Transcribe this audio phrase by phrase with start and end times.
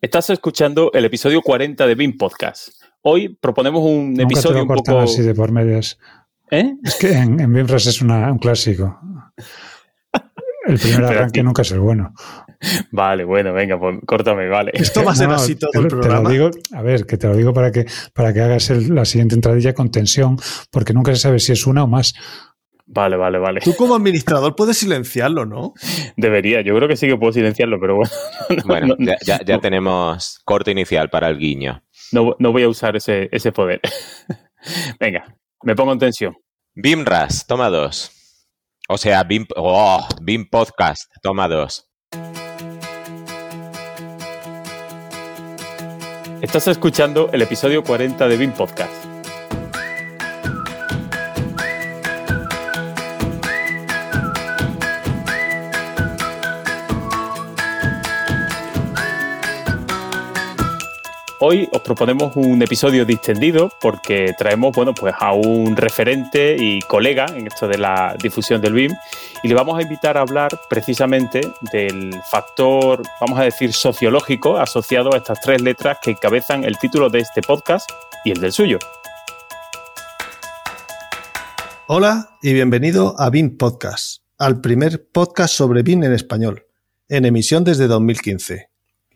[0.00, 2.68] Estás escuchando el episodio 40 de BIM Podcast.
[3.02, 5.00] Hoy proponemos un Nunca episodio te lo un poco.
[5.00, 5.98] así de por medias.
[6.50, 6.74] ¿Eh?
[6.84, 8.98] Es que en, en BIMRAS es una- un clásico.
[10.66, 12.14] El primer arranque nunca es el bueno.
[12.90, 14.72] Vale, bueno, venga, pues córtame, vale.
[14.74, 16.30] Esto va a ser No, así todo te, el lo- te lo programa.
[16.30, 19.34] digo, a ver, que te lo digo para que, para que hagas el- la siguiente
[19.34, 20.38] entradilla con tensión,
[20.70, 22.14] porque nunca se sabe si es una o más.
[22.90, 23.60] Vale, vale, vale.
[23.60, 25.74] Tú como administrador puedes silenciarlo, ¿no?
[26.16, 28.10] Debería, yo creo que sí que puedo silenciarlo, pero bueno,
[28.48, 29.60] no, Bueno, no- ya, ya- ya no.
[29.60, 31.82] tenemos corte inicial para el guiño.
[32.12, 33.80] no- no voy a usar ese, ese poder.
[35.00, 36.36] venga, me pongo en tensión.
[36.74, 38.10] BIMRAS, toma dos.
[38.88, 41.90] O sea, BIM, oh, BIM Podcast, toma dos.
[46.40, 49.07] Estás escuchando el episodio 40 de BIM Podcast.
[61.50, 67.24] Hoy os proponemos un episodio distendido porque traemos bueno, pues a un referente y colega
[67.34, 68.92] en esto de la difusión del BIM
[69.42, 71.40] y le vamos a invitar a hablar precisamente
[71.72, 77.08] del factor, vamos a decir, sociológico asociado a estas tres letras que encabezan el título
[77.08, 77.88] de este podcast
[78.26, 78.78] y el del suyo.
[81.86, 86.66] Hola y bienvenido a BIM Podcast, al primer podcast sobre BIM en español,
[87.08, 88.67] en emisión desde 2015.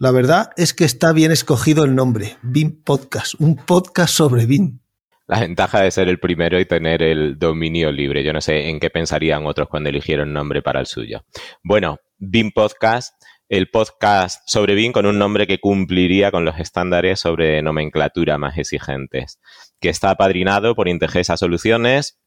[0.03, 4.81] La verdad es que está bien escogido el nombre, BIM Podcast, un podcast sobre BIM.
[5.29, 8.25] La ventaja de ser el primero y tener el dominio libre.
[8.25, 11.23] Yo no sé en qué pensarían otros cuando eligieron nombre para el suyo.
[11.63, 13.15] Bueno, BIM Podcast,
[13.49, 18.59] el podcast sobre BIM con un nombre que cumpliría con los estándares sobre nomenclatura más
[18.59, 19.39] exigentes,
[19.81, 22.19] que está apadrinado por Integesa Soluciones,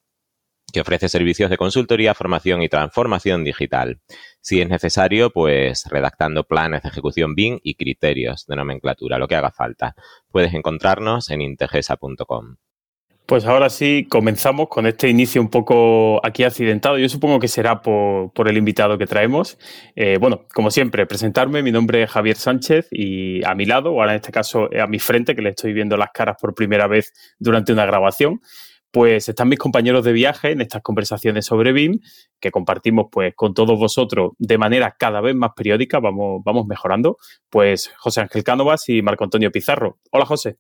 [0.72, 4.00] que ofrece servicios de consultoría, formación y transformación digital.
[4.42, 9.36] Si es necesario, pues redactando planes de ejecución BIM y criterios de nomenclatura, lo que
[9.36, 9.96] haga falta.
[10.32, 12.58] Puedes encontrarnos en integesa.com.
[13.26, 17.00] Pues ahora sí, comenzamos con este inicio un poco aquí accidentado.
[17.00, 19.58] Yo supongo que será por, el invitado que traemos.
[19.96, 21.64] Eh, bueno, como siempre, presentarme.
[21.64, 24.86] Mi nombre es Javier Sánchez y a mi lado, o ahora en este caso a
[24.86, 28.42] mi frente, que le estoy viendo las caras por primera vez durante una grabación,
[28.96, 32.00] pues están mis compañeros de viaje en estas conversaciones sobre BIM
[32.40, 37.18] que compartimos pues con todos vosotros de manera cada vez más periódica, vamos, vamos mejorando.
[37.50, 40.00] Pues José Ángel Cánovas y Marco Antonio Pizarro.
[40.14, 40.60] Hola José.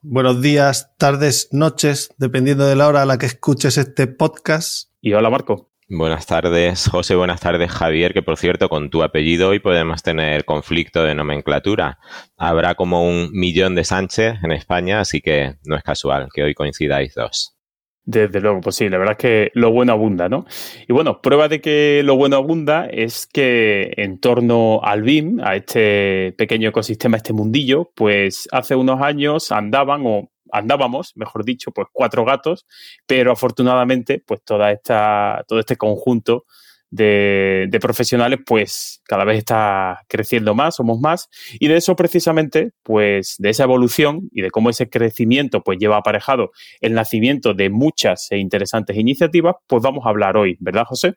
[0.00, 4.90] Buenos días, tardes, noches, dependiendo de la hora a la que escuches este podcast.
[5.02, 5.71] Y hola Marco.
[5.94, 7.14] Buenas tardes, José.
[7.16, 8.14] Buenas tardes, Javier.
[8.14, 11.98] Que por cierto, con tu apellido hoy podemos tener conflicto de nomenclatura.
[12.38, 16.54] Habrá como un millón de Sánchez en España, así que no es casual que hoy
[16.54, 17.58] coincidáis dos.
[18.04, 20.46] Desde luego, pues sí, la verdad es que lo bueno abunda, ¿no?
[20.88, 25.56] Y bueno, prueba de que lo bueno abunda es que en torno al BIM, a
[25.56, 31.88] este pequeño ecosistema, este mundillo, pues hace unos años andaban o andábamos, mejor dicho, pues
[31.92, 32.66] cuatro gatos,
[33.06, 36.44] pero afortunadamente, pues toda esta, todo este conjunto
[36.90, 42.72] de, de profesionales, pues cada vez está creciendo más, somos más, y de eso precisamente,
[42.82, 47.70] pues de esa evolución y de cómo ese crecimiento pues lleva aparejado el nacimiento de
[47.70, 51.14] muchas e interesantes iniciativas, pues vamos a hablar hoy, ¿verdad, José?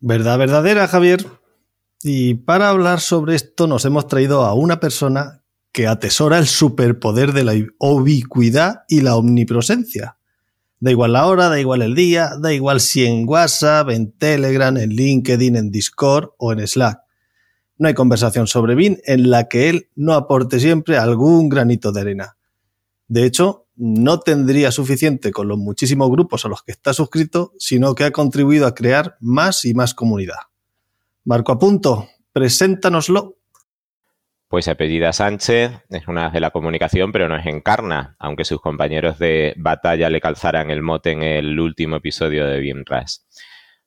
[0.00, 1.24] ¿Verdad verdadera, Javier?
[2.02, 5.43] Y para hablar sobre esto nos hemos traído a una persona
[5.74, 10.16] que atesora el superpoder de la ubicuidad y la omnipresencia.
[10.78, 14.76] Da igual la hora, da igual el día, da igual si en WhatsApp, en Telegram,
[14.76, 17.00] en LinkedIn, en Discord o en Slack.
[17.76, 22.02] No hay conversación sobre BIM en la que él no aporte siempre algún granito de
[22.02, 22.36] arena.
[23.08, 27.96] De hecho, no tendría suficiente con los muchísimos grupos a los que está suscrito, sino
[27.96, 30.38] que ha contribuido a crear más y más comunidad.
[31.24, 33.38] Marco Apunto, preséntanoslo.
[34.54, 38.60] Pues se apellida Sánchez, es una de la comunicación, pero no es encarna, aunque sus
[38.60, 43.26] compañeros de batalla le calzaran el mote en el último episodio de BIMRAS.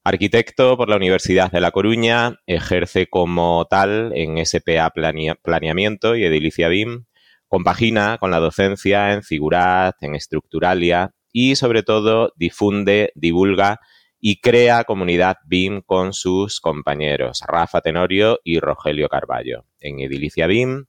[0.04, 6.26] Arquitecto por la Universidad de La Coruña, ejerce como tal en SPA Planea- Planeamiento y
[6.26, 7.06] Edilicia BIM,
[7.48, 13.80] compagina con la docencia en Figurat, en Estructuralia y sobre todo difunde, divulga
[14.20, 19.64] y crea comunidad BIM con sus compañeros Rafa Tenorio y Rogelio Carballo.
[19.80, 20.86] En Edilicia BIM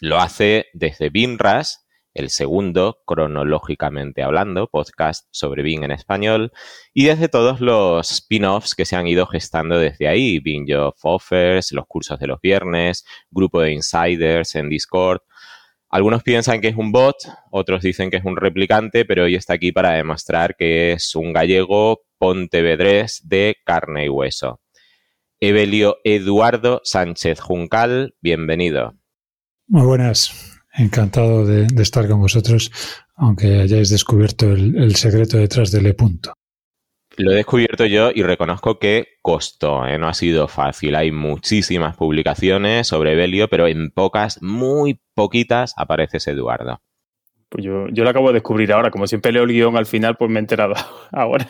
[0.00, 6.52] lo hace desde BIMRAS, el segundo, cronológicamente hablando, podcast sobre BIM en español,
[6.92, 11.72] y desde todos los spin-offs que se han ido gestando desde ahí, BIM Job Offers,
[11.72, 15.20] los cursos de los viernes, grupo de insiders en Discord,
[15.88, 17.16] algunos piensan que es un bot,
[17.50, 21.32] otros dicen que es un replicante, pero hoy está aquí para demostrar que es un
[21.32, 24.60] gallego pontevedrés de carne y hueso.
[25.42, 28.92] Evelio Eduardo Sánchez Juncal, bienvenido.
[29.68, 30.60] Muy buenas.
[30.74, 32.70] Encantado de, estar con vosotros,
[33.16, 36.34] aunque hayáis descubierto el, secreto detrás del E-Punto.
[37.16, 39.98] Lo he descubierto yo y reconozco que costó, ¿eh?
[39.98, 40.94] no ha sido fácil.
[40.94, 46.82] Hay muchísimas publicaciones sobre Belio, pero en pocas, muy poquitas, aparece ese Eduardo.
[47.48, 48.90] Pues yo, yo lo acabo de descubrir ahora.
[48.90, 50.74] Como siempre leo el guion al final, pues me he enterado
[51.12, 51.48] ahora.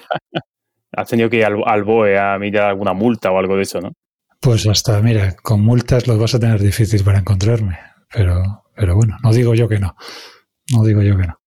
[0.92, 3.92] Has tenido que ir al, BOE a mirar alguna multa o algo de eso, ¿no?
[4.40, 7.78] Pues hasta, mira, con multas los vas a tener difícil para encontrarme.
[8.12, 9.94] Pero, pero bueno, no digo yo que no.
[10.72, 11.39] No digo yo que no.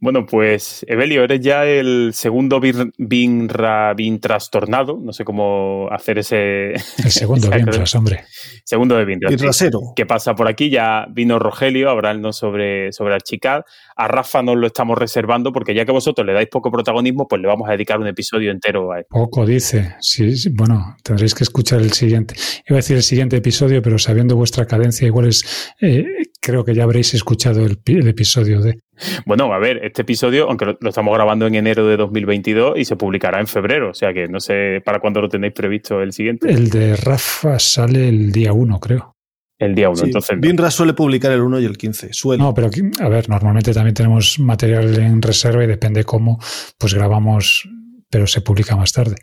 [0.00, 4.96] Bueno, pues Evelio, eres ya el segundo Binra Bin trastornado.
[5.02, 6.74] No sé cómo hacer ese.
[6.74, 8.24] El segundo Binras, hombre.
[8.64, 9.34] Segundo de Binras.
[9.34, 9.80] Binrasero.
[9.96, 10.70] ¿Qué pasa por aquí?
[10.70, 13.62] Ya vino Rogelio a hablarnos sobre, sobre Archicad.
[13.96, 17.42] A Rafa nos lo estamos reservando porque ya que vosotros le dais poco protagonismo, pues
[17.42, 19.06] le vamos a dedicar un episodio entero a él.
[19.08, 19.96] Poco dice.
[20.00, 22.36] Sí, bueno, tendréis que escuchar el siguiente.
[22.68, 25.74] Iba a decir el siguiente episodio, pero sabiendo vuestra cadencia, igual es.
[25.80, 26.04] Eh,
[26.40, 28.78] creo que ya habréis escuchado el, el episodio de.
[29.26, 32.96] Bueno, a ver, este episodio, aunque lo, estamos grabando en enero de 2022 y se
[32.96, 36.50] publicará en febrero, o sea que no sé para cuándo lo tenéis previsto el siguiente.
[36.50, 39.14] El de Rafa sale el día 1, creo.
[39.58, 40.38] El día 1, entonces.
[40.40, 42.42] Binra suele publicar el 1 y el 15, suele.
[42.42, 42.70] No, pero
[43.00, 46.38] a ver, normalmente también tenemos material en reserva y depende cómo,
[46.78, 47.68] pues grabamos,
[48.08, 49.16] pero se publica más tarde.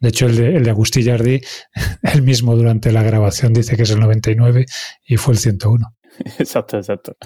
[0.00, 1.40] De hecho, el de, el de Agustí Jardí,
[2.02, 4.64] él mismo durante la grabación dice que es el 99
[5.04, 5.97] y fue el 101.
[6.38, 7.16] Exacto, exacto.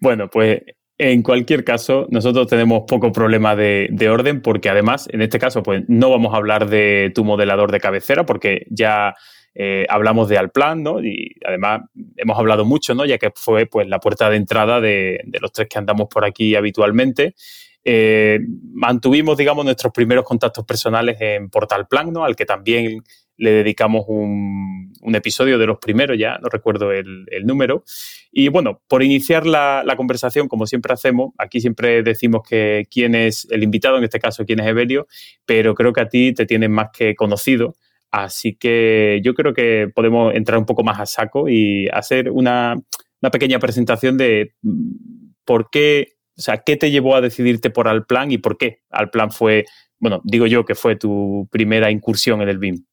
[0.00, 0.62] Bueno, pues
[1.02, 5.82] en cualquier caso, nosotros tenemos poco problema de, orden porque además, en este caso, pues
[5.88, 9.14] no vamos a hablar de tu modelador de cabecera porque ya
[9.54, 11.02] eh, hablamos de Alplan, ¿no?
[11.02, 11.82] Y además
[12.16, 13.06] hemos hablado mucho, ¿no?
[13.06, 16.54] Ya que fue pues la puerta de entrada de, los tres que andamos por aquí
[16.54, 17.34] habitualmente.
[17.82, 18.40] Eh,
[18.74, 22.24] mantuvimos, digamos, nuestros primeros contactos personales en Portal Plan, ¿no?
[22.24, 23.02] Al que también
[23.40, 27.84] le dedicamos un, episodio de los primeros ya, no recuerdo el, número.
[28.30, 33.48] Y bueno, por iniciar la, conversación, como siempre hacemos, aquí siempre decimos que quién es
[33.50, 35.08] el invitado, en este caso quién es Evelio,
[35.46, 37.74] pero creo que a ti te tienen más que conocido.
[38.10, 42.76] Así que yo creo que podemos entrar un poco más a saco y hacer una,
[43.22, 47.88] una pequeña presentación de mm, por qué, o sea, qué te llevó a decidirte por
[47.88, 49.64] Alplan y por qué Alplan fue,
[49.98, 52.84] bueno, digo yo que fue tu primera incursión en el BIM.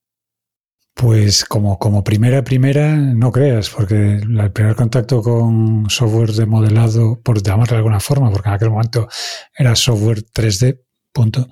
[0.97, 7.21] Pues como, como primera, primera, no creas, porque el primer contacto con software de modelado,
[7.21, 9.07] por llamarlo de alguna forma, porque en aquel momento
[9.55, 10.81] era software 3D,
[11.13, 11.47] punto.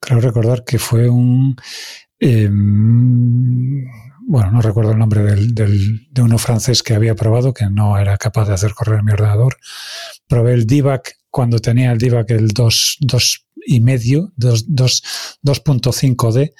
[0.00, 1.56] Creo recordar que fue un...
[2.18, 3.84] Em,
[4.26, 5.54] bueno, no recuerdo el nombre del,
[6.10, 9.58] de uno francés que había probado, que no era capaz de hacer correr mi ordenador.
[10.26, 16.52] Probé el DIVAC cuando tenía el DIVAC el 2, 2 y medio, 2.5D,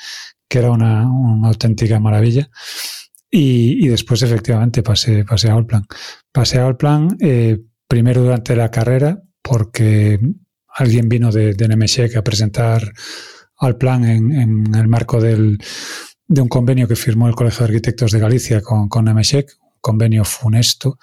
[0.48, 1.02] que era una,
[1.48, 2.50] auténtica maravilla.
[3.30, 5.86] Y, después efectivamente pasé, pasé a Allplan.
[6.32, 10.18] Pasé a Allplan eh, primero durante la carrera porque
[10.68, 12.92] alguien vino de, de a presentar
[13.56, 15.58] Allplan en, en el marco del,
[16.30, 19.46] de un convenio que firmó el Colegio de Arquitectos de Galicia con, con un
[19.80, 20.98] convenio funesto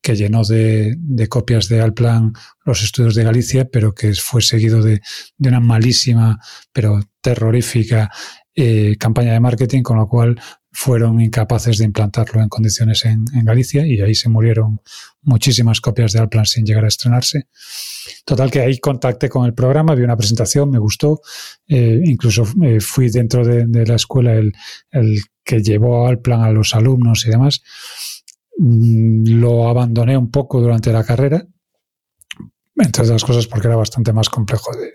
[0.00, 0.96] que llenó de,
[1.28, 2.32] copias de Alplan
[2.64, 5.00] los estudios de Galicia, pero que fue seguido de,
[5.36, 6.38] de una malísima,
[6.72, 8.10] pero terrorífica
[8.62, 10.40] eh, campaña de marketing, con lo cual
[10.72, 14.80] fueron incapaces de implantarlo en condiciones en, Galicia y ahí se murieron
[15.22, 17.48] muchísimas copias de Alplan sin llegar a estrenarse.
[18.24, 21.20] Total que ahí contacté con el programa, vi una presentación, me gustó,
[21.68, 24.52] eh, incluso eh, fui dentro de, la escuela el,
[24.90, 27.62] el, que llevó Alplan a los alumnos y demás.
[28.62, 31.46] Mm, lo abandoné un poco durante la carrera,
[32.76, 34.92] entre otras cosas porque era bastante más complejo de,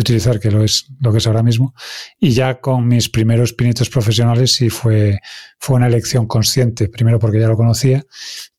[0.00, 1.74] utilizar que lo es lo que es ahora mismo.
[2.18, 5.20] Y ya con mis primeros pinitos profesionales sí fue,
[5.60, 8.04] fue una elección consciente, primero porque ya lo conocía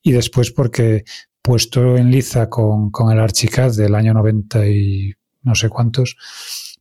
[0.02, 1.04] y después porque
[1.42, 6.16] puesto en liza con, el Archicad del año 90 y no sé cuántos,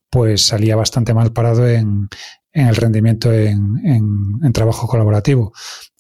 [0.09, 2.09] pues salía bastante mal parado en,
[2.67, 5.53] el rendimiento en, trabajo colaborativo.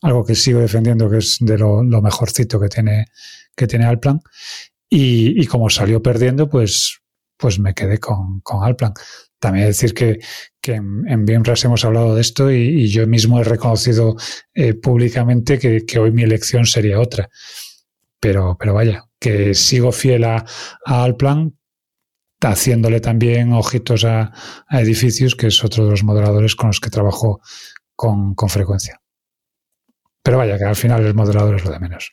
[0.02, 3.06] Algo que sigo defendiendo que es de lo, lo mejorcito que tiene,
[3.54, 4.20] que tiene Alplan.
[4.90, 7.00] Y, como salió perdiendo, pues,
[7.36, 8.94] pues me quedé con, con Alplan.
[9.38, 10.18] También decir que,
[10.60, 14.16] que en, en hemos hablado de esto y, yo mismo he reconocido
[14.54, 17.28] eh, públicamente que, que, hoy mi elección sería otra.
[18.18, 20.44] Pero, pero vaya, que sigo fiel a,
[20.84, 21.57] a Alplan,
[22.40, 24.33] haciéndole también ojitos a,
[24.71, 27.40] edificios, que es otro de los modeladores con los que trabajo
[27.95, 29.00] con, con frecuencia.
[30.23, 32.12] Pero vaya, que al final el modelador es lo de menos.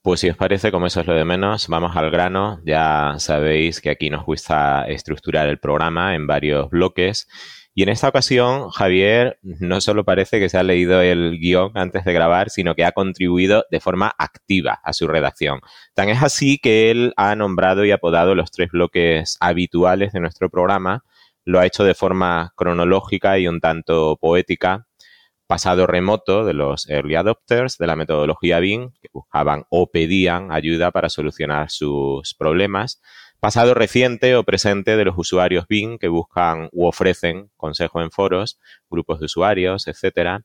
[0.00, 2.60] Pues si os parece, como eso es lo de menos, vamos al grano.
[2.64, 7.28] Ya sabéis que aquí nos gusta estructurar el programa en varios bloques
[7.78, 12.04] Y en esta ocasión, Javier no solo parece que se ha leído el guion antes
[12.04, 15.60] de grabar, sino que ha contribuido de forma activa a su redacción.
[15.94, 20.50] Tan es así que él ha nombrado y apodado los tres bloques habituales de nuestro
[20.50, 21.04] programa.
[21.44, 24.88] Lo ha hecho de forma cronológica y un tanto poética.
[25.46, 30.90] Pasado remoto de los early adopters de la metodología BIM, que buscaban o pedían ayuda
[30.90, 33.00] para solucionar sus problemas
[33.40, 38.58] pasado reciente o presente de los usuarios BIM que buscan u ofrecen consejo en foros,
[38.90, 40.44] grupos de usuarios, etcétera,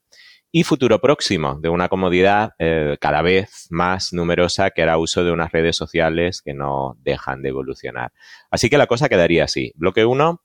[0.52, 5.32] y futuro próximo de una comodidad eh, cada vez más numerosa que hará uso de
[5.32, 8.12] unas redes sociales que no dejan de evolucionar.
[8.52, 9.72] Así que la cosa quedaría así.
[9.76, 10.44] Bloque 1,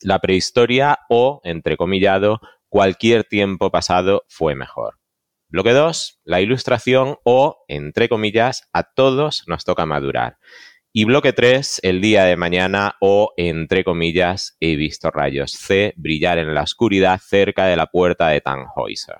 [0.00, 4.98] la prehistoria o, entrecomillado, cualquier tiempo pasado fue mejor.
[5.48, 10.38] Bloque 2, la ilustración o, entre comillas, a todos nos toca madurar.
[10.92, 16.38] Y bloque 3, el día de mañana o, entre comillas, he visto rayos C brillar
[16.38, 19.18] en la oscuridad cerca de la puerta de Tannhäuser.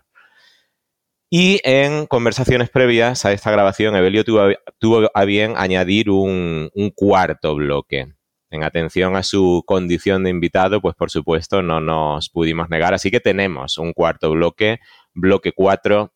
[1.31, 7.55] Y en conversaciones previas a esta grabación, Evelio tuvo, a bien añadir un, un, cuarto
[7.55, 8.15] bloque.
[8.51, 12.95] En atención a su condición de invitado, pues por supuesto no nos pudimos negar.
[12.95, 14.81] Así que tenemos un cuarto bloque,
[15.15, 16.13] bloque 4,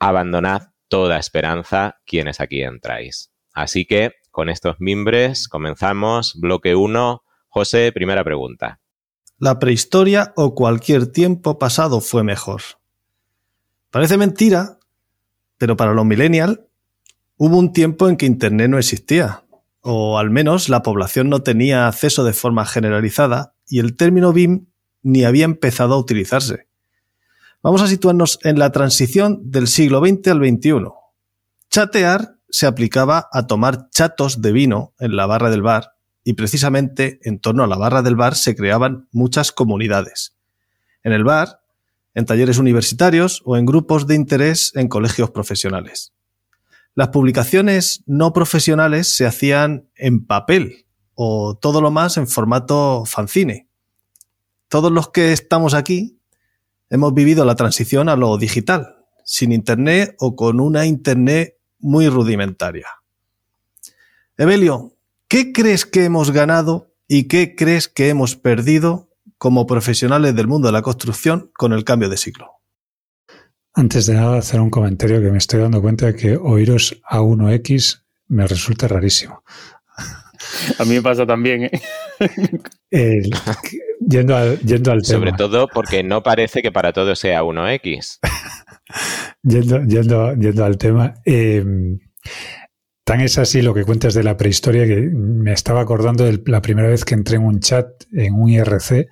[0.00, 3.35] abandonad toda esperanza quienes aquí entráis.
[3.56, 6.34] Así que con estos mimbres comenzamos.
[6.38, 7.22] Bloque 1.
[7.48, 8.80] José, primera pregunta.
[9.38, 12.60] La prehistoria o cualquier tiempo pasado fue mejor.
[13.90, 14.78] Parece mentira,
[15.56, 16.60] pero para los millennials
[17.38, 19.44] hubo un tiempo en que Internet no existía,
[19.80, 24.66] o al menos la población no tenía acceso de forma generalizada y el término BIM
[25.02, 26.68] ni había empezado a utilizarse.
[27.62, 30.72] Vamos a situarnos en la transición del siglo XX al XXI.
[31.70, 35.90] Chatear se aplicaba a tomar chatos de vino en la barra del bar
[36.24, 40.38] y precisamente en torno a la barra del bar se creaban muchas comunidades.
[41.02, 41.60] En el bar,
[42.14, 46.14] en talleres universitarios o en grupos de interés en colegios profesionales.
[46.94, 53.68] Las publicaciones no profesionales se hacían en papel o todo lo más en formato fanzine.
[54.68, 56.22] Todos los que estamos aquí
[56.88, 58.96] hemos vivido la transición a lo digital,
[59.26, 62.86] sin Internet o con una Internet muy rudimentaria.
[64.36, 64.92] Evelio,
[65.28, 70.68] ¿qué crees que hemos ganado y qué crees que hemos perdido como profesionales del mundo
[70.68, 72.52] de la construcción con el cambio de siglo?
[73.74, 77.20] Antes de nada, hacer un comentario que me estoy dando cuenta de que oíros a
[77.20, 79.42] 1X me resulta rarísimo.
[80.78, 81.70] A mí me pasa también.
[82.90, 83.22] ¿eh?
[84.00, 88.18] yendo, al, yendo al Sobre todo porque no parece que para todo sea 1X.
[89.42, 91.14] yendo, yendo, yendo, al tema.
[91.24, 91.64] Eh,
[93.04, 96.60] tan es así lo que cuentas de la prehistoria que me estaba acordando de la
[96.60, 99.08] primera vez que entré en un chat en un IRC.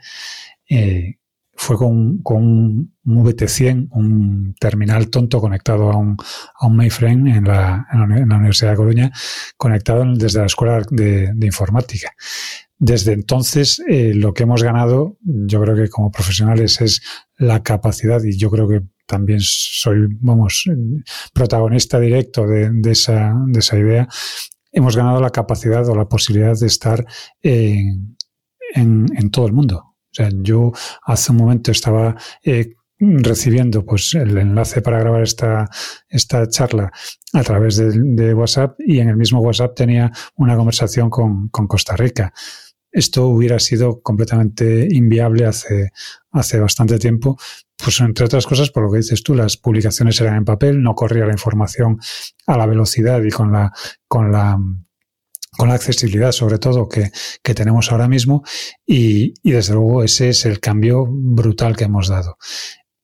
[0.69, 1.19] Eh,
[1.57, 6.17] fue con, con un VT100, un terminal tonto conectado a un,
[6.59, 9.13] a un mainframe en la, en la, Universidad de Coruña,
[9.57, 12.13] conectado desde la Escuela de, de Informática.
[12.77, 17.03] Desde entonces, eh, lo que hemos ganado, yo creo que como profesionales, es
[17.39, 20.65] la capacidad, y yo creo que también soy, vamos,
[21.33, 24.09] protagonista directo de, de, esa, de esa idea,
[24.73, 27.05] hemos ganado la capacidad o la posibilidad de estar
[27.43, 28.17] en,
[28.75, 30.71] en, en todo el mundo o sea, yo
[31.03, 35.69] hace un momento estaba eh, recibiendo pues el enlace para grabar esta,
[36.09, 36.93] esta charla
[37.33, 41.97] a través de, WhatsApp y en el mismo WhatsApp tenía una conversación con, con, Costa
[41.97, 42.33] Rica.
[42.95, 45.91] Esto hubiera sido completamente inviable hace,
[46.31, 47.37] hace bastante tiempo,
[47.77, 50.95] pues entre otras cosas, por lo que dices tú, las publicaciones eran en papel, no
[50.95, 51.99] corría la información
[52.47, 53.73] a la velocidad y con la,
[54.07, 54.59] con la
[55.57, 58.43] con la accesibilidad sobre todo que, que tenemos ahora mismo
[58.85, 62.39] y, y, desde luego ese es el cambio brutal que hemos dado.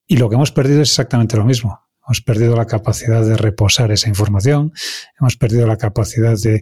[0.09, 1.80] Y lo que hemos perdido es exactamente lo mismo.
[2.11, 4.73] Hemos perdido la capacidad de reposar esa información,
[5.21, 6.61] hemos perdido la capacidad de,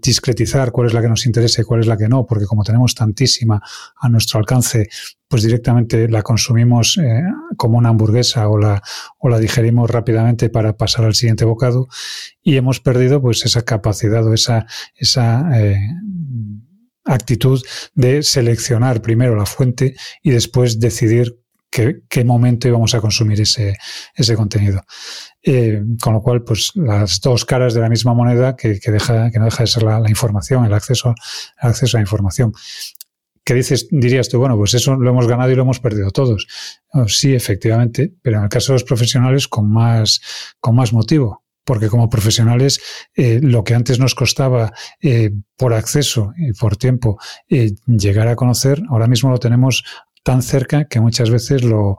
[0.00, 2.62] discretizar cuál es la que nos interesa y cuál es la que no, porque como
[2.62, 3.60] tenemos tantísima
[3.96, 4.88] a nuestro alcance,
[5.26, 7.24] pues directamente la consumimos eh,
[7.56, 8.80] como una hamburguesa o la,
[9.40, 11.88] digerimos rápidamente para pasar al siguiente bocado
[12.40, 15.76] y hemos perdido pues esa capacidad o esa, esa eh,
[17.04, 17.60] actitud
[17.94, 21.43] de seleccionar primero la fuente y después decidir
[22.08, 23.76] qué, momento íbamos a consumir ese,
[24.14, 24.82] ese contenido.
[25.42, 29.30] Eh, con lo cual, pues las dos caras de la misma moneda que, que, deja,
[29.30, 31.14] que no deja de ser la, información, el acceso,
[31.58, 32.52] acceso a la información.
[33.44, 36.46] ¿Qué dices, dirías tú, bueno, pues eso lo hemos ganado y lo hemos perdido todos.
[36.92, 40.20] Oh, sí, efectivamente, pero en el caso de los profesionales con más,
[40.60, 42.80] con más motivo, porque como profesionales
[43.14, 48.80] eh, lo que antes nos costaba eh, por acceso y por tiempo llegar a conocer,
[48.88, 49.84] ahora mismo lo tenemos
[50.24, 51.98] tan cerca que muchas veces lo,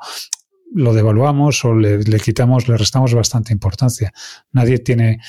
[0.73, 4.11] lo devaluamos o le, le, quitamos, le restamos bastante importancia.
[4.51, 5.19] Nadie tiene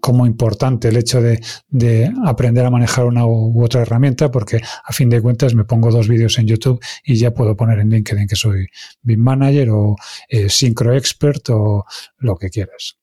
[0.00, 4.92] como importante el hecho de, de, aprender a manejar una u otra herramienta, porque a
[4.92, 8.26] fin de cuentas me pongo dos vídeos en YouTube y ya puedo poner en LinkedIn
[8.26, 8.66] que soy
[9.02, 9.96] BIM Manager o
[10.28, 10.48] eh,
[10.94, 11.84] Expert o
[12.18, 12.98] lo que quieras.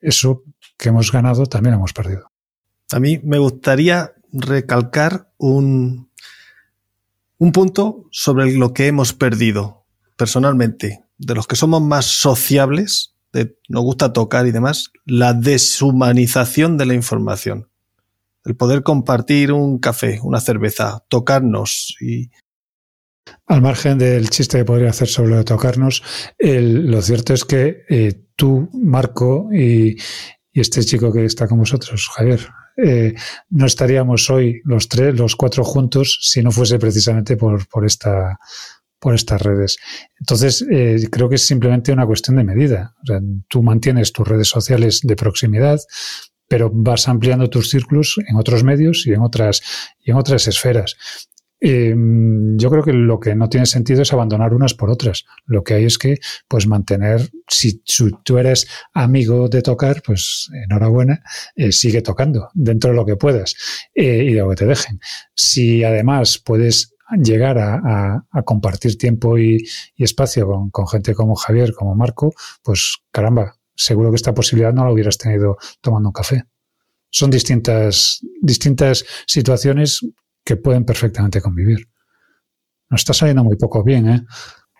[0.00, 0.44] Eso
[0.76, 2.30] que hemos ganado también hemos perdido.
[2.92, 6.10] A mí me gustaría recalcar un,
[7.38, 11.04] un punto sobre lo que hemos perdido personalmente.
[11.18, 13.16] De los que somos más sociables,
[13.68, 17.68] nos gusta tocar y demás, la deshumanización de la información.
[18.44, 22.30] El poder compartir un café, una cerveza, tocarnos y...
[23.46, 26.02] Al margen del chiste que podría hacer sobre lo de tocarnos,
[26.38, 29.96] lo cierto es que eh, tú, Marco, y,
[30.52, 33.14] este chico que está con vosotros, Javier, eh,
[33.50, 38.38] no estaríamos hoy los tres, los cuatro juntos, si no fuese precisamente por, por esta
[38.98, 39.76] por estas redes.
[40.18, 42.94] Entonces, eh, creo que es simplemente una cuestión de medida.
[43.48, 45.78] Tú mantienes tus redes sociales de proximidad,
[46.48, 49.62] pero vas ampliando tus círculos en otros medios y en otras,
[50.00, 50.96] y en otras esferas.
[51.60, 51.94] Eh,
[52.56, 55.24] yo creo que lo que no tiene sentido es abandonar unas por otras.
[55.46, 57.82] Lo que hay es que, pues, mantener, si,
[58.24, 61.22] tú eres amigo de tocar, pues, enhorabuena,
[61.54, 63.54] eh, sigue tocando dentro de lo que puedas
[63.94, 65.00] eh, y de lo que te dejen.
[65.34, 69.64] Si además puedes llegar a, compartir tiempo y,
[69.96, 74.92] espacio con, gente como Javier, como Marco, pues caramba, seguro que esta posibilidad no la
[74.92, 76.44] hubieras tenido tomando un café.
[77.10, 80.00] Son distintas, distintas situaciones
[80.46, 81.88] que pueden perfectamente convivir.
[82.88, 84.20] Nos está saliendo muy poco bien, ¿eh?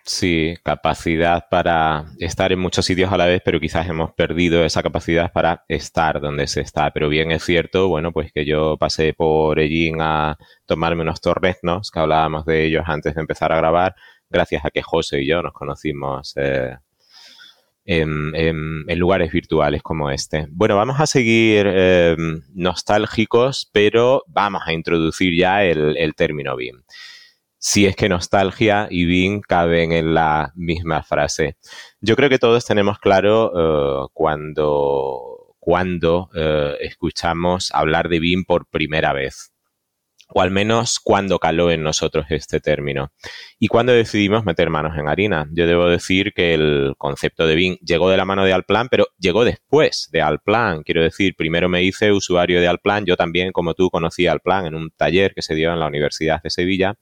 [0.05, 4.81] Sí, capacidad para estar en muchos sitios a la vez, pero quizás hemos perdido esa
[4.81, 6.93] capacidad para estar donde se está.
[6.93, 11.91] Pero bien es cierto, bueno, pues que yo pasé por Ellín a tomarme unos torreznos,
[11.91, 13.97] que hablábamos de ellos antes de empezar a grabar,
[14.31, 16.77] gracias a que José y yo nos conocimos eh,
[17.87, 20.47] en, lugares virtuales como este.
[20.51, 22.17] Bueno, vamos a seguir eh,
[22.55, 26.83] nostálgicos, pero vamos a introducir ya el, término BIM
[27.59, 31.57] si es que nostalgia y BIM caben en la misma frase.
[32.01, 33.51] Yo creo que todos tenemos claro
[34.05, 39.56] uh, cuando, cuando uh, escuchamos hablar de BIM por primera vez
[40.29, 43.13] o al menos cuando caló en nosotros este término.
[43.59, 45.49] Y cuando decidimos meter manos en harina.
[45.53, 49.07] Yo debo decir que el concepto de BIM llegó de la mano de Alplan, pero
[49.19, 50.83] llegó después de Alplan.
[50.83, 53.07] Quiero decir, primero me hice usuario de Alplan.
[53.07, 56.43] Yo también, como tú, conocí Alplan en un taller que se dio en la Universidad
[56.43, 56.97] de Sevilla.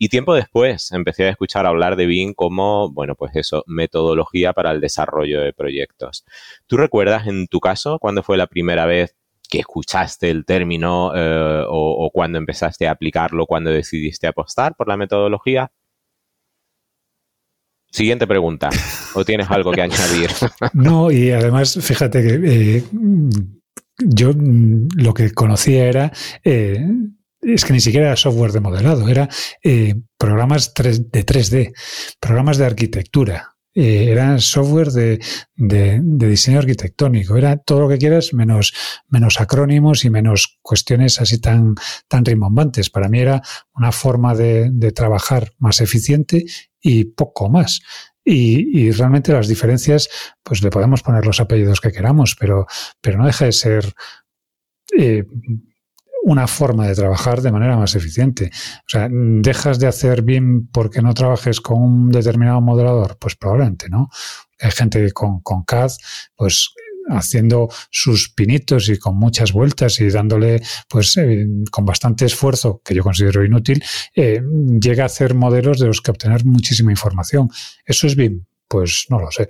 [0.00, 4.70] Y tiempo después empecé a escuchar hablar de BIM como, bueno, pues eso, metodología para
[4.70, 6.24] el desarrollo de proyectos.
[6.68, 9.16] ¿Tú recuerdas en tu caso cuándo fue la primera vez
[9.48, 14.96] que escuchaste el término eh, o, cuando empezaste a aplicarlo, cuando decidiste apostar por la
[14.96, 15.72] metodología?
[17.90, 18.68] Siguiente pregunta.
[19.14, 20.30] ¿O tienes algo que añadir?
[20.74, 22.84] No, y además, fíjate que eh,
[23.98, 26.12] yo lo que conocía era
[26.44, 26.86] eh,
[27.40, 29.28] es que ni siquiera era software de modelado, era
[30.18, 31.72] programas de 3D,
[32.20, 35.20] programas de arquitectura, eh, era software de,
[35.54, 38.72] de, diseño arquitectónico, era todo lo que quieras menos,
[39.06, 41.76] menos acrónimos y menos cuestiones así tan,
[42.08, 42.90] tan rimbombantes.
[42.90, 43.40] Para mí era
[43.76, 46.44] una forma de, de trabajar más eficiente
[46.80, 47.80] y poco más.
[48.24, 50.08] Y, y, realmente las diferencias,
[50.42, 52.66] pues le podemos poner los apellidos que queramos, pero,
[53.00, 53.94] pero no deja de ser
[54.98, 55.24] eh,
[56.28, 58.50] una forma de trabajar de manera más eficiente.
[58.52, 63.16] O sea, ¿dejas de hacer BIM porque no trabajes con un determinado modelador?
[63.18, 64.10] Pues probablemente, ¿no?
[64.60, 65.90] Hay gente con, con CAD,
[66.36, 66.70] pues
[67.08, 72.94] haciendo sus pinitos y con muchas vueltas y dándole, pues, eh, con bastante esfuerzo, que
[72.94, 73.82] yo considero inútil,
[74.14, 74.42] eh,
[74.78, 77.48] llega a hacer modelos de los que obtener muchísima información.
[77.86, 78.44] ¿Eso es BIM?
[78.68, 79.48] Pues no lo sé.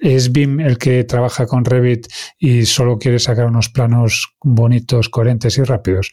[0.00, 2.06] ¿Es BIM el que trabaja con Revit
[2.38, 6.10] y solo quiere sacar unos planos bonitos, coherentes y rápidos?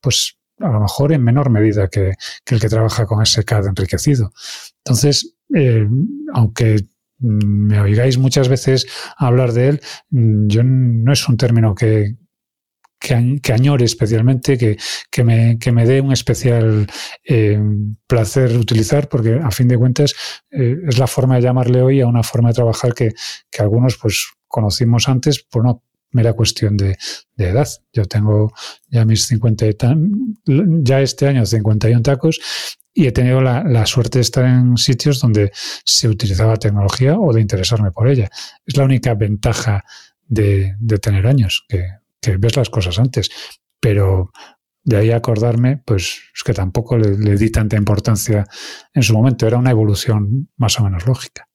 [0.00, 2.12] Pues a lo mejor en menor medida que,
[2.46, 4.32] el que trabaja con ese CAD enriquecido.
[4.84, 5.88] Entonces, eh,
[6.34, 6.84] aunque
[7.18, 12.16] me oigáis muchas veces hablar de él, yo no es un término que,
[13.00, 14.76] que, añore especialmente, que,
[15.10, 16.86] que, me, que me dé un especial
[17.24, 17.60] eh,
[18.06, 20.14] placer utilizar, porque a fin de cuentas
[20.50, 23.12] eh, es la forma de llamarle hoy a una forma de trabajar que,
[23.58, 25.76] algunos pues conocimos antes por una
[26.12, 26.96] mera cuestión de,
[27.36, 27.68] de, edad.
[27.92, 28.52] Yo tengo
[28.88, 30.10] ya mis 50 y tan,
[30.82, 32.40] ya este año 51 tacos
[32.92, 37.40] y he tenido la, suerte de estar en sitios donde se utilizaba tecnología o de
[37.40, 38.28] interesarme por ella.
[38.66, 39.84] Es la única ventaja
[40.26, 41.86] de, tener años, que,
[42.38, 43.30] ves las cosas antes.
[43.80, 44.30] Pero
[44.82, 48.46] de ahí acordarme, pues es que tampoco le, di tanta importancia
[48.94, 49.46] en su momento.
[49.46, 51.46] Era una evolución más o menos lógica.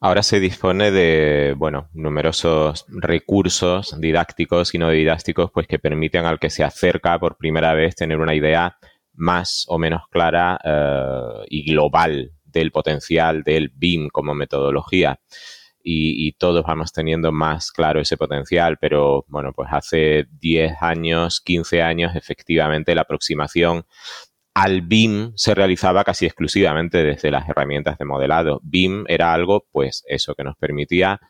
[0.00, 6.38] Ahora se dispone de, bueno, numerosos recursos didácticos y no didácticos, pues que permiten al
[6.38, 8.76] que se acerca por primera vez tener una idea
[9.14, 15.18] más o menos clara eh, y global del potencial del BIM como metodología.
[15.90, 21.80] Y, todos vamos teniendo más claro ese potencial, pero bueno, pues hace 10 años, 15
[21.82, 23.86] años, efectivamente la aproximación
[24.52, 28.60] al BIM se realizaba casi exclusivamente desde las herramientas de modelado.
[28.64, 31.20] BIM era algo, pues eso que nos permitía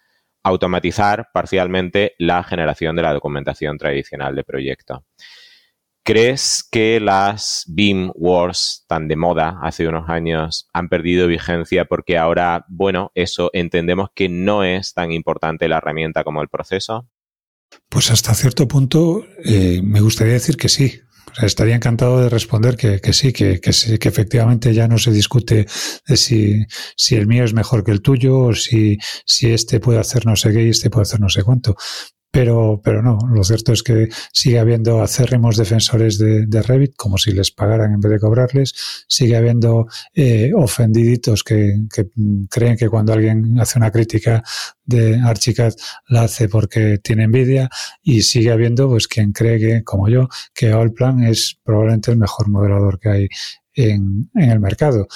[0.42, 5.05] automatizar parcialmente la generación de la documentación tradicional de proyecto.
[6.09, 12.16] ¿Crees que las Beam Wars tan de moda hace unos años han perdido vigencia porque
[12.16, 17.11] ahora, bueno, eso entendemos que no es tan importante la herramienta como el proceso?
[17.90, 20.99] Pues hasta cierto punto eh, me gustaría decir que sí.
[21.42, 25.66] estaría encantado de responder que, sí, que, que, efectivamente ya no se discute
[26.07, 26.64] de si,
[26.97, 30.37] si el mío es mejor que el tuyo o si, si este puede hacer no
[30.37, 31.77] sé qué y este puede hacer no sé cuánto.
[32.31, 37.33] Pero, pero no, lo cierto es que sigue habiendo acérrimos defensores de, Revit, como si
[37.33, 38.75] les pagaran en vez de cobrarles.
[39.09, 41.75] Sigue habiendo eh, ofendiditos que,
[42.51, 44.43] creen que cuando alguien hace una crítica
[44.85, 45.73] de Archicad
[46.09, 47.71] la hace porque tiene envidia.
[48.03, 52.49] Y sigue habiendo pues quien cree que, como yo, que Allplan es probablemente el mejor
[52.51, 53.29] modelador que hay
[53.75, 55.09] en, en el mercado.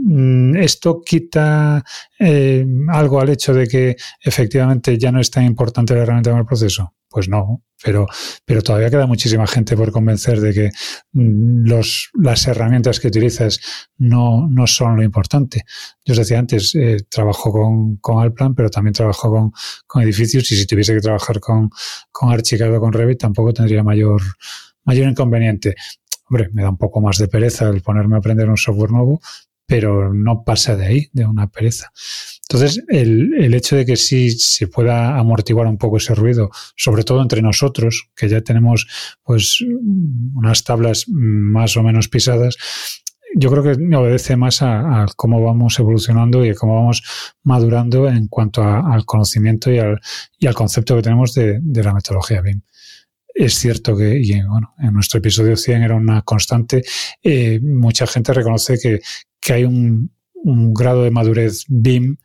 [0.00, 1.84] Mm, ¿Esto quita
[2.18, 6.38] eh, algo al hecho de que efectivamente ya no es tan importante la herramienta en
[6.38, 6.94] el proceso?
[7.10, 8.06] Pues no, pero,
[8.44, 10.70] pero todavía queda muchísima gente por convencer de que
[11.12, 13.60] mm, los, las herramientas que utilizas
[13.96, 15.64] no, no son lo importante.
[16.04, 19.52] Yo os decía antes, eh, trabajo con, con Alplan, pero también trabajo con,
[19.86, 21.70] con, edificios y si tuviese que trabajar con,
[22.12, 24.22] con Archicad o con Revit tampoco tendría mayor,
[24.84, 25.74] mayor inconveniente.
[26.30, 29.20] Hombre, me da un poco más de pereza el ponerme a aprender un software nuevo,
[29.68, 31.92] pero no pasa de ahí, de una pereza.
[32.48, 37.04] Entonces, el, el, hecho de que sí se pueda amortiguar un poco ese ruido, sobre
[37.04, 38.88] todo entre nosotros, que ya tenemos
[39.22, 39.62] pues
[40.34, 42.56] unas tablas más o menos pisadas,
[43.36, 47.02] yo creo que obedece más a, cómo vamos evolucionando y a cómo vamos
[47.42, 50.00] madurando en cuanto al conocimiento y al,
[50.38, 52.62] y al concepto que tenemos de, de la metodología BIM
[53.38, 56.82] es cierto que, y bueno, en nuestro episodio 100 era una constante,
[57.22, 59.00] eh, mucha gente reconoce que,
[59.48, 60.12] que hay un,
[60.74, 62.18] grado de madurez BIM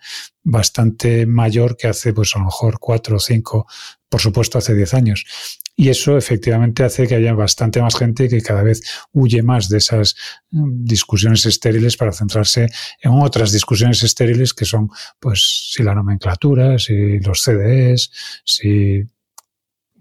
[0.43, 3.65] bastante mayor que hace, pues a lo mejor cuatro o cinco,
[4.09, 5.25] por supuesto, hace diez años.
[5.73, 8.81] Y eso efectivamente hace que haya bastante más gente que cada vez
[9.13, 10.15] huye más de esas
[10.51, 12.67] mm, discusiones estériles para centrarse
[13.01, 18.11] en otras discusiones estériles que son, pues, si la nomenclatura, si los CDs,
[18.43, 19.01] si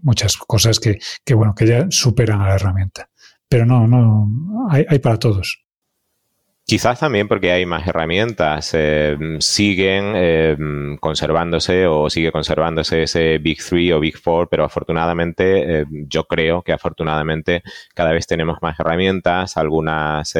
[0.02, 0.98] muchas cosas que,
[1.34, 3.08] bueno, que ya superan a la herramienta.
[3.48, 5.61] Pero no, no, hay para todos.
[6.64, 10.56] Quizás también porque hay más herramientas, eh, siguen eh,
[11.00, 16.62] conservándose o sigue conservándose ese Big Three o Big Four, pero afortunadamente, eh, yo creo
[16.62, 17.62] que afortunadamente
[17.94, 20.32] cada vez tenemos más herramientas, algunas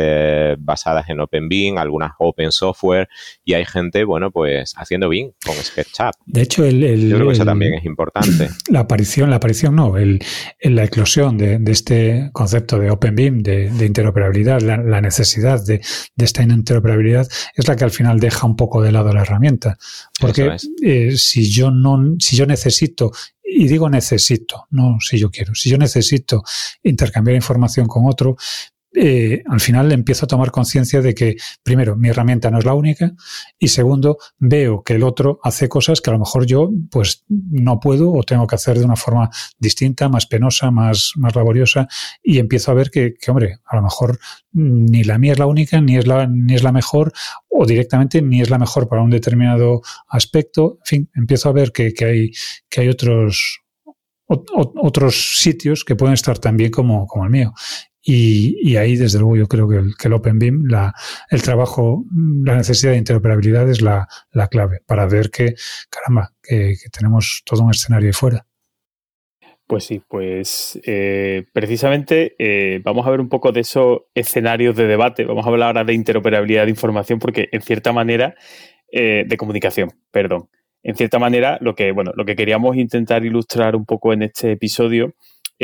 [0.59, 3.09] basadas en OpenBIM, algunas Open Software,
[3.45, 6.15] y hay gente, bueno, pues haciendo BIM con SketchUp.
[6.25, 8.49] De hecho, el, yo creo que eso también es importante.
[8.71, 10.21] La aparición, la aparición no, el,
[10.63, 15.81] la eclosión de, este concepto de OpenBIM, de, de interoperabilidad, la necesidad de
[16.15, 19.79] de esta interoperabilidad es la que al final deja un poco de lado la herramienta.
[20.21, 23.13] Porque eh, si yo no, si yo necesito
[23.55, 25.55] y digo necesito, no si yo quiero.
[25.55, 26.43] Si yo necesito
[26.83, 28.37] intercambiar información con otro,
[28.95, 32.75] eh, al final empiezo a tomar conciencia de que, primero, mi herramienta no es la
[32.75, 33.13] única
[33.59, 37.81] y segundo, veo que el otro hace cosas que a lo mejor yo pues no
[37.81, 41.89] puedo o tengo que hacer de una forma distinta, más penosa, más, más laboriosa
[42.23, 44.19] y empiezo a ver que, que hombre, a lo mejor
[44.53, 47.13] ni la mía es la única, ni es la, ni es la mejor
[47.49, 50.79] o directamente ni es la mejor para un determinado aspecto.
[50.81, 52.31] En fin, empiezo a ver que, que hay,
[52.69, 53.61] que hay otros,
[54.27, 57.53] otros sitios que pueden estar tan bien como, como el mío.
[58.05, 60.93] Y, ahí, desde luego, yo creo que el, que el OpenBIM, la,
[61.31, 62.05] el trabajo,
[62.45, 64.09] la necesidad de interoperabilidad es la,
[64.51, 65.55] clave para ver que,
[65.89, 68.45] caramba, que, tenemos todo un escenario ahí fuera.
[69.69, 74.87] Pues sí, pues eh, precisamente eh, vamos a ver un poco de esos escenarios de
[74.87, 75.25] debate.
[75.25, 78.35] Vamos a hablar ahora de interoperabilidad de información porque, en cierta manera,
[78.91, 80.51] eh, de comunicación, perdón.
[80.83, 84.51] En cierta manera, lo que, bueno, lo que queríamos intentar ilustrar un poco en este
[84.51, 85.15] episodio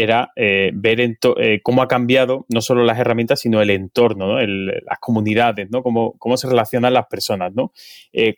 [0.02, 4.98] era eh, ver eh, cómo ha cambiado no solo las herramientas, sino el entorno, las
[5.00, 5.82] comunidades, ¿no?
[5.82, 7.72] Cómo, cómo, se relacionan las personas, ¿no?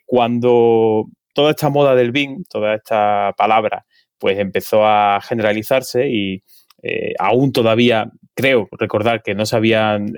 [0.05, 3.85] cuando toda esta moda del BIM, toda esta palabra,
[4.17, 6.43] pues empezó a generalizarse y
[7.19, 10.13] aún todavía creo recordar que no se habían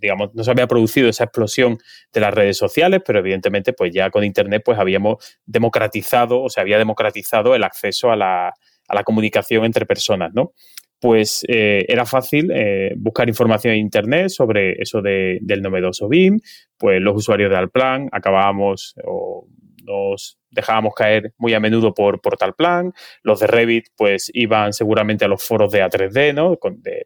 [0.00, 1.78] digamos, no se había producido esa explosión
[2.12, 6.60] de las redes sociales, pero evidentemente, pues ya con Internet, pues habíamos democratizado o se
[6.60, 8.52] había democratizado el acceso a la,
[8.88, 10.52] a la comunicación entre personas, ¿no?
[11.00, 16.40] Pues eh, era fácil eh, buscar información en Internet sobre eso de, del novedoso BIM,
[16.78, 18.94] pues los usuarios de Alplan acabábamos
[19.84, 22.92] nos dejábamos caer muy a menudo por Portal Plan.
[23.22, 26.58] Los de Revit, pues iban seguramente a los foros de A3D, ¿no?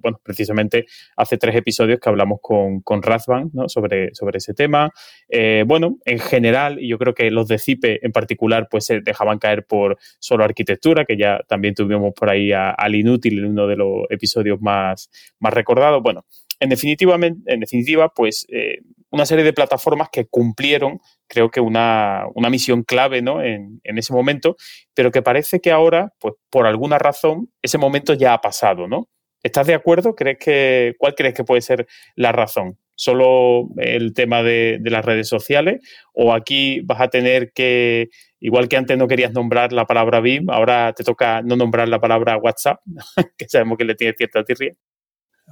[0.03, 0.87] bueno, precisamente
[1.17, 3.69] hace tres episodios que hablamos con, con Razvan, ¿no?
[3.69, 4.93] Sobre, sobre ese tema.
[5.29, 9.01] Eh, bueno, en general, y yo creo que los de CIPE en particular, pues se
[9.01, 13.67] dejaban caer por solo arquitectura, que ya también tuvimos por ahí al inútil en uno
[13.67, 16.03] de los episodios más, más recordados.
[16.03, 16.25] Bueno,
[16.61, 18.79] en definitiva, en definitiva pues eh,
[19.11, 23.43] una serie de plataformas que cumplieron, creo que una, misión clave ¿no?
[23.43, 24.57] En, ese momento,
[24.95, 29.09] pero que parece que ahora, pues por alguna razón, ese momento ya ha pasado, ¿no?
[29.43, 30.15] ¿Estás de acuerdo?
[30.15, 32.77] ¿Crees que, ¿Cuál crees que puede ser la razón?
[32.97, 35.81] ¿Solo el tema de, de las redes sociales?
[36.13, 38.09] ¿O aquí vas a tener que,
[38.41, 42.01] igual que antes no querías nombrar la palabra BIM, ahora te toca no nombrar la
[42.01, 42.81] palabra WhatsApp,
[43.39, 44.75] que sabemos que le tiene cierta tirria?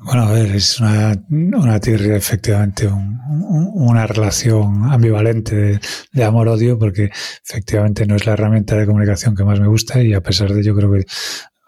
[0.02, 5.80] Bueno, a ver, es una, una tirria, efectivamente, una relación ambivalente
[6.12, 7.11] de, amor-odio, porque
[7.44, 10.61] efectivamente no es la herramienta de comunicación que más me gusta y a pesar de
[10.61, 11.06] ello creo que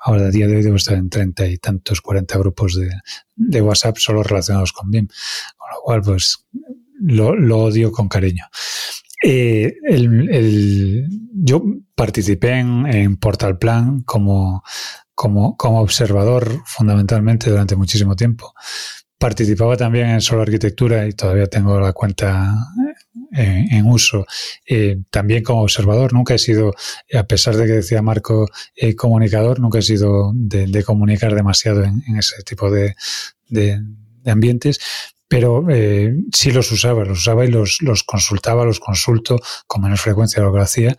[0.00, 2.90] ahora a día de hoy debo estar en treinta y tantos, cuarenta grupos de,
[3.34, 5.08] de, WhatsApp solo relacionados con BIM,
[5.56, 6.46] con lo cual pues
[7.00, 8.44] lo, odio con cariño.
[9.24, 11.64] Eh, el, yo
[11.94, 14.62] participé en Portal Plan como
[15.18, 18.54] como, como observador fundamentalmente durante muchísimo tiempo.
[19.18, 22.54] Participaba también en Solo Arquitectura y todavía tengo la cuenta
[23.36, 24.24] eh, en, uso.
[24.64, 26.72] Eh, también como observador, nunca he sido,
[27.12, 32.00] a pesar de que decía Marco, eh, comunicador, nunca he sido de, comunicar demasiado en,
[32.16, 32.94] ese tipo de,
[33.48, 33.82] de,
[34.24, 34.78] ambientes,
[35.26, 40.00] pero eh, sí los usaba, los usaba y los, los consultaba, los consulto con menos
[40.00, 40.96] frecuencia de lo que hacía,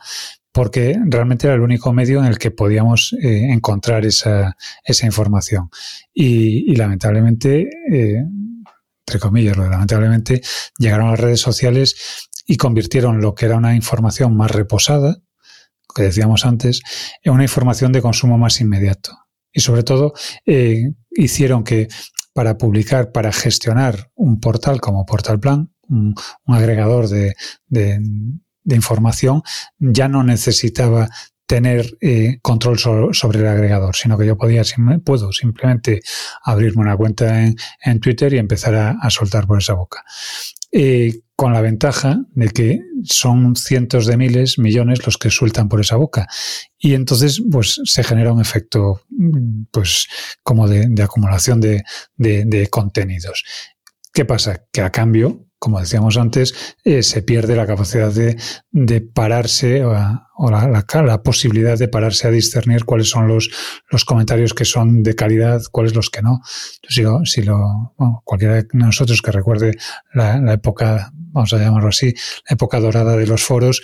[0.51, 5.69] porque realmente era el único medio en el que podíamos eh, encontrar esa, esa información.
[6.13, 8.23] Y, lamentablemente, eh,
[9.07, 10.41] entre comillas, lamentablemente,
[10.77, 15.17] llegaron a las redes sociales y convirtieron lo que era una información más reposada,
[15.93, 16.81] que decíamos antes,
[17.23, 19.12] en una información de consumo más inmediato.
[19.51, 20.13] Y sobre todo,
[20.45, 21.88] eh, hicieron que
[22.33, 26.15] para publicar, para gestionar un portal como Portal Plan, un,
[26.47, 27.35] agregador de
[27.67, 27.99] de
[28.75, 29.41] información
[29.77, 31.10] ya no necesitaba
[31.49, 34.62] tener eh, control sobre el agregador, sino que yo podía,
[35.03, 35.99] puedo simplemente
[36.43, 40.03] abrirme una cuenta en, Twitter y empezar a, soltar por esa boca.
[40.71, 45.82] Eh, con la ventaja de que son cientos de miles, millones los que sueltan por
[45.82, 46.27] esa boca.
[46.77, 49.01] Y entonces, pues, se genera un efecto,
[49.71, 50.08] pues,
[50.43, 51.84] como de, acumulación de,
[52.17, 53.43] de contenidos.
[54.13, 54.65] ¿Qué pasa?
[54.71, 58.38] Que a cambio, como decíamos antes, eh, se pierde la capacidad de,
[58.72, 59.84] de pararse
[60.41, 63.49] o, la, la, posibilidad de pararse a discernir cuáles son los,
[63.89, 66.39] los comentarios que son de calidad, cuáles los que no.
[66.82, 69.78] Entonces, si lo, bueno, cualquiera de nosotros que recuerde
[70.13, 72.13] la, la época, vamos a llamarlo así,
[72.49, 73.82] la época dorada de los foros,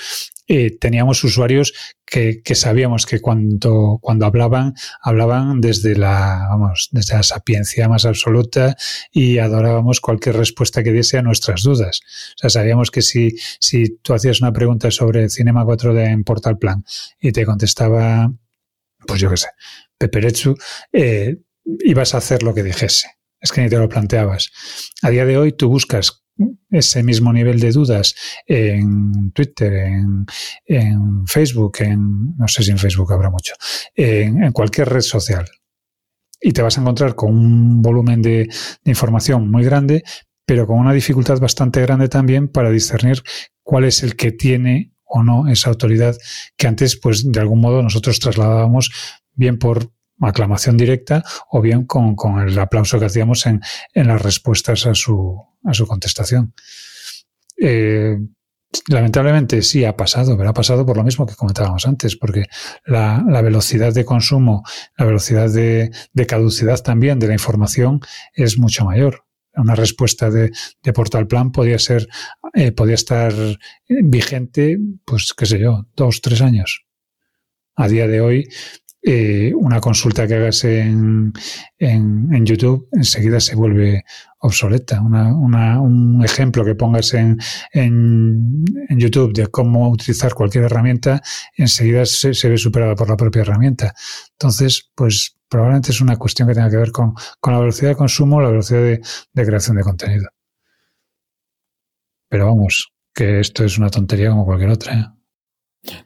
[0.47, 1.73] eh, teníamos usuarios
[2.05, 8.05] que, que, sabíamos que cuando, cuando hablaban, hablaban desde la, vamos, desde la sapiencia más
[8.05, 8.75] absoluta
[9.11, 12.01] y adorábamos cualquier respuesta que diese a nuestras dudas.
[12.35, 16.57] O sea, sabíamos que si, si tú hacías una pregunta sobre Cinema 4D en Portal
[16.57, 16.85] Plan
[17.19, 18.31] y te contestaba,
[19.07, 19.47] pues yo qué sé,
[19.97, 20.55] Peperechu,
[20.91, 21.37] eh,
[21.83, 23.07] ibas a hacer lo que dijese.
[23.39, 24.51] Es que ni te lo planteabas.
[25.01, 26.23] A día de hoy tú buscas
[26.69, 30.25] ese mismo nivel de dudas en Twitter, en,
[31.27, 33.53] Facebook, en, no sé si en Facebook habrá mucho,
[33.95, 35.45] en, cualquier red social.
[36.41, 38.49] Y te vas a encontrar con un volumen de,
[38.83, 40.03] información muy grande,
[40.45, 43.21] pero con una dificultad bastante grande también para discernir
[43.63, 46.15] cuál es el que tiene o no esa autoridad
[46.57, 48.91] que antes, pues de algún modo nosotros trasladábamos
[49.33, 49.91] bien por
[50.21, 52.15] aclamación directa o bien con,
[52.47, 53.61] el aplauso que hacíamos en,
[53.93, 56.53] en las respuestas a su, a su contestación.
[57.57, 58.17] Eh,
[58.87, 62.45] lamentablemente sí ha pasado, pero ha pasado por lo mismo que comentábamos antes, porque
[62.85, 64.63] la, velocidad de consumo,
[64.97, 65.91] la velocidad de,
[66.27, 68.01] caducidad también de la información
[68.33, 69.24] es mucho mayor.
[69.57, 70.51] Una respuesta de,
[70.93, 72.07] Portal Plan podía ser,
[72.53, 73.33] eh, podía estar
[73.87, 76.85] vigente, pues qué sé yo, dos, tres años.
[77.75, 78.47] A día de hoy
[79.07, 81.31] eh, una consulta que hagas en,
[81.77, 84.03] en, YouTube enseguida se vuelve
[84.39, 84.99] obsoleta.
[84.99, 87.37] un ejemplo que pongas en,
[87.71, 91.21] en, YouTube de cómo utilizar cualquier herramienta
[91.55, 93.93] enseguida se, ve superada por la propia herramienta.
[94.31, 97.13] Entonces, pues probablemente es una cuestión que tenga que ver con,
[97.45, 99.01] la velocidad de consumo, la velocidad de,
[99.33, 100.29] de creación de contenido.
[102.29, 104.93] Pero vamos, que esto es una tontería como cualquier otra.
[104.93, 105.05] ¿eh?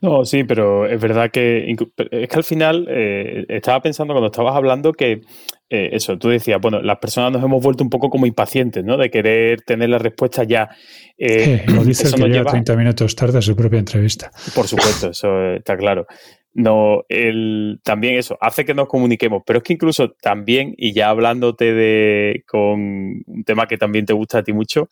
[0.01, 1.71] No, sí, pero es verdad que
[2.11, 5.21] es que al final eh, estaba pensando cuando estabas hablando que
[5.69, 8.97] eh, eso, tú decías, bueno, las personas nos hemos vuelto un poco como impacientes, ¿no?
[8.97, 10.69] De querer tener la respuesta ya.
[11.17, 14.31] Eh, sí, lo dice el que lleva 30 minutos tarde a su propia entrevista.
[14.55, 16.05] Por supuesto, eso está claro.
[16.53, 21.09] No, el, también eso, hace que nos comuniquemos, pero es que incluso también, y ya
[21.09, 24.89] hablándote de con un tema que también te gusta a ti mucho,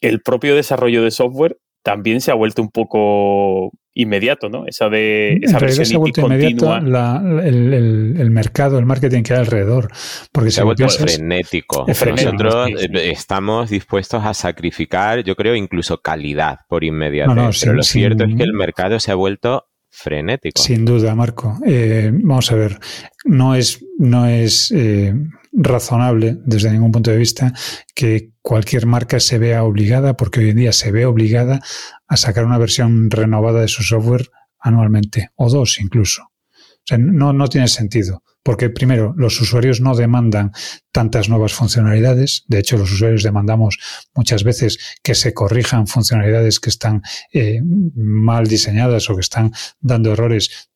[0.00, 4.66] el propio desarrollo de software también se ha vuelto un poco inmediato, ¿no?
[4.66, 9.90] Esa de esa versión se ha vuelto inmediato el, mercado, el marketing que hay alrededor.
[10.32, 11.86] Porque se ha vuelto frenético.
[11.86, 17.34] Nosotros eh, estamos dispuestos a sacrificar, yo creo, incluso calidad por inmediato.
[17.60, 20.60] Pero lo cierto es que el mercado se ha vuelto frenético.
[20.60, 21.58] Sin duda, Marco.
[21.64, 22.78] Eh, vamos a ver,
[23.24, 25.14] no es, no es eh,
[25.52, 27.52] razonable desde ningún punto de vista
[27.94, 31.60] que cualquier marca se vea obligada, porque hoy en día se ve obligada
[32.08, 34.28] a sacar una versión renovada de su software
[34.58, 36.22] anualmente, o dos incluso.
[36.22, 38.22] O sea, no, no tiene sentido.
[38.44, 40.52] Porque primero, los usuarios no demandan
[40.92, 42.44] tantas nuevas funcionalidades.
[42.46, 43.78] De hecho, los usuarios demandamos
[44.14, 47.02] muchas veces que se corrijan funcionalidades que están
[47.32, 50.68] eh, mal diseñadas o que están dando errores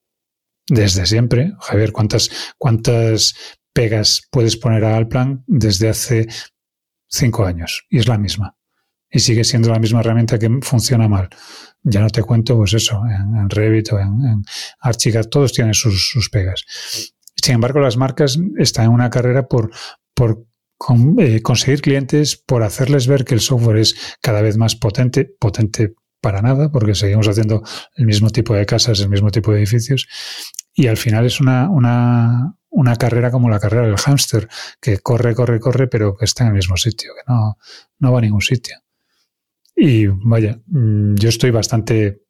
[0.67, 1.53] desde siempre.
[1.61, 3.35] Javier, ¿cuántas, cuántas
[3.75, 6.27] pegas puedes poner a Alplan desde hace
[7.07, 7.85] cinco años?
[7.91, 8.57] Y es la misma.
[9.11, 11.29] Y sigue siendo la misma herramienta que funciona mal.
[11.83, 14.43] Ya no te cuento, pues eso, en, Revit o en, en
[14.81, 16.65] Archicad, todos tienen sus, sus pegas.
[17.43, 19.71] Sin embargo, las marcas están en una carrera por,
[21.19, 25.95] eh, conseguir clientes, por hacerles ver que el software es cada vez más potente, potente
[26.21, 27.63] para nada, porque seguimos haciendo
[27.97, 30.09] el mismo tipo de casas, el mismo tipo de edificios,
[30.75, 32.55] y al final es una
[32.99, 34.49] carrera como la carrera del hámster,
[34.81, 37.59] que corre, corre, corre, pero que está en el mismo sitio, que no,
[37.99, 38.77] no va a ningún sitio.
[39.81, 42.23] Y vaya, mm, yo estoy bastante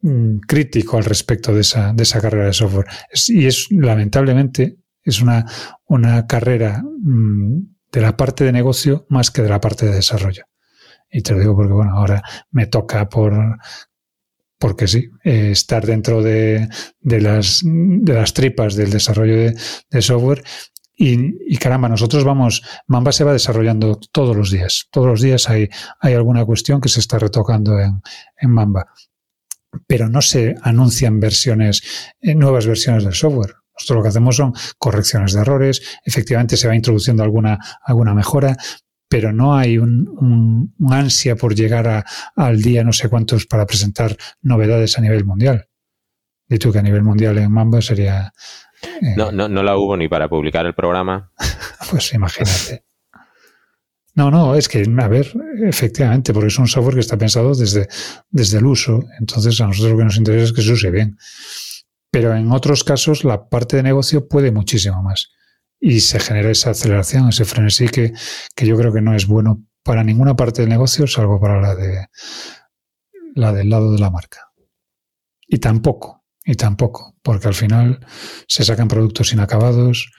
[0.00, 2.86] Mm, crítico al respecto de esa, de esa carrera de software.
[3.28, 5.44] y es, lamentablemente, es una,
[5.86, 7.58] una carrera mm,
[7.90, 10.44] de la parte de negocio más que de la parte de desarrollo.
[11.10, 13.58] Y te lo digo porque, bueno, ahora me toca por,
[14.58, 16.68] porque sí, eh, estar dentro de,
[17.00, 19.52] de, las, de las tripas del desarrollo
[19.90, 20.44] de, software
[20.94, 24.86] y, y, caramba, nosotros vamos, Mamba se va desarrollando todos los días.
[24.92, 25.68] Todos los días hay,
[26.00, 28.00] hay alguna cuestión que se está retocando en,
[28.36, 28.86] en Mamba
[29.86, 33.54] pero no se anuncian versiones, eh, nuevas versiones del software.
[33.74, 38.56] Nosotros lo que hacemos son correcciones de errores, efectivamente se va introduciendo alguna, alguna mejora,
[39.08, 42.04] pero no hay un, ansia por llegar
[42.36, 45.68] al día no sé cuántos para presentar novedades a nivel mundial.
[46.48, 48.32] Y tú que a nivel mundial en Mamba sería...
[48.82, 51.30] Eh, no, no, no la hubo ni para publicar el programa.
[51.90, 52.87] pues imagínate.
[54.18, 57.86] No, no, es que, a ver, efectivamente, porque es un software que está pensado desde,
[58.28, 59.04] desde el uso.
[59.20, 61.16] Entonces, a nosotros lo que nos interesa es que se use bien.
[62.10, 65.30] Pero en otros casos, la parte de negocio puede muchísimo más.
[65.78, 68.12] Y se genera esa aceleración, ese frenesí que,
[68.56, 71.76] que yo creo que no es bueno para ninguna parte del negocio, salvo para la
[71.76, 72.08] de
[73.36, 74.50] la del lado de la marca.
[75.46, 78.04] Y tampoco, y tampoco, porque al final
[78.48, 80.10] se sacan productos inacabados,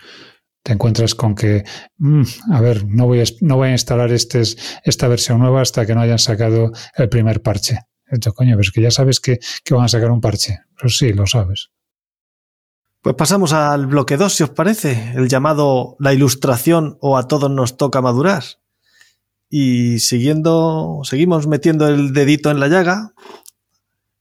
[0.63, 1.63] te encuentras con que,
[1.97, 4.41] mm, a ver, no voy a, no voy a instalar este,
[4.83, 7.79] esta versión nueva hasta que no hayan sacado el primer parche.
[8.05, 10.59] Esto, coño, pero es que ya sabes que, van a sacar un parche.
[10.79, 11.69] Pues sí, lo sabes.
[13.01, 17.49] Pues pasamos al bloque 2, si os parece, el llamado la ilustración o a todos
[17.49, 18.43] nos toca madurar.
[19.49, 23.13] Y siguiendo, seguimos metiendo el dedito en la llaga.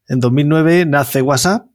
[0.07, 1.67] En 2009 nace WhatsApp,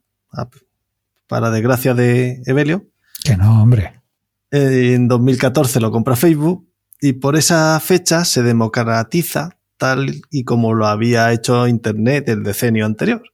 [1.26, 2.86] para desgracia de Evelio.
[3.22, 4.03] Que no, hombre
[4.56, 6.68] en 2014 lo compra Facebook
[7.00, 12.86] y por esa fecha se democratiza tal y como lo había hecho Internet el decenio
[12.86, 13.24] anterior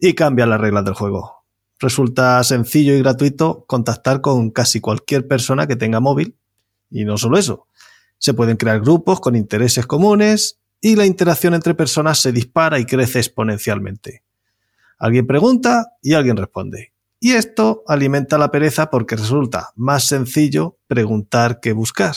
[0.00, 1.44] y cambia las reglas del juego.
[1.78, 6.34] Resulta sencillo y gratuito contactar con casi cualquier persona que tenga móvil
[6.90, 7.68] y no solo eso,
[8.18, 12.84] se pueden crear grupos con intereses comunes y la interacción entre personas se dispara y
[12.84, 14.24] crece exponencialmente.
[14.98, 16.92] Alguien pregunta y alguien responde.
[17.20, 22.14] Y esto alimenta la pereza porque resulta más sencillo preguntar que buscar.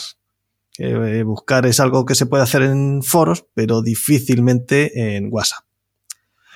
[0.78, 5.64] Eh, buscar es algo que se puede hacer en foros, pero difícilmente en WhatsApp.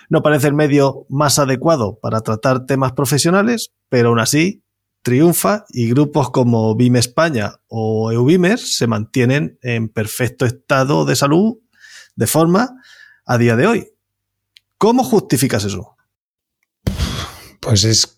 [0.09, 4.63] No parece el medio más adecuado para tratar temas profesionales, pero aún así
[5.03, 11.59] triunfa y grupos como BIM España o EUBIMER se mantienen en perfecto estado de salud
[12.15, 12.83] de forma
[13.25, 13.89] a día de hoy.
[14.79, 15.97] ¿Cómo justificas eso?
[17.61, 18.16] Pues es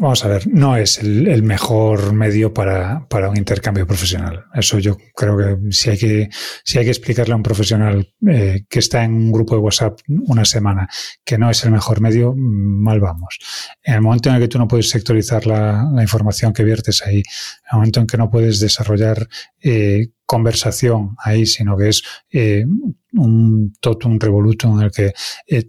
[0.00, 4.46] Vamos a ver, no es el, mejor medio para, un intercambio profesional.
[4.54, 6.30] Eso yo creo que si hay que,
[6.64, 10.00] si hay que explicarle a un profesional eh, que está en un grupo de WhatsApp
[10.08, 10.88] una semana
[11.22, 13.38] que no es el mejor medio, mal vamos.
[13.82, 17.18] En el momento en el que tú no puedes sectorizar la, información que viertes ahí,
[17.18, 19.28] en el momento en que no puedes desarrollar
[19.62, 22.64] eh, conversación ahí, sino que es eh,
[23.12, 25.12] un totum revolutum en el que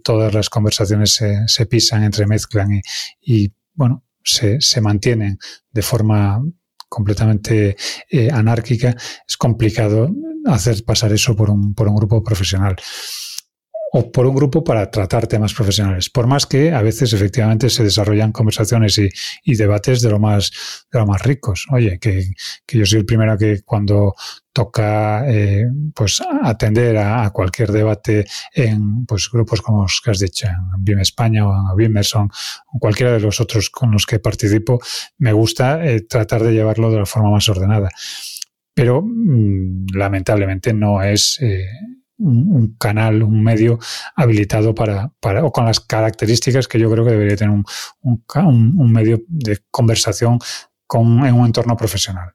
[0.02, 2.80] todas las conversaciones se, se pisan, entremezclan
[3.20, 5.38] y bueno, se, se mantienen
[5.70, 6.42] de forma
[6.88, 7.76] completamente
[8.10, 8.94] eh, anárquica,
[9.26, 10.10] es complicado
[10.46, 12.76] hacer pasar eso por un, por un grupo profesional
[13.94, 16.08] o por un grupo para tratar temas profesionales.
[16.08, 19.10] Por más que a veces efectivamente se desarrollan conversaciones y,
[19.44, 20.50] y debates de lo más,
[20.90, 21.66] de lo más ricos.
[21.70, 22.32] Oye, que,
[22.66, 24.14] que, yo soy el primero que cuando
[24.50, 28.24] toca eh, pues atender a, cualquier debate
[28.54, 32.30] en pues grupos como los que has dicho, en BIM España o en Bimerson
[32.72, 34.80] o cualquiera de los otros con los que participo,
[35.18, 37.90] me gusta eh, tratar de llevarlo de la forma más ordenada.
[38.72, 41.66] Pero mm, lamentablemente no es eh,
[42.22, 43.78] un, canal, un medio
[44.14, 47.64] habilitado para, para, o con las características que yo creo que debería tener un,
[48.02, 50.38] un, medio de conversación
[50.86, 52.32] con, en un entorno profesional.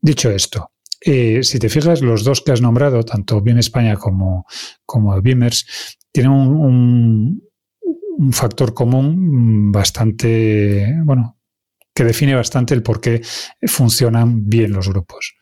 [0.00, 4.46] Dicho esto, eh, si te fijas, los dos que has nombrado, tanto BIM España como,
[4.84, 7.42] como Beamers, tienen un,
[8.18, 11.38] un factor común bastante, bueno,
[11.94, 13.22] que define bastante el por qué
[13.66, 15.34] funcionan bien los grupos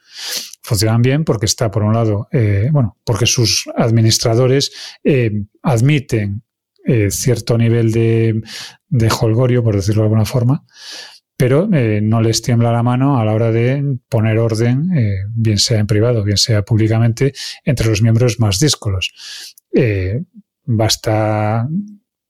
[0.68, 4.70] funcionan bien porque está, por un lado, eh, bueno, porque sus administradores
[5.02, 5.30] eh,
[5.62, 6.42] admiten
[6.84, 8.42] eh, cierto nivel de,
[8.88, 10.66] de, holgorio, por decirlo de alguna forma,
[11.38, 14.90] pero no les tiembla la mano a la hora de poner orden,
[15.30, 17.32] bien sea en privado, bien sea públicamente,
[17.64, 19.12] entre los miembros más díscolos.
[20.64, 21.68] basta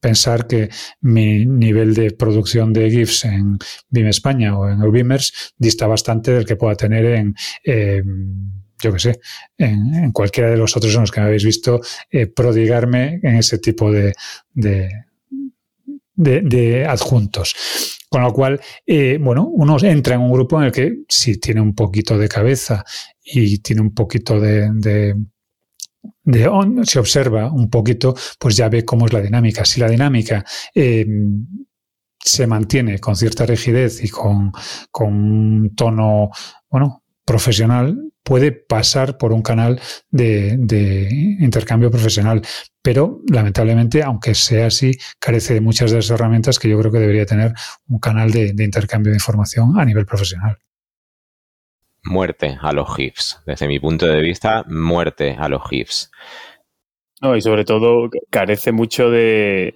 [0.01, 0.69] pensar que
[1.01, 6.47] mi nivel de producción de GIFs en BIM España o en Ubimers dista bastante del
[6.47, 7.35] que pueda tener en,
[8.83, 9.21] yo que sé,
[9.57, 11.81] en, cualquiera de los otros en los que me habéis visto
[12.11, 14.15] eh, prodigarme en ese tipo de,
[14.55, 14.91] de,
[16.15, 17.55] de, adjuntos.
[18.09, 21.61] Con lo cual, eh, bueno, uno entra en un grupo en el que si tiene
[21.61, 22.85] un poquito de cabeza
[23.23, 25.15] y tiene un poquito de de
[26.85, 29.65] se observa un poquito, pues ya ve cómo es la dinámica.
[29.65, 31.07] Si la dinámica eh,
[32.19, 34.53] se mantiene con cierta rigidez y con,
[34.91, 36.31] con un tono,
[36.71, 41.09] bueno, profesional, puede pasar por un canal de, de,
[41.41, 42.43] intercambio profesional.
[42.83, 47.01] Pero lamentablemente, aunque sea así, carece de muchas de las herramientas que yo creo que
[47.01, 47.53] debería tener
[47.89, 50.59] un canal de, de intercambio de información a nivel profesional
[52.09, 53.41] muerte a los GIFs.
[53.47, 56.11] Desde mi punto de vista, muerte a los GIFs.
[57.21, 59.73] No, y sobre todo carece mucho de,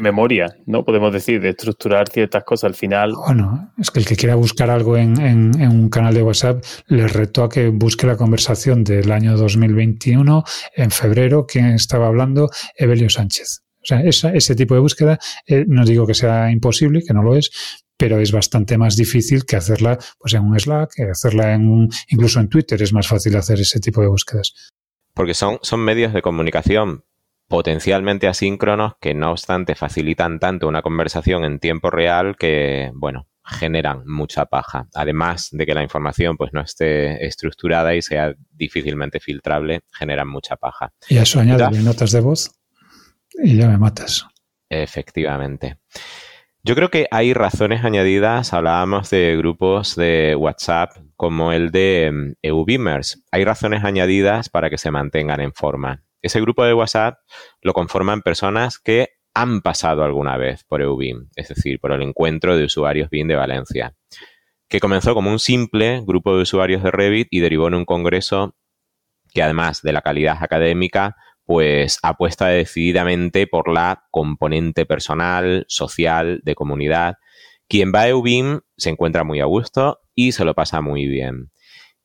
[0.00, 0.84] memoria, ¿no?
[0.84, 3.12] Podemos decir, de estructurar ciertas cosas al final.
[3.26, 7.42] Bueno, es que el que quiera buscar algo en, un canal de WhatsApp, le reto
[7.42, 10.44] a que busque la conversación del año 2021,
[10.76, 13.62] en febrero, quien estaba hablando, Evelio Sánchez.
[13.82, 17.36] O sea, ese tipo de búsqueda, eh, no digo que sea imposible, que no lo
[17.36, 17.50] es,
[17.96, 21.88] pero es bastante más difícil que hacerla pues, en un Slack, que hacerla en un,
[22.08, 24.52] incluso en Twitter es más fácil hacer ese tipo de búsquedas.
[25.14, 27.04] Porque son, son medios de comunicación
[27.48, 34.06] potencialmente asíncronos que no obstante facilitan tanto una conversación en tiempo real que, bueno, generan
[34.06, 34.88] mucha paja.
[34.94, 40.56] Además de que la información pues no esté estructurada y sea difícilmente filtrable, generan mucha
[40.56, 40.92] paja.
[41.08, 42.50] Y a eso añade notas de voz
[43.42, 44.26] y ya me matas.
[44.68, 45.78] Efectivamente.
[46.66, 48.52] Yo creo que hay razones añadidas.
[48.52, 53.22] Hablábamos de grupos de WhatsApp como el de mm, EUBeamers.
[53.30, 56.02] Hay razones añadidas para que se mantengan en forma.
[56.22, 57.20] Ese grupo de WhatsApp
[57.62, 62.56] lo conforman personas que han pasado alguna vez por EUBIM, es decir, por el encuentro
[62.56, 63.94] de usuarios BIM de Valencia,
[64.68, 68.56] que comenzó como un simple grupo de usuarios de Revit y derivó en un congreso
[69.32, 71.14] que además de la calidad académica
[71.46, 77.16] pues apuesta decididamente por la componente personal, social, de comunidad.
[77.68, 81.50] Quien va a EUBIM se encuentra muy a gusto y se lo pasa muy bien.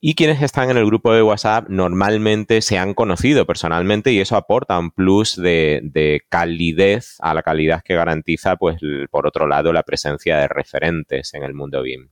[0.00, 4.36] Y quienes están en el grupo de WhatsApp normalmente se han conocido personalmente y eso
[4.36, 8.78] aporta un plus de, de, calidez a la calidad que garantiza, pues,
[9.12, 12.10] por otro lado, la presencia de referentes en el mundo BIM.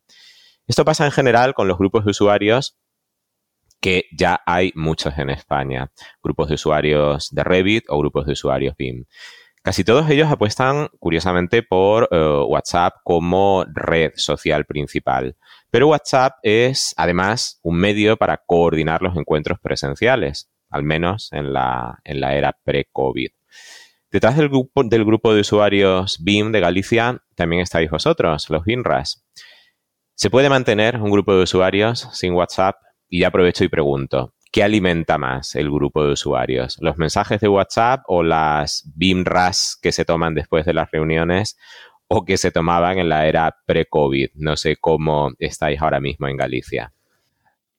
[0.68, 2.78] Esto pasa en general con los grupos de usuarios
[3.80, 5.90] que ya hay muchos en España,
[6.22, 9.04] grupos de usuarios de Revit o grupos de usuarios BIM.
[9.62, 15.36] Casi todos ellos apuestan, curiosamente, por eh, WhatsApp como red social principal.
[15.70, 21.98] Pero WhatsApp es, además, un medio para coordinar los encuentros presenciales, al menos en la,
[22.04, 23.28] en la era pre-COVID.
[24.10, 29.24] Detrás del grupo, del grupo de usuarios BIM de Galicia también estáis vosotros, los BIMRAS.
[30.14, 32.76] ¿Se puede mantener un grupo de usuarios sin WhatsApp?
[33.10, 36.78] Y aprovecho y pregunto, ¿qué alimenta más el grupo de usuarios?
[36.80, 41.58] ¿Los mensajes de WhatsApp o las BIMRAS que se toman después de las reuniones
[42.06, 44.30] o que se tomaban en la era pre-COVID?
[44.36, 46.92] No sé cómo estáis ahora mismo en Galicia.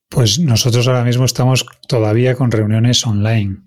[0.10, 3.62] Pues nosotros ahora mismo estamos todavía con reuniones online.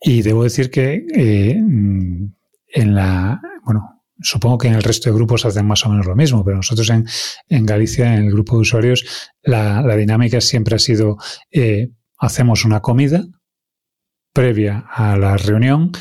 [0.00, 5.44] Y debo decir que eh, en la, bueno, supongo que en el resto de grupos
[5.44, 7.06] hacen más o menos lo mismo, pero nosotros en,
[7.48, 11.16] en Galicia, en el grupo de usuarios, la, dinámica siempre ha sido
[11.50, 13.24] eh, hacemos una comida
[14.32, 15.92] previa a la reunión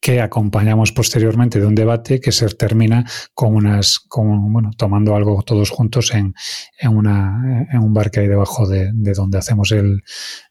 [0.00, 5.42] que acompañamos posteriormente de un debate que se termina con unas, con, bueno, tomando algo
[5.42, 6.34] todos juntos en,
[6.78, 10.02] en, una, en un bar que hay debajo de, de donde hacemos el,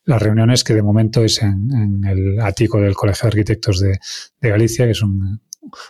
[0.03, 3.97] las reuniones, que de momento es en, en, el ático del Colegio de Arquitectos de,
[4.41, 5.41] de Galicia, que es un,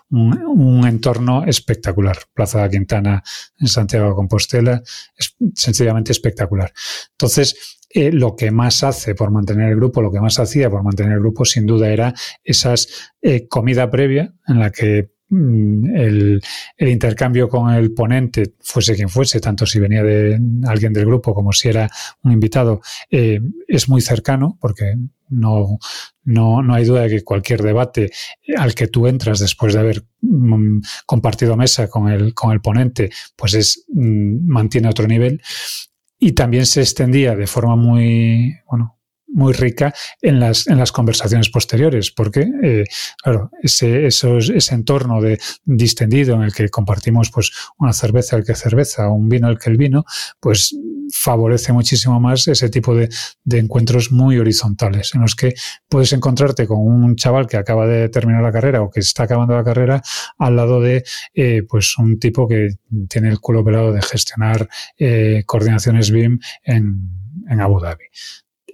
[0.10, 2.18] un, entorno espectacular.
[2.34, 3.24] Plaza de Quintana
[3.60, 4.82] en Santiago de Compostela,
[5.16, 6.72] es sencillamente espectacular.
[7.12, 10.84] Entonces, eh, lo que más hace por mantener el grupo, lo que más hacía por
[10.84, 12.14] mantener el grupo, sin duda, era
[12.44, 16.42] esas eh, comida previa en la que el,
[16.78, 21.34] el, intercambio con el ponente, fuese quien fuese, tanto si venía de alguien del grupo
[21.34, 21.90] como si era
[22.24, 24.96] un invitado, eh, es muy cercano porque
[25.30, 25.80] no,
[26.24, 28.12] no, no hay duda de que cualquier debate
[28.58, 33.10] al que tú entras después de haber mm, compartido mesa con el, con el ponente,
[33.36, 35.42] pues es, mm, mantiene otro nivel.
[36.20, 38.97] Y también se extendía de forma muy, bueno,
[39.28, 42.84] muy rica en las, en las conversaciones posteriores, porque, eh,
[43.22, 48.46] claro, ese, esos, ese entorno de distendido en el que compartimos pues una cerveza el
[48.46, 50.06] que cerveza, un vino el que el vino,
[50.40, 50.76] pues
[51.12, 53.10] favorece muchísimo más ese tipo de,
[53.44, 55.54] de, encuentros muy horizontales, en los que
[55.88, 59.56] puedes encontrarte con un chaval que acaba de terminar la carrera o que está acabando
[59.56, 60.02] la carrera
[60.38, 61.04] al lado de
[61.34, 62.76] eh, pues un tipo que
[63.10, 64.68] tiene el culo pelado de gestionar
[64.98, 67.10] eh, coordinaciones BIM en,
[67.50, 68.06] en Abu Dhabi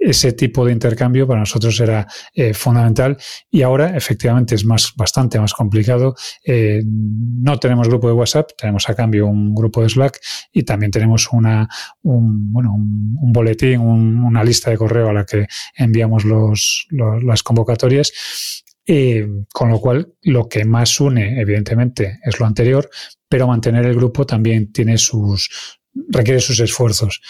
[0.03, 3.17] ese tipo de intercambio para nosotros era eh, fundamental
[3.49, 6.15] y ahora efectivamente es más, bastante más complicado.
[6.45, 10.19] Eh, no tenemos grupo de WhatsApp, tenemos a cambio un grupo de Slack
[10.51, 11.67] y también tenemos una,
[12.01, 18.11] un, bueno, un, boletín, un, una lista de correo a la que enviamos las convocatorias.
[18.85, 22.89] Eh, con lo cual, lo que más une, evidentemente, es lo anterior,
[23.29, 25.49] pero mantener el grupo también tiene sus,
[26.09, 27.21] requiere sus esfuerzos.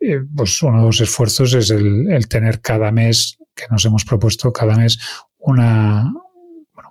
[0.00, 4.52] Eh, pues uno de los esfuerzos es el, tener cada mes, que nos hemos propuesto
[4.52, 4.98] cada mes,
[5.38, 6.12] una,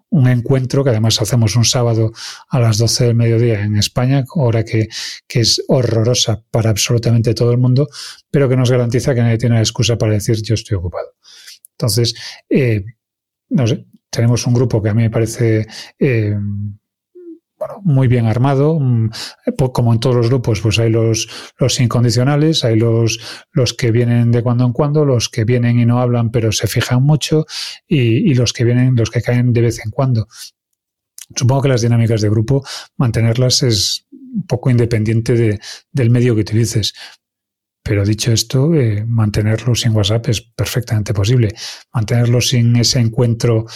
[0.10, 2.12] un encuentro que además hacemos un sábado
[2.50, 4.88] a las 12 del mediodía en España, hora que,
[5.28, 7.88] que es horrorosa para absolutamente todo el mundo,
[8.30, 11.16] pero que nos garantiza que nadie tiene la excusa para decir yo estoy ocupado.
[11.72, 12.14] Entonces,
[12.50, 12.86] eh,
[13.50, 15.66] no sé, tenemos un grupo que a mí me parece
[15.98, 16.36] eh,
[17.62, 18.80] bueno, muy bien armado.
[18.80, 19.12] Mm,
[19.72, 21.28] como en todos los grupos, pues hay los,
[21.60, 23.20] los incondicionales, hay los,
[23.52, 26.66] los que vienen de cuando en cuando, los que vienen y no hablan pero se
[26.66, 27.46] fijan mucho
[27.88, 30.28] y, y los que vienen, los que caen de vez en cuando.
[31.36, 32.66] Supongo que las dinámicas de grupo,
[32.98, 35.60] mantenerlas es un poco independiente de,
[35.92, 36.96] del medio que utilices.
[37.84, 41.54] Pero dicho esto, eh, mantenerlo sin WhatsApp es perfectamente posible.
[41.94, 43.68] Mantenerlo sin ese encuentro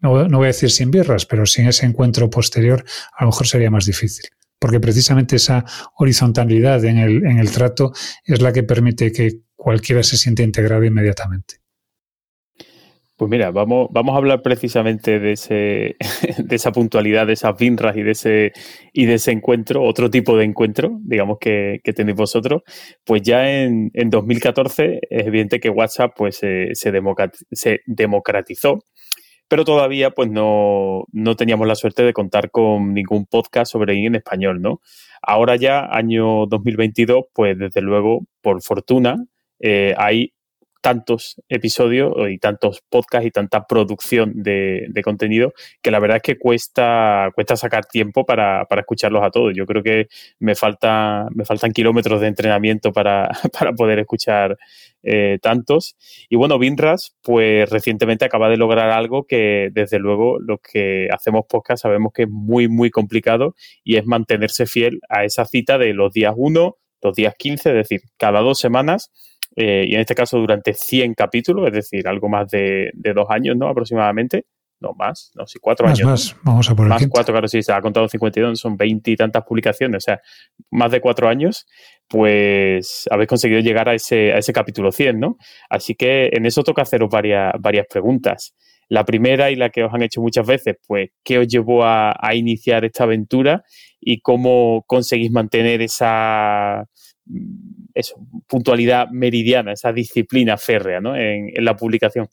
[0.00, 2.84] no, no voy a decir sin birras, pero sin ese encuentro posterior,
[3.16, 4.26] a lo mejor sería más difícil
[4.60, 5.64] porque precisamente esa
[5.96, 7.92] horizontalidad en el, en el, trato
[8.24, 11.56] es la que permite que cualquiera se siente integrado inmediatamente.
[13.16, 15.96] Pues mira, vamos, vamos a hablar precisamente de, ese,
[16.38, 18.52] de esa puntualidad, de esas binras y de ese,
[18.92, 22.62] y de ese encuentro, otro tipo de encuentro, digamos, que, que tenéis vosotros.
[23.04, 26.92] Pues ya en, en, 2014 es evidente que WhatsApp pues, se, se
[27.86, 28.78] democratizó
[29.50, 34.14] pero todavía pues no, no, teníamos la suerte de contar con ningún podcast sobre en
[34.14, 34.80] español, ¿no?
[35.20, 39.16] Ahora ya, año 2022, pues desde luego, por fortuna,
[39.58, 40.34] eh, hay
[40.80, 45.52] tantos episodios y tantos podcasts y tanta producción de, contenido
[45.82, 49.52] que la verdad es que cuesta, cuesta sacar tiempo para, para, escucharlos a todos.
[49.54, 50.08] Yo creo que
[50.38, 54.58] me, falta, me faltan kilómetros de entrenamiento para, para poder escuchar
[55.02, 55.96] eh, tantos.
[56.28, 61.44] Y bueno, Binras, pues recientemente acaba de lograr algo que desde luego los que hacemos
[61.48, 65.94] podcast sabemos que es muy, muy complicado y es mantenerse fiel a esa cita de
[65.94, 69.10] los días 1, los días 15, es decir, cada dos semanas
[69.56, 73.26] eh, y en este caso durante 100 capítulos, es decir, algo más de, de, dos
[73.30, 73.68] años, ¿no?
[73.68, 74.46] Aproximadamente.
[74.80, 76.10] no más, no, sí, cuatro más, años.
[76.10, 79.16] Más, vamos a por Más cuatro, claro, sí, se ha contado 52, son 20 y
[79.16, 80.20] tantas publicaciones, o sea,
[80.70, 81.66] más de cuatro años,
[82.08, 85.36] pues habéis conseguido llegar a ese, a ese capítulo 100, ¿no?
[85.68, 88.54] Así que en eso toca haceros varias, varias preguntas.
[88.88, 92.16] La primera y la que os han hecho muchas veces, pues, ¿qué os llevó a,
[92.18, 93.62] a iniciar esta aventura
[94.00, 96.88] y cómo conseguís mantener esa
[97.94, 98.16] eso,
[98.46, 101.16] puntualidad meridiana, esa disciplina férrea ¿no?
[101.16, 102.28] en, en la publicación?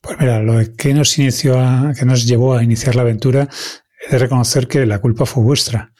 [0.00, 3.48] Pues mira, lo que nos inició a, que nos llevó a iniciar la aventura
[4.04, 5.92] es de reconocer que la culpa fue vuestra.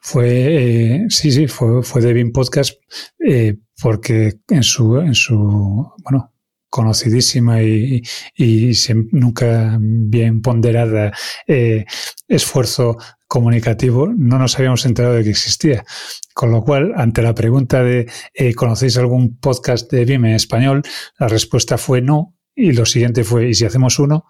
[0.00, 2.80] Fue, eh, sí, sí, fue, fue de BIM Podcast,
[3.18, 6.29] eh, porque en su, en su, bueno,
[6.70, 8.02] conocidísima y,
[8.36, 8.72] y,
[9.10, 11.12] nunca bien ponderada
[11.46, 11.84] eh,
[12.28, 12.96] esfuerzo
[13.26, 15.84] comunicativo, no nos habíamos enterado de que existía.
[16.32, 20.82] Con lo cual, ante la pregunta de eh, ¿conocéis algún podcast de BIM en español?
[21.18, 24.26] La respuesta fue no, y lo siguiente fue, ¿y si hacemos uno?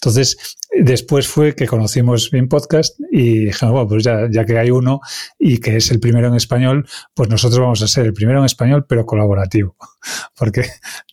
[0.00, 4.70] Entonces, después fue que conocimos bien podcast y dijimos, bueno, pues ya, ya, que hay
[4.70, 5.00] uno
[5.38, 8.44] y que es el primero en español, pues nosotros vamos a ser el primero en
[8.44, 9.76] español, pero colaborativo,
[10.38, 10.64] porque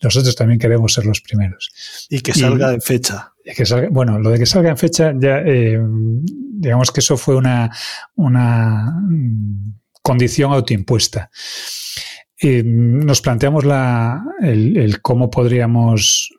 [0.02, 1.70] nosotros también queremos ser los primeros.
[2.08, 3.32] Y que salga y, en fecha.
[3.44, 7.34] Que salga, bueno, lo de que salga en fecha, ya, eh, digamos que eso fue
[7.34, 7.70] una,
[8.14, 9.02] una
[10.00, 11.28] condición autoimpuesta.
[12.38, 16.35] Eh, nos planteamos la, el, el cómo podríamos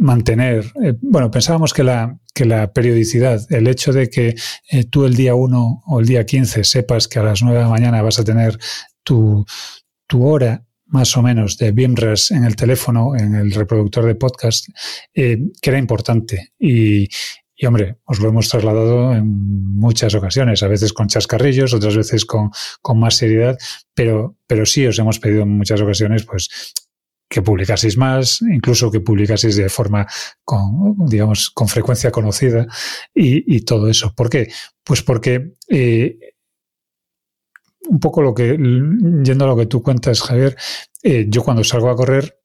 [0.00, 4.34] mantener, eh, bueno, pensábamos que la, que la periodicidad, el hecho de que
[4.70, 7.64] eh, tú el día 1 o el día 15 sepas que a las 9 de
[7.64, 8.58] la mañana vas a tener
[9.02, 9.44] tu,
[10.06, 14.68] tu hora más o menos de BIMRAS en el teléfono, en el reproductor de podcast,
[15.14, 16.52] eh, que era importante.
[16.58, 17.08] Y,
[17.54, 22.24] y hombre, os lo hemos trasladado en muchas ocasiones, a veces con chascarrillos, otras veces
[22.24, 23.58] con, con más seriedad,
[23.94, 26.48] pero, pero sí os hemos pedido en muchas ocasiones, pues,
[27.28, 30.06] que publicaseis más, incluso que publicaseis de forma
[30.44, 32.66] con, digamos, con frecuencia conocida
[33.14, 34.14] y, y todo eso.
[34.14, 34.50] ¿Por qué?
[34.82, 36.18] Pues porque eh,
[37.88, 38.56] un poco lo que,
[39.22, 40.56] yendo a lo que tú cuentas, Javier,
[41.02, 42.38] eh, yo cuando salgo a correr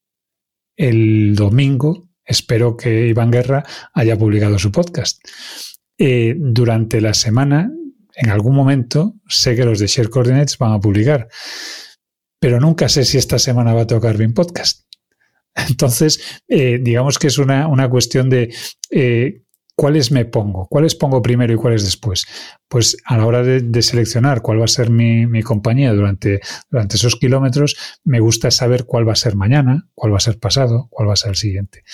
[0.76, 3.64] el domingo, espero que Iván Guerra
[3.94, 5.22] haya publicado su podcast.
[5.98, 7.72] Eh, durante la semana,
[8.16, 11.28] en algún momento, sé que los de Share Coordinates van a publicar
[12.44, 14.84] pero nunca sé si esta semana va a tocar bien podcast.
[15.70, 18.54] Entonces, eh, digamos que es una, una cuestión de
[18.92, 19.44] eh,
[19.78, 22.26] cuáles me pongo, cuáles pongo primero y cuáles después.
[22.68, 26.42] Pues a la hora de, de seleccionar cuál va a ser mi, mi, compañía durante,
[26.70, 30.38] durante esos kilómetros, me gusta saber cuál va a ser mañana, cuál va a ser
[30.38, 31.86] pasado, cuál va a ser el siguiente.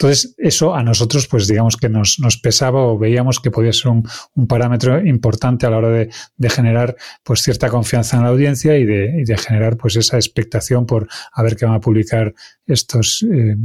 [0.00, 3.90] Entonces, eso a nosotros, pues digamos que nos, nos pesaba o veíamos que podía ser
[3.90, 6.94] un, un parámetro importante a la hora de, de, generar
[7.24, 11.08] pues cierta confianza en la audiencia y de, y de, generar pues esa expectación por
[11.32, 12.32] a ver qué van a publicar
[12.64, 13.56] estos eh,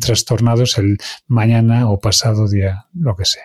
[0.00, 0.98] trastornados el
[1.28, 3.44] mañana o pasado día, lo que sea.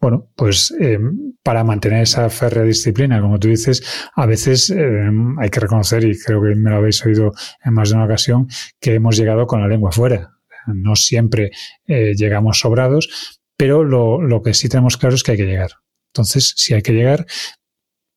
[0.00, 0.98] Bueno, pues eh,
[1.42, 3.82] para mantener esa férrea disciplina, como tú dices,
[4.14, 7.32] a veces eh, hay que reconocer, y creo que me lo habéis oído
[7.62, 8.48] en más de una ocasión,
[8.80, 10.35] que hemos llegado con la lengua fuera
[10.66, 11.50] no siempre
[11.86, 15.70] eh, llegamos sobrados, pero lo, lo, que sí tenemos claro es que hay que llegar.
[16.12, 17.26] Entonces, si hay que llegar,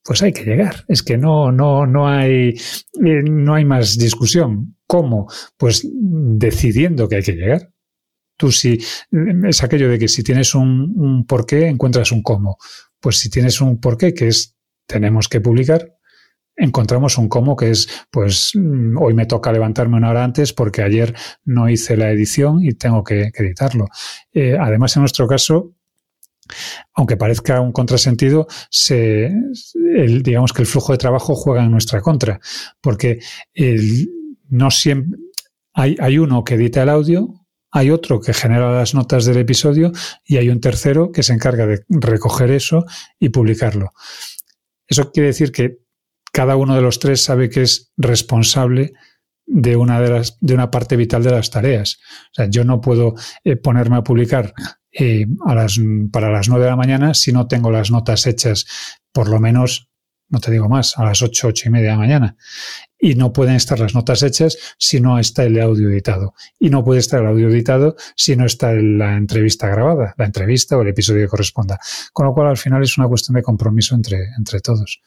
[0.04, 0.86] pues hay que llegar.
[0.88, 4.76] Es que no, no, no hay, eh, no hay más discusión.
[4.88, 5.28] ¿Cómo?
[5.58, 7.72] Pues decidiendo que hay que llegar.
[8.38, 8.80] Tú si
[9.48, 12.58] es aquello de que si tienes un, un porqué, encuentras un cómo.
[13.00, 14.56] Pues si tienes un porqué, que es
[14.88, 15.99] tenemos que publicar,
[16.60, 18.52] encontramos un cómo que es, pues
[19.00, 23.04] hoy me toca levantarme una hora antes porque ayer no hice la edición y tengo
[23.04, 23.88] que, editarlo.
[24.34, 25.74] Eh, además, en nuestro caso,
[26.94, 29.32] aunque parezca un contrasentido, se,
[30.22, 32.40] digamos que el flujo de trabajo juega en nuestra contra,
[32.82, 33.20] porque
[33.54, 34.10] el,
[34.50, 35.18] no siempre
[35.74, 39.92] hay, hay uno que edita el audio, hay otro que genera las notas del episodio
[40.26, 42.86] y hay un tercero que se encarga de recoger eso
[43.20, 43.92] y publicarlo.
[44.88, 45.78] Eso quiere decir que
[46.40, 48.94] cada uno de los tres sabe que es responsable
[49.46, 52.00] de una, de las, de una parte vital de las tareas.
[52.32, 54.54] O sea, yo no puedo eh, ponerme a publicar
[54.90, 58.66] eh, para las nueve de la mañana si no tengo las notas hechas
[59.12, 59.90] por lo menos,
[60.30, 62.38] no te digo más, a las ocho, ocho y media de la mañana.
[62.98, 66.36] Y no pueden estar las notas hechas si no está el audio editado.
[66.58, 70.78] Y no puede estar el audio editado si no está la entrevista grabada, la entrevista
[70.78, 71.80] o el episodio que corresponda.
[72.14, 75.02] Con lo cual, al final es una cuestión de compromiso entre, entre todos.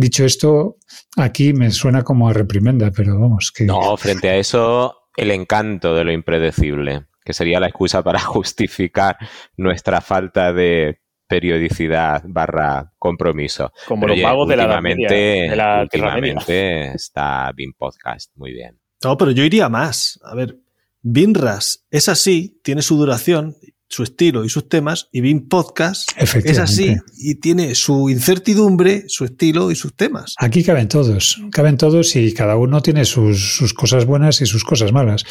[0.00, 0.76] Dicho esto,
[1.16, 3.50] aquí me suena como a reprimenda, pero vamos.
[3.50, 3.64] Que...
[3.64, 9.16] No, frente a eso, el encanto de lo impredecible, que sería la excusa para justificar
[9.56, 13.72] nuestra falta de periodicidad barra compromiso.
[13.88, 18.78] Como pero los magos de la, media, de la últimamente está bien podcast, muy bien.
[19.02, 20.20] No, pero yo iría más.
[20.22, 20.58] A ver,
[21.02, 23.56] Binras es así, tiene su duración,
[23.88, 29.24] su estilo y sus temas, y Bin Podcast es así y tiene su incertidumbre, su
[29.24, 30.34] estilo y sus temas.
[30.38, 34.64] Aquí caben todos, caben todos y cada uno tiene sus, sus cosas buenas y sus
[34.64, 35.24] cosas malas.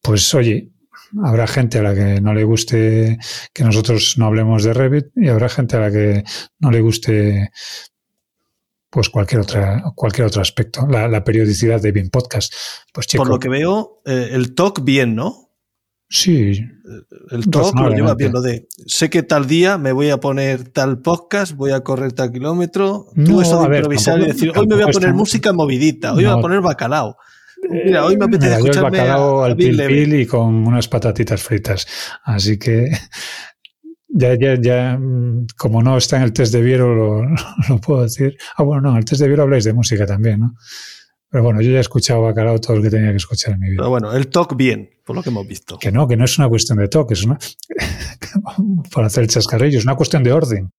[0.00, 0.72] Pues oye,
[1.22, 3.18] habrá gente a la que no le guste
[3.52, 6.24] que nosotros no hablemos de Revit y habrá gente a la que
[6.58, 7.50] no le guste
[8.88, 12.52] pues cualquier otra cualquier otro aspecto la, periodicidad de bien podcast
[12.92, 15.51] pues por lo que veo eh, el talk bien no
[16.12, 16.60] sí
[17.30, 20.68] el talk lo lleva bien lo de sé que tal día me voy a poner
[20.68, 24.74] tal podcast voy a correr tal kilómetro no, eso de improvisar y decir hoy me
[24.74, 27.16] voy a poner música movidita hoy voy a poner bacalao
[27.70, 31.86] Mira, hoy me apetece escucharme bacalao al pil, pil y con unas patatitas fritas.
[32.24, 32.90] Así que
[34.08, 37.22] ya, ya, ya, mm, como no está en el test de Viero, lo,
[37.68, 38.36] lo, puedo decir.
[38.56, 40.54] Ah, bueno, no, en el test de Viero habláis de música también, ¿no?
[41.32, 43.70] Pero bueno, yo ya he escuchado Bacalao todo lo que tenía que escuchar en mi
[43.70, 43.78] vida.
[43.78, 45.78] Pero bueno, el talk bien, por lo que hemos visto.
[45.78, 47.38] Que no, que no es una cuestión de talk, es una.
[48.94, 50.70] para hacer el chascarrillo, es una cuestión de orden.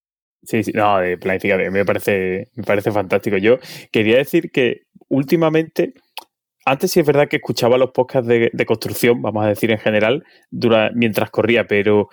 [0.44, 3.38] Sí, sí, no, de planificar, me parece, me parece fantástico.
[3.38, 3.58] Yo
[3.92, 5.96] quería decir que últimamente
[6.66, 10.24] antes sí es verdad que escuchaba los podcasts de, construcción, vamos a decir en general,
[10.94, 12.10] mientras corría, pero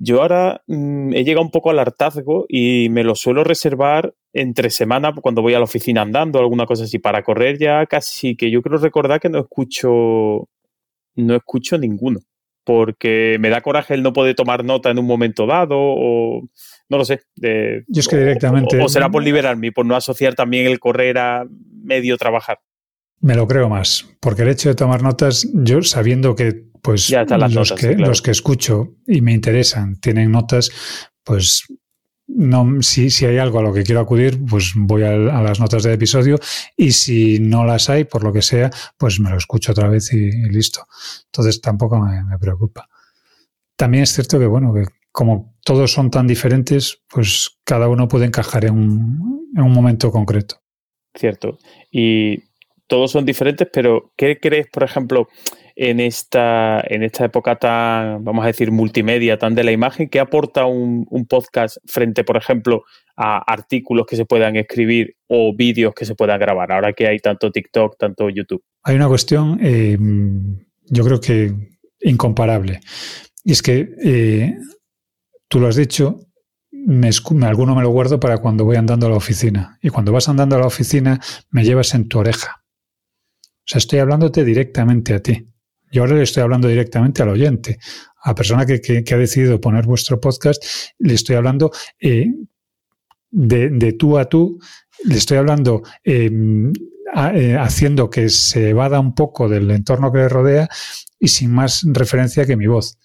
[0.00, 4.70] yo ahora mm, he llegado un poco al hartazgo y me lo suelo reservar entre
[4.70, 6.98] semana cuando voy a la oficina andando, alguna cosa así.
[6.98, 10.48] Para correr ya casi que yo creo recordar que no escucho,
[11.16, 12.20] no escucho ninguno.
[12.64, 16.42] Porque me da coraje el no poder tomar nota en un momento dado, o
[16.90, 17.22] no lo sé.
[17.36, 18.78] yo es que directamente.
[18.82, 21.46] o será por liberarme, por no asociar también el correr a
[21.82, 22.58] medio trabajar.
[23.20, 27.10] Me lo creo más, porque el hecho de tomar notas, yo sabiendo que pues
[27.50, 30.70] los, que, los que escucho y me interesan tienen notas,
[31.24, 31.66] pues
[32.28, 35.82] no, si, si hay algo a lo que quiero acudir, pues voy a, las notas
[35.82, 36.38] del episodio
[36.76, 40.12] y si no las hay, por lo que sea, pues me lo escucho otra vez
[40.12, 40.86] y, listo.
[41.26, 42.88] Entonces tampoco me, me, preocupa.
[43.76, 48.26] También es cierto que, bueno, que como todos son tan diferentes, pues cada uno puede
[48.26, 50.62] encajar en un, en un momento concreto.
[51.14, 51.58] Cierto.
[51.90, 52.44] Y
[52.88, 55.28] todos son diferentes, pero ¿qué crees, por ejemplo,
[55.76, 60.18] en esta, en esta época tan, vamos a decir, multimedia, tan de la imagen, qué
[60.18, 62.82] aporta un, podcast frente, por ejemplo,
[63.16, 67.18] a artículos que se puedan escribir o vídeos que se puedan grabar, ahora que hay
[67.18, 68.64] tanto TikTok, tanto YouTube?
[68.82, 69.96] Hay una cuestión, eh,
[70.86, 71.52] yo creo que
[72.00, 72.80] incomparable,
[73.44, 74.56] y es que eh,
[75.48, 76.20] tú lo has dicho,
[76.72, 77.10] me,
[77.46, 79.78] alguno me lo guardo para cuando voy andando a la oficina.
[79.82, 81.20] Y cuando vas andando a la oficina,
[81.50, 82.64] me llevas en tu oreja.
[83.68, 85.46] O sea, estoy hablándote directamente a ti.
[85.92, 87.78] Yo ahora le estoy hablando directamente al oyente,
[88.22, 90.64] a persona que, ha decidido poner vuestro podcast,
[90.98, 92.32] le estoy hablando eh,
[93.30, 94.58] de, tú a tú,
[95.04, 96.72] le estoy hablando em,
[97.34, 100.68] eh, haciendo que se evada un poco del entorno que le rodea
[101.18, 102.98] y sin más referencia que mi voz.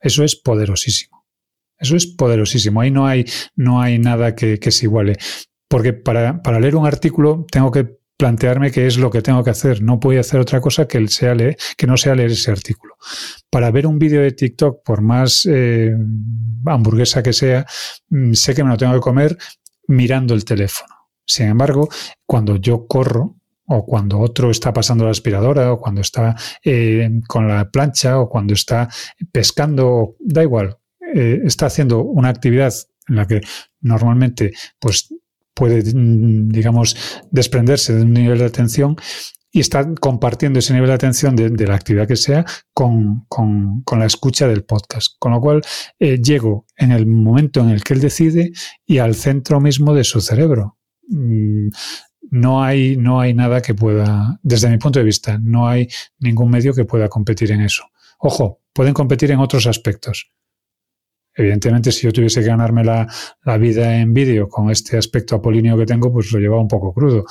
[0.00, 1.24] Eso es poderosísimo.
[1.78, 2.82] Eso es poderosísimo.
[2.82, 3.24] Ahí no hay,
[3.56, 5.16] no hay nada que, que se iguale.
[5.66, 9.50] Porque para, para leer un artículo tengo que plantearme qué es lo que tengo que
[9.50, 9.82] hacer.
[9.82, 12.94] No puedo hacer otra cosa que, sea leer, que no sea leer ese artículo.
[13.50, 15.94] Para ver un vídeo de TikTok, por más eh,
[16.64, 17.66] hamburguesa que sea,
[18.08, 19.36] mm, sé que me lo tengo que comer
[19.88, 20.94] mirando el teléfono.
[21.26, 21.90] Sin embargo,
[22.24, 27.46] cuando yo corro, o cuando otro está pasando la aspiradora, o cuando está eh, con
[27.46, 28.88] la plancha, o cuando está
[29.32, 30.78] pescando, da igual,
[31.14, 32.72] eh, está haciendo una actividad
[33.06, 33.42] en la que
[33.82, 35.12] normalmente pues
[35.54, 36.96] puede, mm, digamos,
[37.30, 38.96] desprenderse de un nivel de atención
[39.54, 43.26] y está compartiendo ese nivel de atención de, la actividad que sea con,
[43.96, 45.14] la escucha del podcast.
[45.20, 45.62] Con lo cual,
[46.00, 48.50] eh, llego en el momento en el que él decide
[48.84, 50.78] y al centro mismo de su cerebro.
[51.08, 51.68] Mm,
[52.30, 55.86] no hay, no hay nada que pueda, desde mi punto de vista, no hay
[56.18, 57.84] ningún medio que pueda competir en eso.
[58.18, 60.32] Ojo, pueden competir en otros aspectos,
[61.34, 63.06] Evidentemente, si yo tuviese que ganarme la,
[63.58, 67.24] vida en vídeo con este aspecto apolíneo que tengo, pues lo llevaba un poco crudo.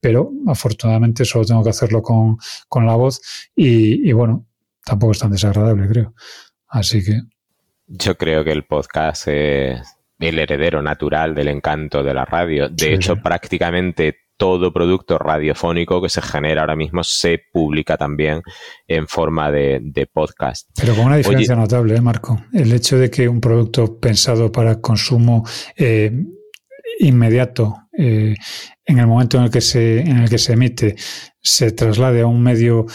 [0.00, 2.38] Pero afortunadamente solo tengo que hacerlo con,
[2.86, 3.20] la voz
[3.56, 4.46] y, bueno,
[4.84, 6.14] tampoco es tan desagradable, creo.
[6.68, 7.20] Así que.
[7.88, 9.80] Yo creo que el podcast es
[10.20, 12.68] el heredero natural del encanto de la radio.
[12.68, 18.40] De hecho, prácticamente todo producto radiofónico que se genera ahora mismo se publica también
[18.86, 20.70] en forma de, podcast.
[20.76, 22.40] Pero con una diferencia notable, ¿eh, Marco?
[22.52, 25.44] El hecho de que un producto pensado para consumo
[25.76, 26.12] eh,
[27.00, 28.36] inmediato, eh,
[28.84, 30.94] en el momento en el, que se, en el que se emite,
[31.40, 32.86] se traslade a un medio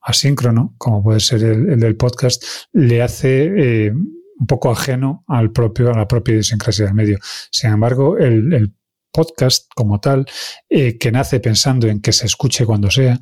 [0.00, 5.96] asíncrono, como puede ser el, del podcast, le hace un poco ajeno al propio, a
[5.96, 7.18] la propia idiosincrasia del medio.
[7.50, 8.74] Sin embargo, el, el
[9.12, 10.26] podcast como tal,
[10.68, 13.18] eh, que nace pensando en que se escuche cuando sea,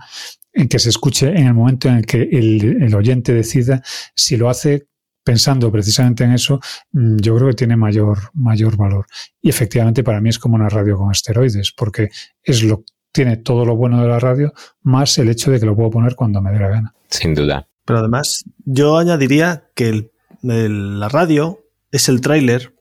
[0.52, 3.82] en que se escuche en el momento en el que el, oyente decida
[4.14, 4.88] si lo hace
[5.22, 6.60] pensando precisamente en eso,
[6.92, 9.06] mm, yo creo que tiene mayor, mayor valor.
[9.42, 12.10] Y efectivamente para mí es como una radio con esteroides, porque
[12.42, 15.74] es lo tiene todo lo bueno de la radio, más el hecho de que lo
[15.74, 16.94] puedo poner cuando me dé la gana.
[17.08, 17.66] Sin duda.
[17.86, 20.10] Pero además, yo añadiría que
[20.42, 21.60] la radio
[21.92, 22.75] es el tráiler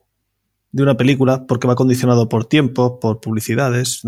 [0.76, 4.02] de una película porque va condicionado por tiempo, por publicidades,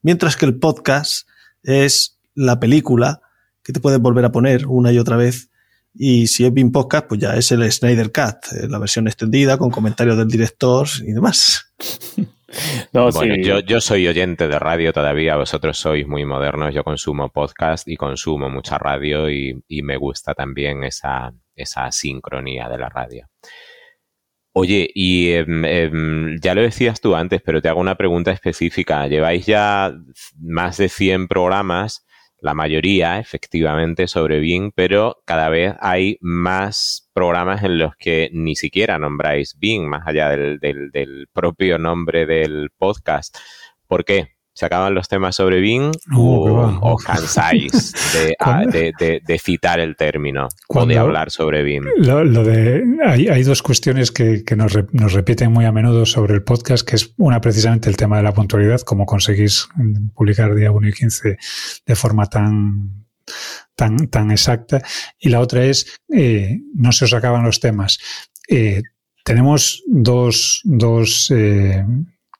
[0.00, 1.28] mientras que el podcast
[1.62, 3.20] es la película
[3.62, 5.50] que te puedes volver a poner una y otra vez.
[5.94, 9.58] Y si es bien podcast, pues ya es el Snyder Cut, eh, la versión extendida
[9.58, 11.74] con comentarios del director y demás.
[12.92, 17.88] bueno, yo, yo, soy oyente de radio todavía, vosotros sois muy modernos, yo consumo podcast
[17.88, 23.28] y consumo mucha radio y, y me gusta también esa, esa sincronía de la radio.
[24.58, 29.06] Oye, y em, em, ya lo decías tú antes, pero te hago una pregunta específica.
[29.06, 29.92] Lleváis ya
[30.40, 32.06] más de 100 programas,
[32.40, 38.56] la mayoría efectivamente sobre Bing, pero cada vez hay más programas en los que ni
[38.56, 43.36] siquiera nombráis Bing, más allá del, del propio nombre del podcast.
[43.86, 44.35] ¿Por qué?
[44.56, 47.92] Se acaban los temas sobre Bing o, os cansáis
[48.32, 51.84] de, citar el término o de hablar sobre Bing?
[51.98, 56.96] Lo, de, hay, dos cuestiones que, nos, repiten muy a menudo sobre el podcast, que
[56.96, 59.68] es una precisamente el tema de la puntualidad, cómo conseguís
[60.14, 61.36] publicar día 1 y 15
[61.84, 63.04] de forma tan
[63.74, 64.82] tan, tan exacta.
[65.18, 67.98] Y la otra es, eh, no se os acaban los temas.
[68.48, 68.82] Eh,
[69.22, 71.84] tenemos dos, dos eh,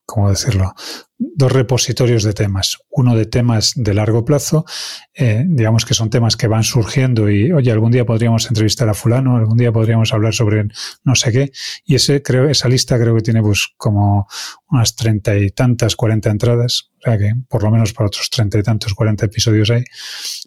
[0.07, 0.73] ¿cómo decirlo?
[1.17, 2.77] Dos repositorios de temas.
[2.89, 4.65] Uno de temas de largo plazo,
[5.13, 8.93] eh, digamos que son temas que van surgiendo y, oye, algún día podríamos entrevistar a
[8.93, 10.69] fulano, algún día podríamos hablar sobre
[11.03, 11.51] no sé qué.
[11.85, 14.27] Y ese, creo, esa lista creo que tiene pues como
[14.69, 16.89] unas treinta y tantas, cuarenta entradas.
[16.99, 19.83] O sea que por lo menos para otros treinta y tantos, cuarenta episodios hay.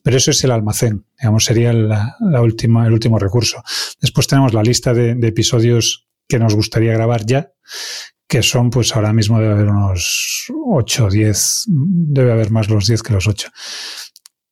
[0.02, 3.62] Pero eso es el almacén, digamos, sería la, última, el último recurso.
[4.00, 7.52] Después tenemos la lista de episodios que nos gustaría grabar ya,
[8.30, 12.86] que son, pues ahora mismo debe haber unos 8 o 10, debe haber más los
[12.86, 13.48] 10 que los 8.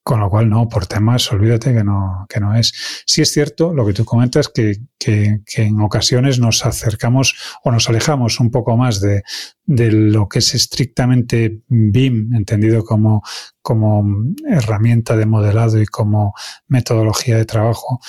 [0.03, 2.73] Con lo cual, no, por temas, olvídate que no, que no es.
[3.07, 7.71] Sí es cierto lo que tú comentas, que, que, que en ocasiones nos acercamos o
[7.71, 9.23] nos alejamos un poco más de,
[9.65, 13.23] de lo que es estrictamente BIM, entendido como,
[13.63, 14.05] como
[14.49, 16.35] herramienta de modelado y como
[16.67, 18.01] metodología de trabajo,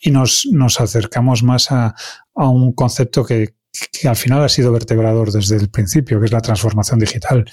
[0.00, 1.94] y nos, nos acercamos más a,
[2.34, 3.59] a un concepto que,
[3.92, 7.44] que al final ha sido vertebrador desde el principio, que es la transformación digital.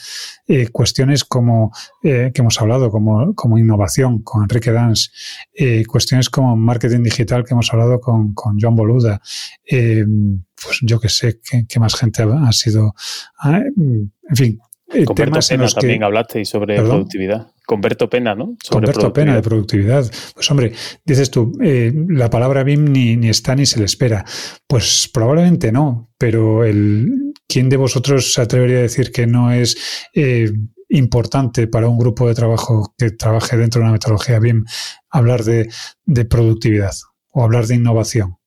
[0.48, 1.72] Eh, cuestiones como
[2.04, 5.12] eh, que hemos hablado, como, como, innovación con Enrique Dans,
[5.54, 9.22] eh, cuestiones como marketing digital que hemos hablado con, con John Boluda,
[9.70, 12.96] pues yo que sé qué, más gente ha, sido,
[13.40, 14.60] ah, en fin.
[15.06, 17.52] Con temas en los también hablaste sobre productividad.
[17.66, 18.56] Con Berto Pena, ¿no?
[18.64, 20.10] Sobre Con Pena de productividad.
[20.34, 20.72] Pues hombre,
[21.06, 24.24] dices tú, eh, la palabra BIM ni, ni, está ni se le espera.
[24.66, 30.08] Pues probablemente no, pero el, ¿quién de vosotros se atrevería a decir que no es
[30.14, 30.50] eh,
[30.88, 34.64] importante para un grupo de trabajo que trabaje dentro de una metodología BIM
[35.10, 35.70] hablar de,
[36.06, 36.94] de productividad
[37.32, 38.38] o hablar de innovación?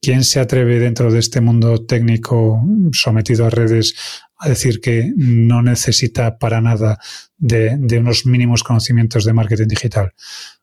[0.00, 2.60] ¿Quién se atreve dentro de este mundo técnico
[2.92, 3.94] sometido a redes
[4.42, 6.98] a decir que no necesita para nada
[7.38, 10.12] de, unos mínimos conocimientos de marketing digital.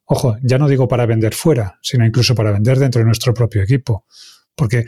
[0.04, 3.64] Ojo, ya no digo para vender fuera, sino incluso para vender dentro de nuestro propio
[3.64, 4.06] equipo.
[4.54, 4.86] Porque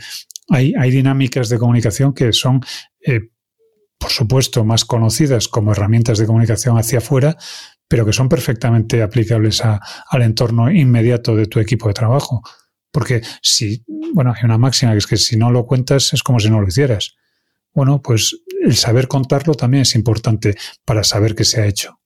[0.50, 2.60] hay, hay dinámicas de comunicación que son,
[3.00, 3.30] eh,
[3.96, 7.38] por supuesto, más conocidas como herramientas de comunicación hacia afuera,
[7.88, 12.42] pero que son perfectamente aplicables al entorno inmediato de tu equipo de trabajo.
[12.90, 16.40] Porque si, bueno, hay una máxima que es que si no lo cuentas es como
[16.40, 17.16] si no lo hicieras.
[17.74, 22.00] Bueno, pues el saber contarlo también es importante para saber qué se ha hecho.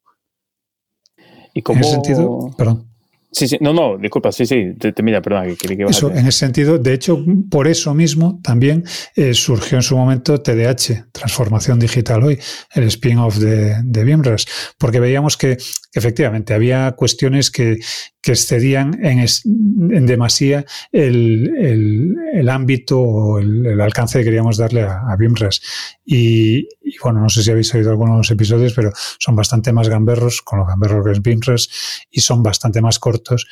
[1.55, 1.79] ¿Y cómo...
[1.79, 2.96] En ese sentido, perdón.
[3.37, 6.39] Sí, sí, no, no, disculpa, sí, sí, te, mira, perdón, que, que eso, En ese
[6.39, 8.83] sentido, de hecho, por eso mismo también
[9.15, 12.39] eh, surgió en su momento TDH, Transformación Digital Hoy,
[12.75, 14.47] el spin-off de, de BIMRAS,
[14.79, 15.59] porque veíamos que,
[15.93, 17.79] efectivamente había cuestiones que,
[18.23, 25.01] que excedían en, en demasía el, el, ámbito o el, alcance que queríamos darle a,
[25.11, 25.61] a BIMRAS.
[26.07, 26.69] Y,
[27.03, 30.67] bueno, no sé si habéis oído algunos episodios, pero son bastante más gamberros, con lo
[30.67, 31.69] gamberros que es BIMRAS,
[32.11, 33.47] y son bastante más cortos,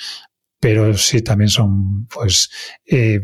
[0.61, 2.51] pero sí también son, pues,
[2.87, 3.23] eh,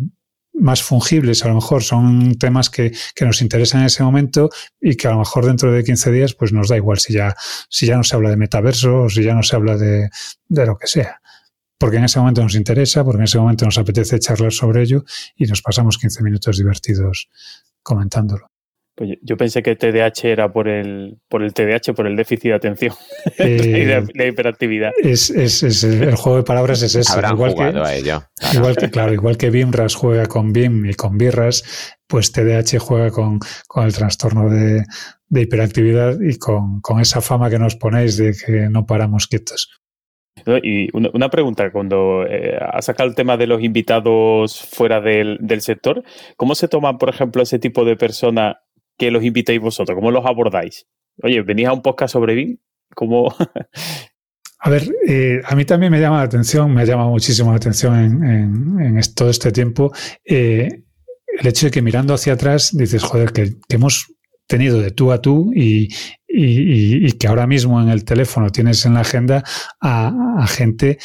[0.52, 4.50] más fungibles, a lo mejor son temas que, que, nos interesan en ese momento
[4.80, 7.34] y que a lo mejor dentro de 15 días pues nos da igual si ya,
[7.70, 10.10] si ya no se habla de metaverso o si ya no se habla de,
[10.48, 11.20] de lo que sea
[11.80, 15.02] porque en ese momento nos interesa, porque en ese momento nos apetece charlar sobre ello
[15.34, 17.30] y nos pasamos 15 minutos divertidos
[17.82, 18.49] comentándolo.
[19.00, 22.52] Pues yo pensé que TDAH era por el, por el TDAH, por el déficit de
[22.52, 22.94] atención
[23.38, 24.90] eh, la hiperactividad.
[25.02, 27.18] Es, es, el juego de palabras es ese.
[27.32, 28.22] igual que, a ello.
[28.52, 33.10] Igual que, claro, igual que BIMRAS juega con BIM y con BIRRAS, pues TDAH juega
[33.10, 34.84] con, con el trastorno de,
[35.28, 39.80] de hiperactividad y con, con, esa fama que nos ponéis de que no paramos quietos.
[40.62, 45.62] Y una, pregunta, cuando eh, ha sacado el tema de los invitados fuera del, del,
[45.62, 46.02] sector,
[46.36, 48.56] ¿cómo se toman, por ejemplo, ese tipo de personas
[49.00, 49.96] que los invitéis vosotros?
[49.96, 50.86] ¿Cómo los abordáis?
[51.22, 52.58] Oye, venís a un podcast sobre BIM,
[52.94, 53.34] ¿cómo...?
[54.62, 58.22] A ver, eh, a mí también me llama la atención, me llama muchísimo la atención
[58.22, 59.90] en, todo este tiempo,
[60.22, 60.82] eh,
[61.38, 64.12] el hecho de que mirando hacia atrás dices, joder, que, hemos
[64.46, 65.88] tenido de tú a tú y,
[66.28, 69.42] y, que ahora mismo en el teléfono tienes en la agenda
[69.80, 70.98] a, gente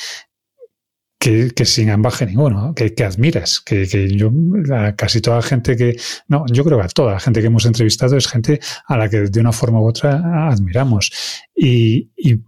[1.19, 4.31] que, que, sin ambaje ninguno, que, que, admiras, que, que yo,
[4.95, 5.95] casi toda la gente que,
[6.27, 9.09] no, yo creo que a toda la gente que hemos entrevistado es gente a la
[9.09, 11.11] que de una forma u otra admiramos.
[11.55, 12.41] Y, y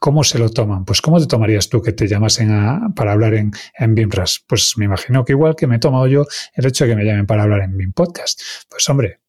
[0.00, 0.84] ¿cómo se lo toman?
[0.84, 4.44] Pues ¿cómo te tomarías tú que te llamasen a, para hablar en, en BIMRAS?
[4.46, 7.04] Pues me imagino que igual que me he tomado yo el hecho de que me
[7.04, 8.40] llamen para hablar en BIM Podcast.
[8.68, 9.20] Pues hombre,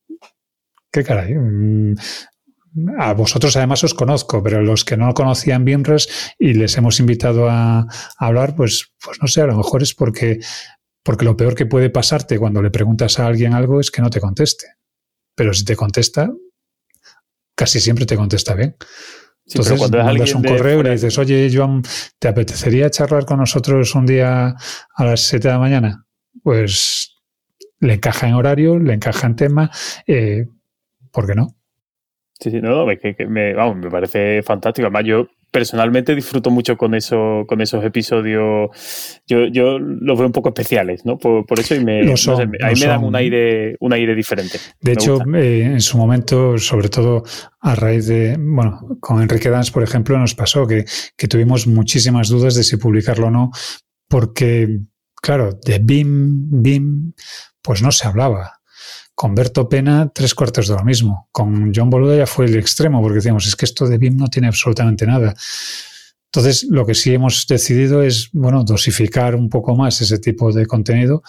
[0.92, 1.36] qué caray.
[2.98, 7.50] A vosotros además os conozco, pero los que no conocían BIMRAS y les hemos invitado
[7.50, 10.40] a, hablar, pues, pues no sé, a lo mejor es porque,
[11.02, 14.10] porque lo peor que puede pasarte cuando le preguntas a alguien algo es que no
[14.10, 14.66] te conteste.
[15.36, 16.30] Pero si te contesta,
[17.56, 18.76] casi siempre te contesta bien.
[19.46, 21.84] Entonces, cuando mandas un correo y le dices, oye, Joan,
[22.20, 24.56] ¿te apetecería charlar con nosotros un día
[24.96, 26.06] a las 7 de la mañana?
[26.42, 27.22] Pues
[27.80, 29.72] le encaja en horario, le encaja en tema,
[30.08, 30.48] eh,
[31.12, 31.56] ¿por qué no?
[32.40, 34.88] Sí, sí, no, que, me, vamos, me parece fantástico.
[34.88, 38.72] Además, yo personalmente disfruto mucho con eso, con esos episodios.
[39.26, 41.18] Yo, yo los veo un poco especiales, ¿no?
[41.18, 42.02] Por, eso y me,
[42.62, 44.60] ahí me dan un aire, un aire diferente.
[44.82, 47.24] De hecho, eh, en su momento, sobre todo
[47.62, 50.84] a raíz de, bueno, con Enrique Dans, por ejemplo, nos pasó que,
[51.16, 53.52] que tuvimos muchísimas dudas de si publicarlo o no,
[54.10, 54.82] porque,
[55.22, 57.14] claro, de BIM, BIM,
[57.62, 58.60] pues no se hablaba.
[59.16, 61.30] Con Berto Pena, tres cuartos de lo mismo.
[61.32, 64.28] Con John Boluda ya fue el extremo, porque decíamos, es que esto de BIM no
[64.28, 65.34] tiene absolutamente nada.
[66.26, 70.66] Entonces, lo que sí hemos decidido es, bueno, dosificar un poco más ese tipo de
[70.66, 71.24] contenido,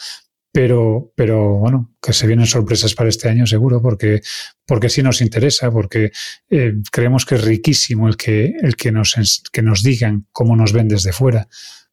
[0.51, 4.21] pero, pero bueno, que se vienen sorpresas para este año seguro, porque,
[4.67, 6.11] porque sí nos interesa, porque
[6.51, 10.73] eh, creemos que es riquísimo el que, el que nos, que nos digan cómo nos
[10.73, 11.47] ven desde fuera.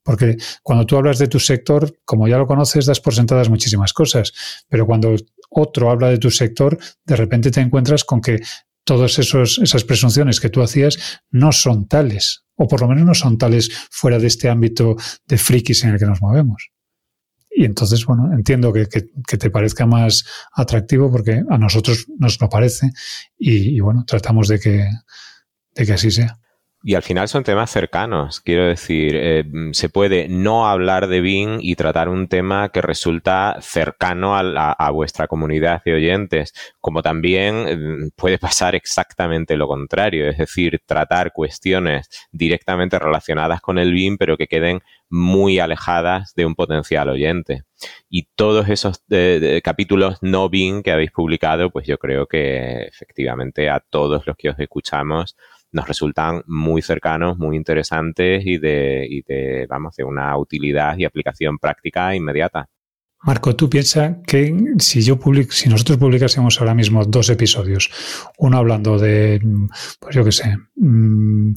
[0.04, 3.94] Porque cuando tú hablas de tu sector, como ya lo conoces, das por sentadas muchísimas
[3.94, 4.34] cosas.
[4.68, 5.16] Pero cuando
[5.50, 8.42] otro habla de tu sector, de repente te encuentras con que
[8.84, 13.38] todas esas presunciones que tú hacías no son tales, o por lo menos no son
[13.38, 16.70] tales fuera de este ámbito de frikis en el que nos movemos.
[17.56, 22.92] Y entonces, bueno, entiendo que, te parezca más atractivo porque a nosotros nos lo parece
[23.38, 26.40] y, bueno, tratamos de que así sea.
[26.86, 31.60] Y al final son temas cercanos, quiero decir, eh, se puede no hablar de BIM
[31.62, 38.10] y tratar un tema que resulta cercano a, vuestra comunidad de oyentes, como también eh,
[38.18, 44.36] puede pasar exactamente lo contrario, es decir, tratar cuestiones directamente relacionadas con el BIM, pero
[44.36, 47.64] que queden muy alejadas de un potencial oyente.
[48.10, 53.70] Y todos esos eh, capítulos no BIM que habéis publicado, pues yo creo que efectivamente
[53.70, 55.38] a todos los que os escuchamos
[55.74, 62.16] nos resultan muy cercanos, muy interesantes y de, vamos, de una utilidad y aplicación práctica
[62.16, 62.70] inmediata.
[63.24, 67.90] Marco, tú piensas que si yo public, si nosotros publicásemos ahora mismo dos episodios,
[68.38, 69.42] uno hablando de,
[70.00, 71.54] pues yo qué sé, mm,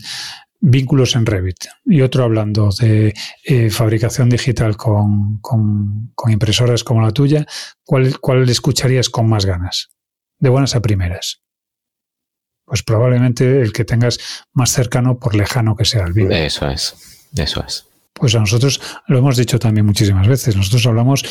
[0.61, 3.15] vínculos en Revit y otro hablando de
[3.45, 5.41] eh, fabricación digital con,
[6.29, 7.45] impresoras como la tuya,
[7.85, 9.91] ¿cuál, ¿cuál escucharías con más ganas?
[10.39, 11.46] De buenas a primeras
[12.67, 14.19] pues probablemente el que tengas
[14.53, 16.33] más cercano por lejano que sea el vídeo.
[16.33, 17.87] Eso es, eso es.
[18.13, 20.57] Pues a nosotros lo hemos dicho también muchísimas veces.
[20.57, 21.25] Nosotros hablamos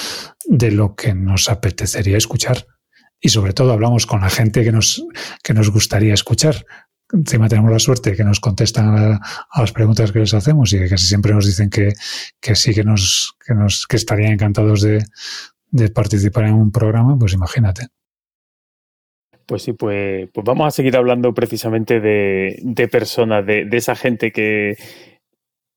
[0.46, 2.66] de lo que nos apetecería escuchar
[3.20, 5.04] y sobre todo hablamos con la gente que nos,
[5.44, 6.66] que nos gustaría escuchar.
[7.12, 9.20] Encima tenemos la suerte que nos contestan a,
[9.60, 11.94] las preguntas que les hacemos y que casi siempre nos dicen que,
[12.40, 15.04] que sí que nos, que nos que estarían encantados de,
[15.72, 17.88] de participar en un programa, pues imagínate.
[19.46, 23.96] Pues sí, pues, pues vamos a seguir hablando precisamente de, de personas, de, de, esa
[23.96, 24.76] gente que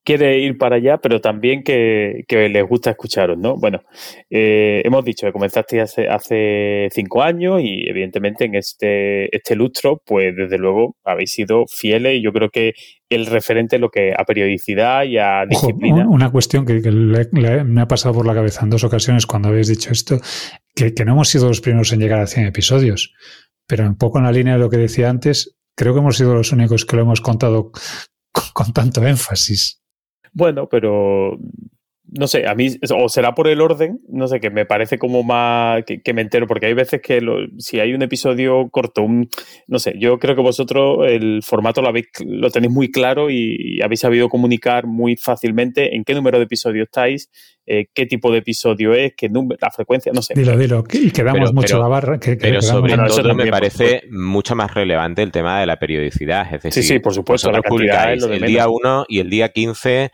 [0.03, 3.57] quiere ir para allá, pero también que, que les gusta escucharos, ¿no?
[3.57, 3.83] Bueno,
[4.31, 10.01] eh, hemos dicho que comenzaste hace, hace cinco años y evidentemente en este, este lustro,
[10.03, 12.73] pues desde luego habéis sido fieles y yo creo que
[13.07, 16.07] el referente lo que a periodicidad y a disciplina.
[16.09, 16.81] una cuestión que,
[17.65, 20.19] me ha pasado por la cabeza en dos ocasiones cuando habéis dicho esto,
[20.73, 23.13] que, que no hemos sido los primeros en llegar a 100 episodios
[23.69, 26.33] pero un poco en la línea de lo que decía antes, creo que hemos sido
[26.33, 27.71] los únicos que lo hemos contado
[28.53, 29.79] con tanto énfasis.
[30.33, 31.37] Bueno, pero
[32.11, 35.23] no sé, a mí, o será por el orden, no sé, que me parece como
[35.23, 37.19] más que, me entero, porque hay veces que
[37.57, 39.29] si hay un episodio corto, un,
[39.67, 43.79] no sé, yo creo que vosotros el formato lo, habéis, lo tenéis muy claro y,
[43.83, 47.29] habéis sabido comunicar muy fácilmente en qué número de episodio estáis,
[47.65, 50.33] eh, qué tipo de episodio es, qué número, la frecuencia, no sé.
[50.35, 52.19] Dilo, dilo, y quedamos mucho la barra.
[52.19, 56.63] Que, pero sobre todo me parece mucho más relevante el tema de la periodicidad, es
[56.63, 60.11] decir, sí, sí, por supuesto, la publicáis el día 1 y el día 15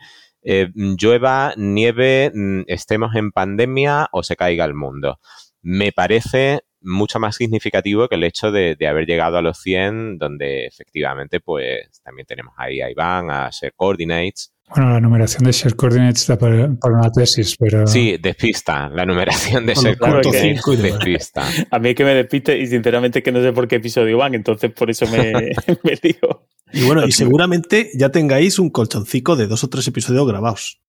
[0.48, 5.18] eh, llueva, nieve, mm, estemos en pandemia o se caiga el mundo.
[5.60, 10.66] Me parece mucho más significativo que el hecho de, haber llegado a los 100, donde
[10.66, 14.52] efectivamente pues también tenemos ahí a Iván, a Share Coordinates.
[14.68, 17.86] Bueno, la numeración de Share Coordinates está para, una tesis, pero...
[17.86, 18.88] Sí, despista.
[18.88, 21.44] La numeración de Share Coordinates despista.
[21.70, 24.34] A mí es que me despiste y sinceramente que no sé por qué episodio van,
[24.34, 25.32] entonces por eso me,
[25.84, 26.48] me digo.
[26.72, 30.80] Y bueno, y seguramente ya tengáis un colchoncico de dos o tres episodios grabados.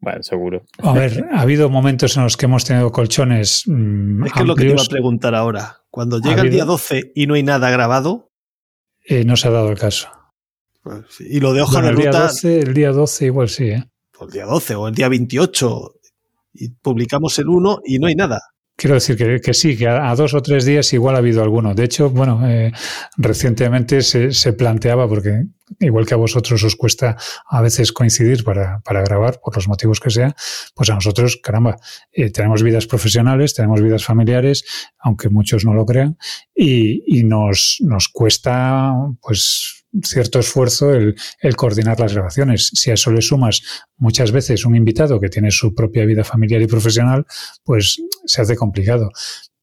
[0.00, 0.64] Bueno, seguro.
[0.78, 3.64] A ver, ha habido momentos en los que hemos tenido colchones.
[3.66, 5.84] Mm, es que es lo que te iba a preguntar ahora.
[5.90, 8.30] Cuando llega el día 12 y no hay nada grabado.
[9.04, 10.08] Eh, no se ha dado el caso.
[10.86, 12.10] Pues y lo de hoja de el ruta.
[12.10, 13.84] Día 12, el día 12 igual sí, ¿eh?
[14.16, 15.94] Pues el día 12 o el día 28.
[16.54, 18.40] Y publicamos el 1 y no hay nada.
[18.76, 21.74] Quiero decir que, sí, que a, dos o tres días igual ha habido alguno.
[21.74, 22.70] De hecho, bueno, eh,
[23.16, 25.46] recientemente se, se, planteaba, porque
[25.80, 27.16] igual que a vosotros os cuesta
[27.48, 30.36] a veces coincidir para, para grabar, por los motivos que sea,
[30.74, 31.78] pues a nosotros, caramba,
[32.12, 34.62] eh, tenemos vidas profesionales, tenemos vidas familiares,
[34.98, 36.18] aunque muchos no lo crean,
[36.54, 41.16] y, y nos, nos cuesta, pues, cierto esfuerzo el,
[41.56, 42.70] coordinar las grabaciones.
[42.74, 43.62] Si a eso le sumas
[43.96, 47.26] muchas veces un invitado que tiene su propia vida familiar y profesional,
[47.64, 49.10] pues se hace complicado.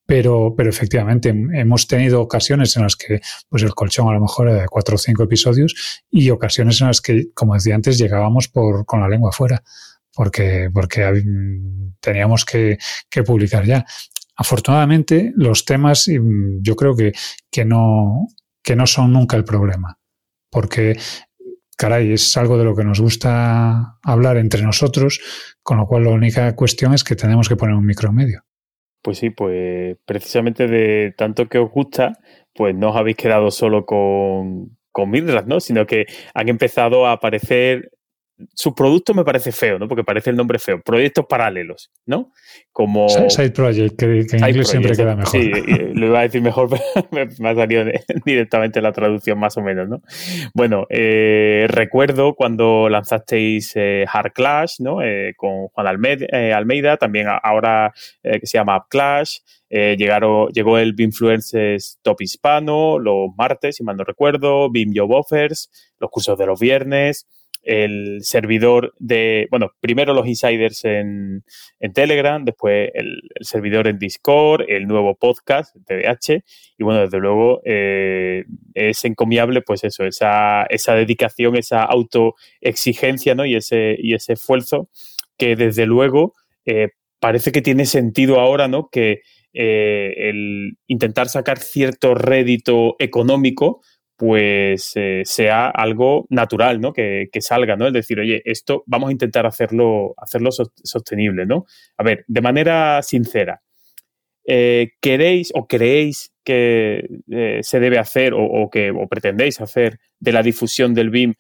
[0.06, 4.50] Pero, pero efectivamente hemos tenido ocasiones en las que pues el colchón a lo mejor
[4.50, 8.50] era de cuatro o cinco episodios y ocasiones en las que, como decía antes, llegábamos
[8.50, 9.64] por, con la lengua fuera
[10.14, 11.24] porque, porque
[12.02, 12.78] teníamos que,
[13.10, 13.86] que publicar ya.
[14.36, 16.10] Afortunadamente, los temas
[16.62, 17.14] yo creo que,
[17.50, 18.28] que, no,
[18.62, 19.98] que no son nunca el problema
[20.54, 20.96] porque,
[21.78, 25.20] caray, es algo de lo que nos gusta hablar entre nosotros,
[25.62, 28.44] con lo cual la única cuestión es que tenemos que poner un micro medio.
[29.02, 32.14] Pues sí, pues precisamente de tanto que os gusta,
[32.54, 35.60] pues no os habéis quedado solo con, con ¿no?
[35.60, 37.90] Sino que han empezado a aparecer
[38.54, 39.88] su producto me parece feo, ¿no?
[39.88, 40.82] Porque parece el nombre feo.
[40.82, 42.32] Proyectos paralelos, ¿no?
[42.72, 43.08] Como...
[43.10, 45.32] Side Project, que, en inglés siempre queda mejor.
[45.32, 45.52] Sí,
[45.94, 47.86] lo iba a decir mejor, pero me, ha salido
[48.26, 50.02] directamente la traducción más o menos, ¿no?
[50.54, 55.02] Bueno, eh, recuerdo cuando lanzasteis eh, Hard Clash, ¿no?
[55.02, 59.40] Eh, con Juan Almeida, también ahora que se llama Up Clash.
[59.70, 65.70] llegaron, llegó el Influencers Top Hispano los martes, si mal no recuerdo, BIM Job Offers,
[66.00, 67.28] los cursos de los viernes
[67.64, 71.44] el servidor de, bueno, primero los insiders en,
[71.94, 76.44] Telegram, después el, servidor en Discord, el nuevo podcast, TDH,
[76.78, 83.46] y bueno, desde luego eh, es encomiable, pues eso, esa, esa dedicación, esa autoexigencia, ¿no?
[83.46, 84.90] Y ese, y ese esfuerzo
[85.38, 86.34] que desde luego
[86.66, 86.90] eh,
[87.20, 88.90] parece que tiene sentido ahora, ¿no?
[88.92, 89.22] Que
[89.54, 93.82] eh, el intentar sacar cierto rédito económico
[94.16, 96.94] pues eh, sea algo natural, ¿no?
[96.94, 97.88] Que, salga, ¿no?
[97.88, 101.66] Es decir, oye, esto vamos a intentar hacerlo, hacerlo sostenible, ¿no?
[101.98, 103.62] A ver, de manera sincera,
[104.46, 110.32] eh, ¿queréis o creéis que eh, se debe hacer o, que o pretendéis hacer de
[110.32, 111.34] la difusión del BIM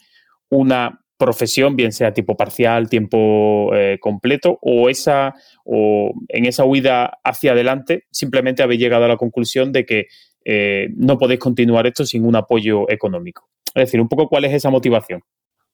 [0.50, 3.72] una profesión, bien sea tipo parcial, tiempo
[4.02, 9.72] completo, o esa, o en esa huida hacia adelante, simplemente habéis llegado a la conclusión
[9.72, 10.08] de que
[10.46, 13.50] eh, no podéis continuar esto sin un apoyo económico.
[13.74, 15.22] Es decir, un poco cuál es esa motivación.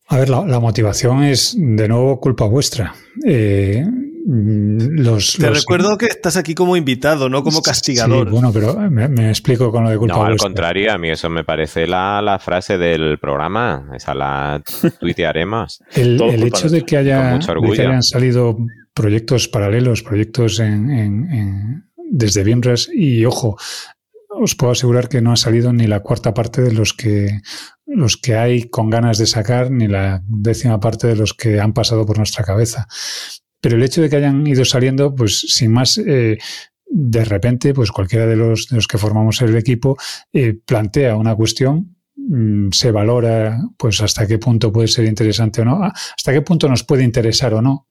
[0.08, 2.96] A ver, la, motivación es de nuevo culpa vuestra.
[3.28, 3.86] Eh,
[4.26, 8.28] los, Te recuerdo que estás aquí como invitado, no como castigador.
[8.28, 11.30] Sí, bueno, pero me, explico con lo de culpa no, al contrario, a mí eso
[11.30, 13.92] me parece la, frase del programa.
[13.96, 14.64] Esa la
[15.00, 15.84] tuitearemos.
[15.94, 18.58] el, hecho de que, haya, hayan salido
[18.94, 23.58] proyectos paralelos, proyectos en, desde Bienres y ojo,
[24.40, 27.42] os puedo asegurar que no ha salido ni la cuarta parte de los que,
[27.86, 31.74] los que hay con ganas de sacar, ni la décima parte de los que han
[31.74, 32.88] pasado por nuestra cabeza.
[33.62, 36.38] Pero el hecho de que hayan ido saliendo, pues sin más, eh,
[36.86, 39.98] de repente, pues cualquiera de los, de los que formamos el equipo
[40.34, 45.66] eh, plantea una cuestión, mm, se valora pues hasta qué punto puede ser interesante o
[45.66, 47.88] no, hasta qué punto nos puede interesar o no,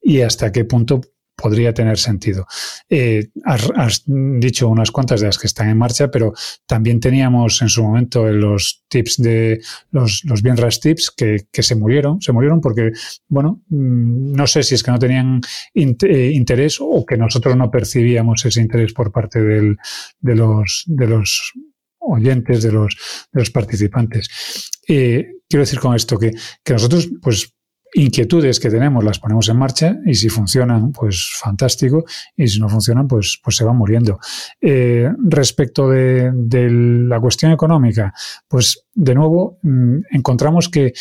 [0.00, 1.00] y hasta qué punto
[1.42, 2.46] podría tener sentido.
[2.88, 6.32] Eh, has, dicho unas cuantas de las que están en marcha, pero
[6.66, 9.60] también teníamos en su momento los tips de
[9.90, 12.92] los, los Bienras tips que, que se murieron, se murieron porque,
[13.28, 15.40] bueno, mm, no sé si es que no tenían
[15.74, 19.76] eh, interés o que nosotros no percibíamos ese interés por parte del,
[20.20, 21.52] de los, de los
[21.98, 22.96] oyentes, de los,
[23.32, 24.70] de los participantes.
[24.86, 26.32] Eh, quiero decir con esto que,
[26.62, 27.52] que nosotros, pues,
[27.94, 32.04] inquietudes que tenemos las ponemos en marcha y si funcionan, pues fantástico,
[32.36, 34.18] y si no funcionan, pues, pues se van muriendo.
[34.60, 38.12] Eh, respecto de, la cuestión económica,
[38.48, 40.92] pues de nuevo mm, encontramos que,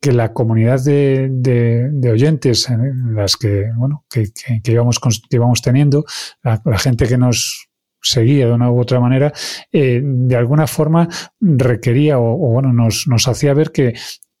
[0.00, 4.28] que la comunidad de, oyentes en las que, bueno, que,
[4.62, 5.00] que, íbamos,
[5.30, 6.04] íbamos teniendo,
[6.42, 7.68] la, la gente que nos
[8.00, 9.32] seguía de una u otra manera,
[9.72, 11.08] eh, de alguna forma
[11.40, 13.94] requería o, o bueno, nos, nos hacía ver que,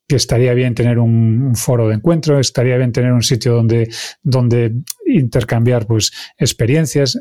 [0.08, 3.90] que estaría bien tener un, foro de encuentro, estaría bien tener un sitio donde,
[4.22, 4.74] donde
[5.04, 7.18] intercambiar pues, experiencias,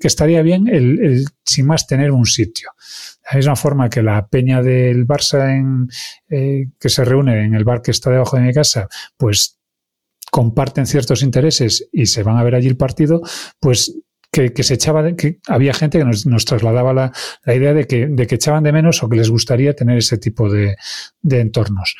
[0.00, 2.70] que estaría bien el, el, sin más tener un sitio.
[3.22, 5.88] De la misma forma que la peña del Barça en,
[6.30, 9.58] eh, que se reúne en el bar que está debajo de mi casa, pues
[10.30, 13.20] comparten ciertos intereses y se van a ver allí el partido,
[13.60, 13.94] pues
[14.32, 17.12] que, se echaba de, que había gente que nos, nos trasladaba la,
[17.44, 20.16] la, idea de que, de que echaban de menos o que les gustaría tener ese
[20.16, 20.76] tipo de,
[21.20, 21.96] de entornos.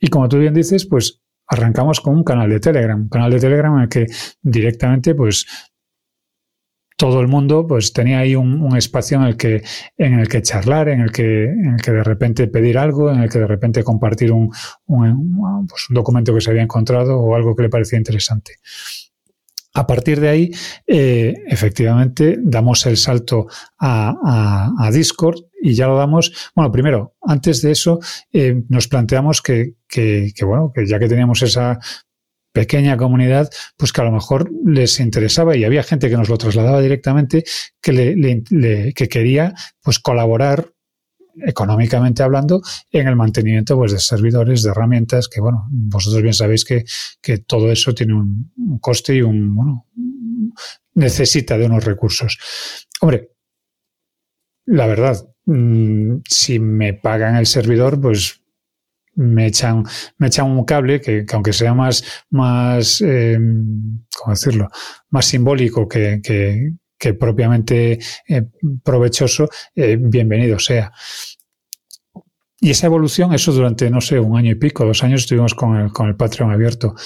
[0.00, 3.40] Y como tú bien dices, pues arrancamos con un canal de Telegram, un canal de
[3.40, 4.06] Telegram en el que
[4.42, 5.46] directamente pues
[6.96, 9.62] todo el mundo pues tenía ahí un, espacio en el que
[9.96, 13.20] en el que charlar, en el que en el que de repente pedir algo, en
[13.20, 14.50] el que de repente compartir un,
[14.86, 18.54] un, pues un documento que se había encontrado o algo que le parecía interesante.
[19.78, 20.50] A partir de ahí,
[20.88, 23.46] eh, efectivamente, damos el salto
[23.78, 26.50] a, Discord y ya lo damos.
[26.56, 28.00] Bueno, primero, antes de eso,
[28.32, 31.78] eh, nos planteamos que, que, que, bueno, que ya que teníamos esa
[32.52, 36.38] pequeña comunidad, pues que a lo mejor les interesaba y había gente que nos lo
[36.38, 37.44] trasladaba directamente
[37.80, 40.72] que, le, le, le, que quería pues colaborar
[41.46, 42.60] económicamente hablando,
[42.90, 46.84] en el mantenimiento pues, de servidores, de herramientas, que bueno, vosotros bien sabéis que,
[47.20, 49.86] que todo eso tiene un, coste y un, bueno,
[50.94, 52.38] necesita de unos recursos.
[53.00, 53.30] Hombre,
[54.66, 55.16] la verdad,
[55.46, 58.42] mmm, si me pagan el servidor, pues
[59.14, 59.84] me echan,
[60.18, 63.38] me echan un cable que, que aunque sea más, más, eh,
[64.16, 64.68] ¿cómo decirlo?
[65.10, 67.98] Más simbólico que, que, que propiamente
[68.28, 68.42] eh,
[68.82, 70.92] provechoso, eh, bienvenido sea.
[72.60, 75.76] Y esa evolución, eso durante, no sé, un año y pico, dos años estuvimos con
[75.76, 76.96] el, con el Patreon abierto.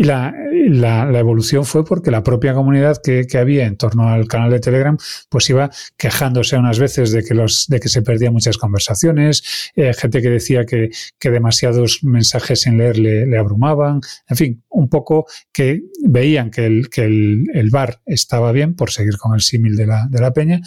[0.00, 4.08] Y la, la, la evolución fue porque la propia comunidad que, que, había en torno
[4.08, 4.96] al canal de Telegram,
[5.28, 5.68] pues iba
[5.98, 10.30] quejándose unas veces de que, los, de que se perdían muchas conversaciones, eh, gente que
[10.30, 15.82] decía que, que demasiados mensajes sin leer le, le, abrumaban, en fin, un poco que
[16.02, 19.86] veían que el, que el, el bar estaba bien, por seguir con el símil de
[19.86, 20.62] la, de la peña,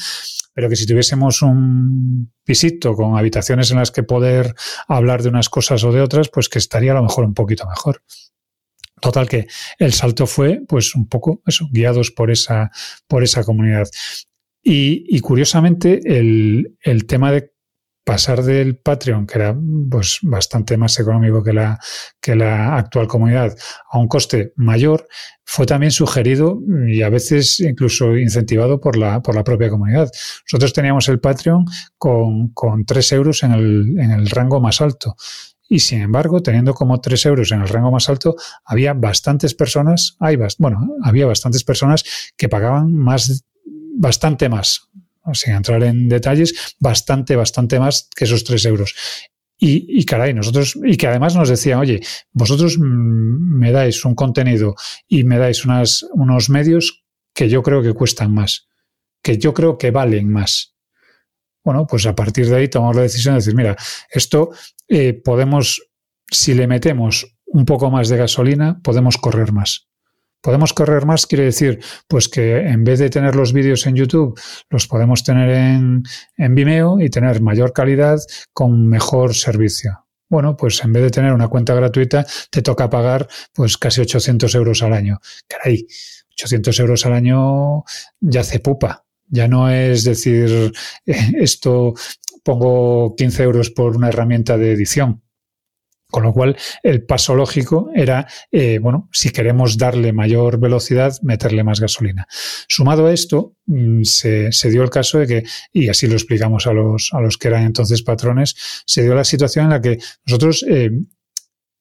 [0.53, 4.53] pero que si tuviésemos un pisito con habitaciones en las que poder
[4.87, 7.67] hablar de unas cosas o de otras, pues que estaría a lo mejor un poquito
[7.67, 8.03] mejor.
[9.03, 9.47] Total que
[9.79, 12.71] el salto fue, pues, un poco eso, guiados por esa,
[13.05, 13.89] por esa comunidad.
[14.63, 17.51] Y, curiosamente, el, el tema de
[18.05, 19.57] pasar del Patreon, que era
[19.89, 21.79] pues bastante más económico que la,
[22.21, 23.55] que la actual comunidad,
[23.91, 25.05] a un coste mayor,
[25.45, 30.09] fue también sugerido y a veces incluso incentivado por la, por la propia comunidad.
[30.49, 31.65] Nosotros teníamos el Patreon
[31.97, 35.15] con, con 3 euros en el, en el rango más alto.
[35.73, 40.15] Y sin embargo, teniendo como 3 euros en el rango más alto, había bastantes personas,
[40.19, 42.03] hay, bueno, había bastantes personas
[42.37, 43.43] que pagaban más,
[43.97, 44.87] bastante más,
[45.33, 48.93] sin entrar en detalles, bastante, bastante más que esos tres euros.
[49.57, 52.01] Y, y, caray, nosotros, y que además nos decían, oye,
[52.33, 54.75] vosotros me dais un contenido
[55.07, 58.67] y me dais unas, unos medios que yo creo que cuestan más,
[59.23, 60.73] que yo creo que valen más.
[61.63, 63.75] Bueno, pues a partir de ahí tomamos la decisión de decir, mira,
[64.11, 64.51] esto
[64.87, 65.81] eh, podemos,
[66.29, 69.87] si le metemos un poco más de gasolina, podemos correr más.
[70.41, 74.37] Podemos correr más, quiere decir, pues que en vez de tener los vídeos en YouTube,
[74.69, 76.03] los podemos tener en,
[76.35, 78.19] en Vimeo y tener mayor calidad
[78.51, 80.05] con mejor servicio.
[80.27, 84.55] Bueno, pues en vez de tener una cuenta gratuita, te toca pagar pues casi 800
[84.55, 85.19] euros al año.
[85.47, 85.85] Caray,
[86.33, 87.83] 800 euros al año
[88.19, 89.05] ya hace pupa.
[89.27, 90.73] Ya no es decir,
[91.05, 91.93] esto
[92.43, 95.23] pongo 15 euros por una herramienta de edición.
[96.13, 101.63] Con lo cual, el paso lógico era, eh, bueno, si queremos darle mayor velocidad, meterle
[101.63, 102.27] más gasolina.
[102.67, 106.67] Sumado a esto, mm, se, se, dio el caso de que, y así lo explicamos
[106.67, 108.55] a los, a los que eran entonces patrones,
[108.85, 109.97] se dio la situación en la que
[110.27, 110.91] nosotros eh,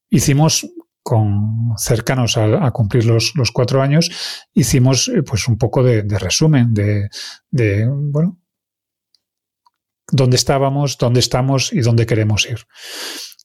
[0.08, 0.66] hicimos
[1.02, 4.10] con cercanos a, cumplir los, los, cuatro años,
[4.54, 7.08] hicimos eh, pues un poco de, resumen de,
[7.50, 8.38] de, bueno,
[10.12, 12.60] dónde estábamos, dónde estamos y dónde queremos ir.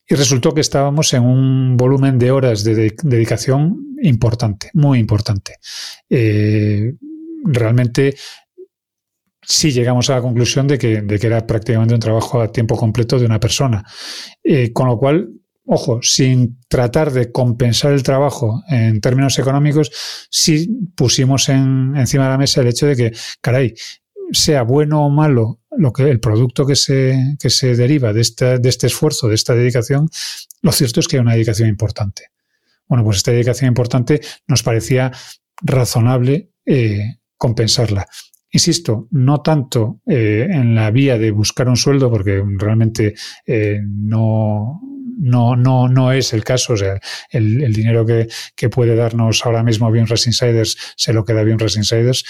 [0.10, 5.56] Y resultó que estábamos en un volumen de horas de, dedicación importante, muy importante.
[6.10, 6.94] Eh,
[7.44, 8.16] realmente
[9.42, 13.26] sí llegamos a la conclusión de que, era prácticamente un trabajo a tiempo completo de
[13.26, 13.84] una persona.
[14.44, 15.30] Eh, con lo cual,
[15.66, 19.92] ojo, sin tratar de compensar el trabajo en términos económicos,
[20.30, 23.74] sí pusimos en, encima de la mesa el hecho de que, caray,
[24.32, 28.60] sea bueno o malo lo que el producto que se, que se deriva de este,
[28.60, 30.10] de este esfuerzo, de esta dedicación,
[30.62, 32.32] lo cierto es que hay una dedicación importante.
[32.88, 35.12] Bueno, pues esta dedicación importante nos parecía
[35.62, 38.08] razonable eh, compensarla.
[38.50, 43.14] Insisto, no tanto eh, en la vía de buscar un sueldo, porque realmente
[43.46, 44.80] eh, no,
[45.20, 46.74] no, no, no es el caso.
[46.74, 47.00] O sea,
[47.30, 51.82] el, el dinero que, que, puede darnos ahora mismo Racing Insiders se lo queda Racing
[51.82, 52.24] Insiders.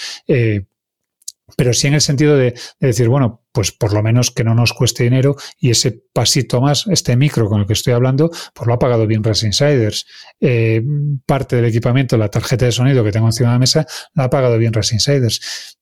[1.56, 4.72] Pero sí en el sentido de, decir, bueno, pues por lo menos que no nos
[4.72, 8.74] cueste dinero y ese pasito más, este micro con el que estoy hablando, pues lo
[8.74, 10.06] ha pagado bien Insiders.
[10.40, 10.82] Eh,
[11.26, 14.30] parte del equipamiento, la tarjeta de sonido que tengo encima de la mesa, la ha
[14.30, 15.76] pagado bien Insiders.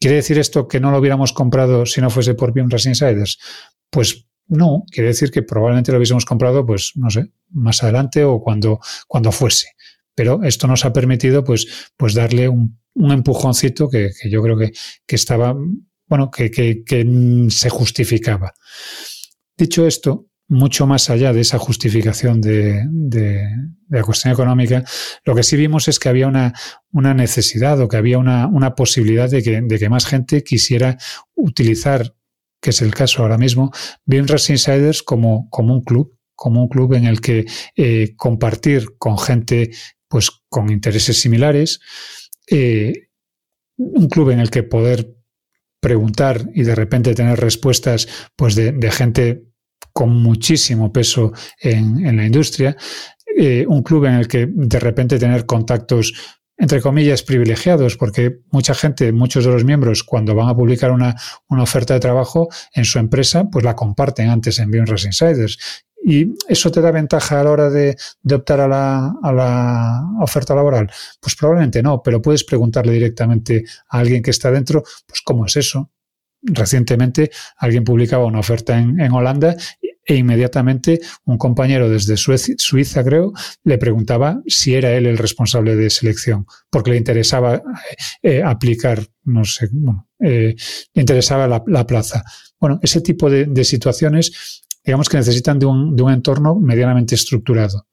[0.00, 3.38] ¿Quiere decir esto que no lo hubiéramos comprado si no fuese por bien Insiders?
[3.90, 8.40] Pues no, quiere decir que probablemente lo hubiésemos comprado, pues, no sé, más adelante o
[8.40, 9.68] cuando, cuando fuese.
[10.18, 14.58] Pero esto nos ha permitido, pues, pues darle un, un empujoncito que, que, yo creo
[14.58, 14.72] que,
[15.06, 15.56] que estaba,
[16.08, 18.52] bueno, que, que, se justificaba.
[19.56, 23.46] Dicho esto, mucho más allá de esa justificación de, de,
[23.90, 24.82] la cuestión económica,
[25.24, 26.52] lo que sí vimos es que había una,
[26.90, 30.98] una necesidad o que había una, una posibilidad de que, de que, más gente quisiera
[31.36, 32.12] utilizar
[32.60, 33.70] que es el caso ahora mismo,
[34.04, 37.46] Racing Insiders como, como un club, como un club en el que
[37.76, 39.70] eh, compartir con gente
[40.08, 41.80] pues con intereses similares,
[42.50, 43.08] eh,
[43.76, 45.14] un club en el que poder
[45.80, 49.44] preguntar y de repente tener respuestas pues de, gente
[49.92, 52.76] con muchísimo peso en, la industria,
[53.36, 58.74] eh, un club en el que de repente tener contactos entre comillas, privilegiados, porque mucha
[58.74, 61.14] gente, muchos de los miembros, cuando van a publicar una,
[61.48, 65.86] una oferta de trabajo en su empresa, pues la comparten antes en Business Insiders.
[66.04, 70.02] ¿Y eso te da ventaja a la hora de, de optar a la, a la,
[70.20, 70.90] oferta laboral?
[71.20, 75.56] Pues probablemente no, pero puedes preguntarle directamente a alguien que está dentro, pues cómo es
[75.56, 75.90] eso.
[76.40, 79.56] Recientemente alguien publicaba una oferta en, en Holanda
[80.08, 85.90] e inmediatamente un compañero desde Suiza, creo, le preguntaba si era él el responsable de
[85.90, 87.60] selección, porque le interesaba eh,
[88.22, 90.56] eh, aplicar, no sé, bueno, eh,
[90.94, 92.24] le interesaba la, la, plaza.
[92.58, 97.86] Bueno, ese tipo de, situaciones, digamos que necesitan de un, de un entorno medianamente estructurado.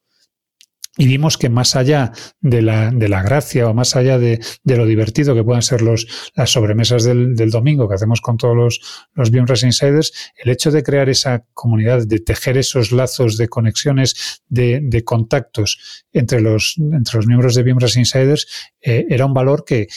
[0.98, 4.78] Y vimos que más allá de la, de la gracia o más allá de, de,
[4.78, 8.56] lo divertido que puedan ser los, las sobremesas del, del domingo que hacemos con todos
[8.56, 8.80] los,
[9.14, 14.80] los Insiders, el hecho de crear esa comunidad, de tejer esos lazos de conexiones, de,
[14.82, 18.48] de contactos entre los, entre los miembros de Beamres Insiders,
[18.80, 19.88] eh, era un valor que,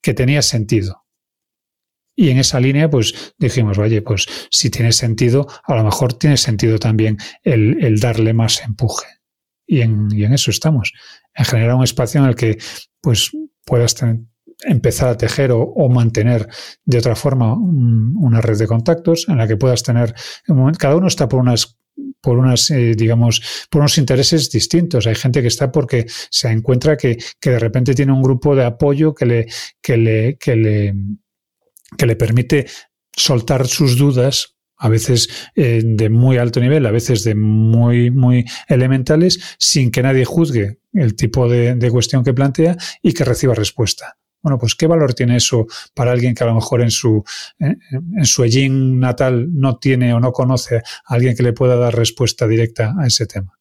[0.00, 1.04] que tenía sentido.
[2.20, 6.36] Y en esa línea, pues dijimos, oye, pues si tiene sentido, a lo mejor tiene
[6.36, 9.06] sentido también el, el darle más empuje
[9.66, 10.92] y en, y en eso estamos,
[11.34, 12.58] en generar un espacio en el que
[13.00, 13.30] pues
[13.64, 13.96] puedas
[14.64, 16.46] empezar a tejer o, o, mantener
[16.84, 20.14] de otra forma un, una red de contactos en la que puedas tener,
[20.78, 21.78] cada uno está por unas
[22.20, 25.06] por unas, eh, digamos, por unos intereses distintos.
[25.06, 28.64] Hay gente que está porque se encuentra que, que de repente tiene un grupo de
[28.64, 29.46] apoyo que le,
[29.80, 30.94] que le, que le,
[31.96, 32.66] que le permite
[33.12, 38.46] soltar sus dudas a veces eh, de muy alto nivel, a veces de muy, muy
[38.66, 44.16] elementales, sin que nadie juzgue el tipo de, cuestión que plantea y que reciba respuesta.
[44.42, 47.22] Bueno, pues ¿qué valor tiene eso para alguien que a lo mejor en su,
[47.58, 52.48] en su natal no tiene o no conoce a alguien que le pueda dar respuesta
[52.48, 53.59] directa a ese tema?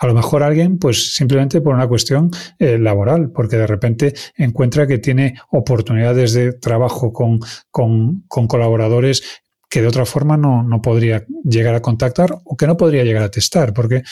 [0.00, 4.86] A lo mejor alguien, pues simplemente por una cuestión eh, laboral, porque de repente encuentra
[4.86, 7.38] que tiene oportunidades de trabajo con,
[7.70, 9.22] con, colaboradores
[9.68, 13.22] que de otra forma no, no, podría llegar a contactar o que no podría llegar
[13.22, 14.02] a testar, porque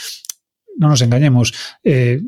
[0.77, 1.55] no nos engañemos.
[1.83, 2.21] Eh,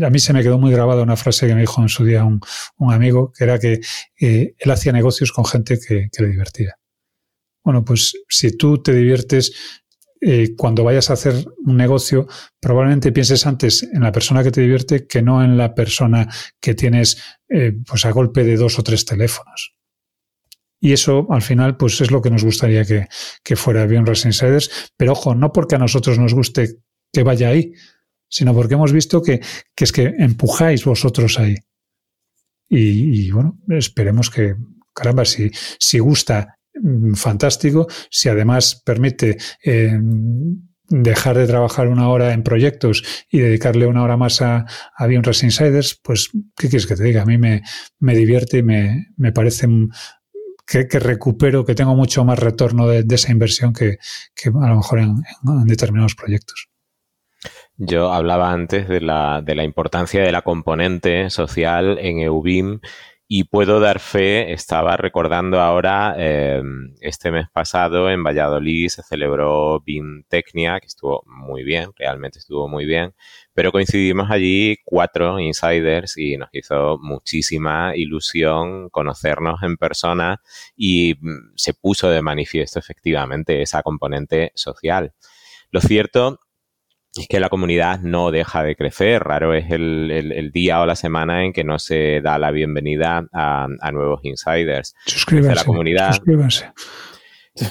[0.00, 2.24] a mí se me quedó muy grabada una frase que me dijo en su día
[2.24, 2.40] un,
[2.76, 3.80] un amigo, que era que
[4.20, 6.76] eh, él hacía negocios con gente que, que, le divertía.
[7.64, 9.52] Bueno, pues si tú te diviertes
[10.20, 12.26] eh, cuando vayas a hacer un negocio,
[12.60, 16.28] probablemente pienses antes en la persona que te divierte que no en la persona
[16.60, 19.74] que tienes eh, pues a golpe de dos o tres teléfonos.
[20.80, 23.08] Y eso, al final, pues es lo que nos gustaría que,
[23.42, 24.92] que fuera bien Insiders.
[24.96, 26.76] Pero ojo, no porque a nosotros nos guste
[27.12, 27.72] que vaya ahí,
[28.28, 29.40] sino porque hemos visto que,
[29.76, 31.56] es que empujáis vosotros ahí.
[32.70, 34.54] Y, bueno, esperemos que,
[34.94, 36.57] caramba, si, si gusta,
[37.14, 37.86] fantástico.
[38.10, 39.98] Si además permite eh,
[40.88, 44.64] dejar de trabajar una hora en proyectos y dedicarle una hora más a,
[44.96, 47.22] a Insiders, pues, ¿qué quieres que te diga?
[47.22, 47.62] A mí me,
[47.98, 49.68] me divierte y me, me parece
[50.66, 53.98] que, recupero, que tengo mucho más retorno de, esa inversión que,
[54.44, 55.16] a lo mejor en,
[55.66, 56.68] determinados proyectos.
[57.76, 62.80] Yo hablaba antes de la, de la importancia de la componente social en EUBIM
[63.30, 66.62] y puedo dar fe, estaba recordando ahora, eh,
[67.00, 72.68] este mes pasado en Valladolid se celebró BIM Tecnia, que estuvo muy bien, realmente estuvo
[72.68, 73.14] muy bien,
[73.52, 80.40] pero coincidimos allí cuatro insiders y nos hizo muchísima ilusión conocernos en persona
[80.74, 85.12] y mm, se puso de manifiesto efectivamente esa componente social.
[85.70, 86.40] Lo cierto
[87.28, 89.22] que la comunidad no deja de crecer.
[89.22, 93.68] Raro es el, día o la semana en que no se da la bienvenida a,
[93.92, 94.94] nuevos insiders.
[95.06, 95.54] Suscríbanse.
[95.54, 96.16] La comunidad.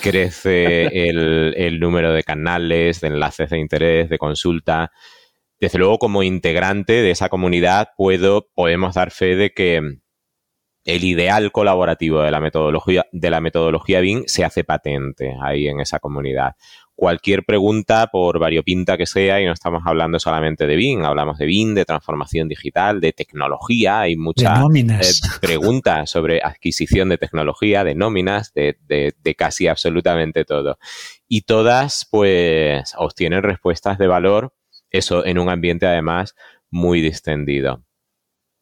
[0.02, 4.92] Crece el, el, número de canales, de enlaces de interés, de consulta.
[5.60, 9.82] Desde luego, como integrante de esa comunidad, puedo, podemos dar fe de que
[10.88, 15.80] el ideal colaborativo de la metodología, de la metodología BIM se hace patente ahí en
[15.80, 16.54] esa comunidad
[16.98, 21.46] cualquier pregunta, por variopinta que sea, y no estamos hablando solamente de BIM, hablamos de
[21.46, 25.00] BIM, de transformación digital, de tecnología, hay muchas eh,
[25.42, 30.80] preguntas sobre adquisición de tecnología, de nóminas, de, de, casi absolutamente todo.
[31.28, 34.56] Y todas, pues, obtienen respuestas de valor,
[34.90, 36.34] eso en un ambiente además
[36.72, 37.84] muy distendido.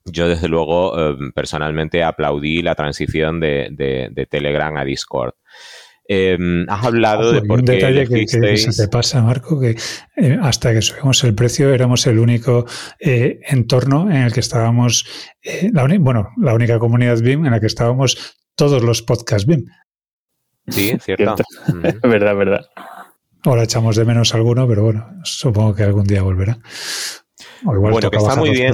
[0.04, 5.36] Yo, desde luego, eh, personalmente aplaudí la transición de, de Telegram a Discord.
[6.08, 9.76] Em, has hablado de por un detalle que, se te pasa, Marco, que
[10.16, 12.66] eh, hasta que subimos el precio éramos el único
[13.00, 15.08] eh, entorno en el que estábamos,
[15.42, 19.66] eh, la bueno, la única comunidad BIM en la que estábamos todos los podcasts BIM.
[20.68, 21.36] Sí, cierto.
[22.04, 22.66] verdad, verdad.
[23.44, 26.60] Ahora echamos de menos alguno, pero bueno, supongo que algún día volverá.
[27.64, 28.74] bueno, que está muy bien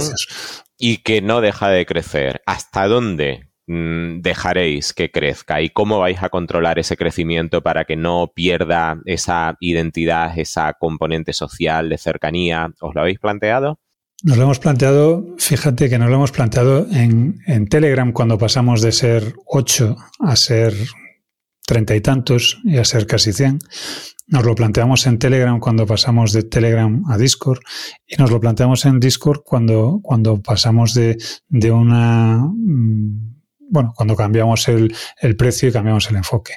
[0.77, 2.41] y que no deja de crecer.
[2.45, 8.31] ¿Hasta dónde dejaréis que crezca y cómo vais a controlar ese crecimiento para que no
[8.33, 12.71] pierda esa identidad, esa componente social de cercanía?
[12.81, 13.79] ¿Os lo habéis planteado?
[14.23, 18.91] Nos lo hemos planteado, fíjate que nos lo hemos planteado en, Telegram cuando pasamos de
[18.91, 20.75] ser 8 a ser
[21.65, 23.57] treinta y tantos y a ser casi 100.
[24.27, 27.61] Nos lo planteamos en Telegram cuando pasamos de Telegram a Discord
[28.05, 31.17] y nos lo planteamos en Discord cuando, cuando pasamos de,
[31.49, 33.30] de una mm,
[33.71, 34.93] bueno, cuando cambiamos el,
[35.37, 36.55] precio y cambiamos el enfoque.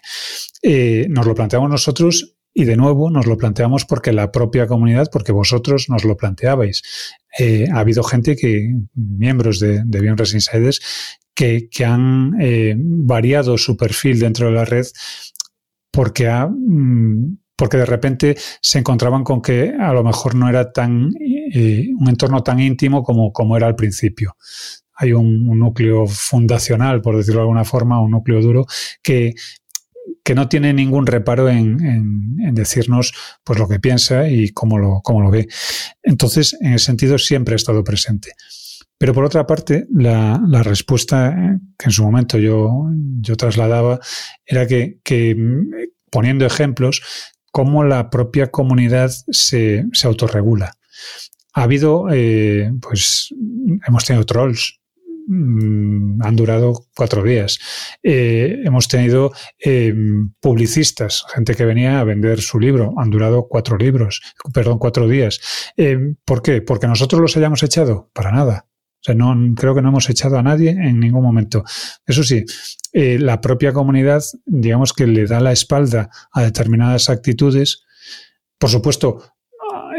[0.63, 5.09] Eh, nos lo planteamos nosotros y de nuevo nos lo planteamos porque la propia comunidad,
[5.13, 6.83] porque vosotros nos lo planteabais.
[7.39, 10.81] Eh, ha habido gente que, miembros de, de Bionres Insiders,
[11.35, 14.87] que, que han eh, variado su perfil dentro de la red
[15.93, 20.73] porque ha, mm, porque de repente se encontraban con que a lo mejor no era
[20.73, 24.37] tan un entorno tan íntimo como, como era al principio
[24.97, 28.67] hay un, núcleo fundacional, por decirlo de alguna forma, un núcleo duro,
[29.03, 29.35] que,
[30.23, 33.13] que no tiene ningún reparo en, decirnos
[33.43, 35.49] pues, lo que piensa y cómo lo, cómo lo ve.
[36.03, 38.33] Entonces, en ese sentido, siempre ha estado presente.
[38.97, 42.89] Pero por otra parte, la, respuesta que en su momento yo,
[43.21, 43.99] yo trasladaba
[44.47, 45.37] era que,
[46.11, 47.03] poniendo ejemplos,
[47.51, 50.75] cómo la propia comunidad se, se autorregula.
[51.55, 53.29] Ha habido, eh, pues,
[53.87, 54.84] hemos tenido trolls, Mm,
[55.29, 57.59] han durado cuatro días.
[58.03, 63.77] Eh, hemos tenido em, publicistas, gente que venía a vender su libro, han durado cuatro
[63.77, 64.21] libros,
[64.53, 65.41] perdón, cuatro días.
[65.77, 66.63] Em, ¿Por qué?
[66.63, 68.11] ¿Porque nosotros los hayamos echado?
[68.13, 68.67] Para nada.
[68.69, 71.63] O sea, no, creo que no hemos echado a nadie en ningún momento.
[72.07, 72.45] Eso sí,
[72.93, 77.85] eh, la propia comunidad, digamos que le da la espalda a determinadas actitudes.
[78.59, 79.23] Por supuesto,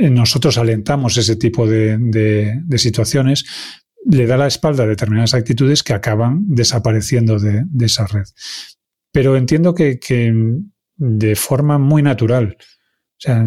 [0.02, 3.46] nosotros alentamos ese tipo de situaciones,
[4.06, 8.26] le da la espalda a determinadas actitudes que acaban desapareciendo de, esa red.
[9.12, 10.00] Pero entiendo que,
[10.98, 12.58] de forma muy natural.
[12.60, 13.46] O sea,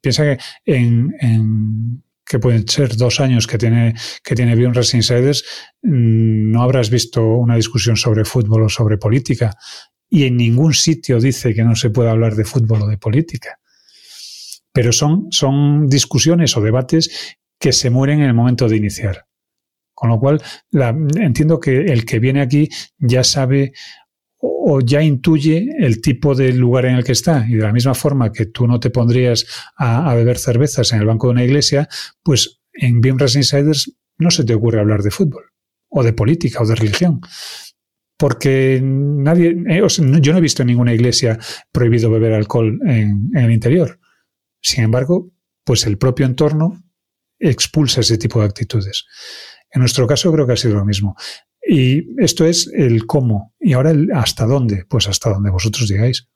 [0.00, 6.90] piensa que en, que pueden ser dos años que tiene, que tiene mm, no habrás
[6.90, 9.52] visto una discusión sobre fútbol o sobre política.
[10.10, 13.58] Y en ningún sitio dice que no se puede hablar de fútbol o de política.
[14.72, 19.27] Pero son, son discusiones o debates que se mueren en el momento de iniciar.
[19.98, 20.40] Con lo cual,
[21.16, 22.68] entiendo que el que viene aquí
[22.98, 23.72] ya sabe
[24.40, 27.44] o ya intuye el tipo de lugar en el que está.
[27.48, 29.44] Y de la misma forma que tú no te pondrías
[29.76, 31.88] a, beber cervezas en el banco de una iglesia,
[32.22, 35.46] pues en Bimras Insiders no se te ocurre hablar de fútbol,
[35.88, 37.20] o de política, o de religión.
[38.16, 39.82] Porque nadie, eh,
[40.20, 41.40] yo no he visto en ninguna iglesia
[41.72, 43.98] prohibido beber alcohol en, en el interior.
[44.62, 45.32] Sin embargo,
[45.64, 46.84] pues el propio entorno
[47.40, 49.06] expulsa ese tipo de actitudes.
[49.70, 51.16] En nuestro caso creo que ha sido lo mismo.
[51.66, 53.54] Y esto es el cómo.
[53.60, 54.84] Y ahora el hasta dónde.
[54.88, 56.28] Pues hasta donde vosotros digáis.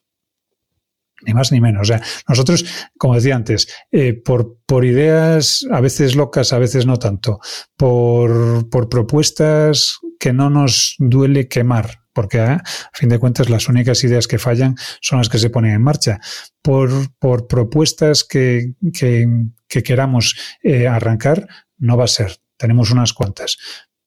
[1.24, 1.82] Ni más ni menos.
[1.82, 2.64] O sea, nosotros,
[2.98, 7.38] como decía antes, eh, por, por ideas a veces locas, a veces no tanto,
[7.76, 13.68] por, por propuestas que no nos duele quemar, porque ah, a fin de cuentas las
[13.68, 16.18] únicas ideas que fallan son las que se ponen en marcha.
[16.60, 19.26] Por, por propuestas que, que,
[19.68, 21.46] que queramos eh, arrancar,
[21.78, 22.36] no va a ser.
[22.62, 23.58] Tenemos unas cuantas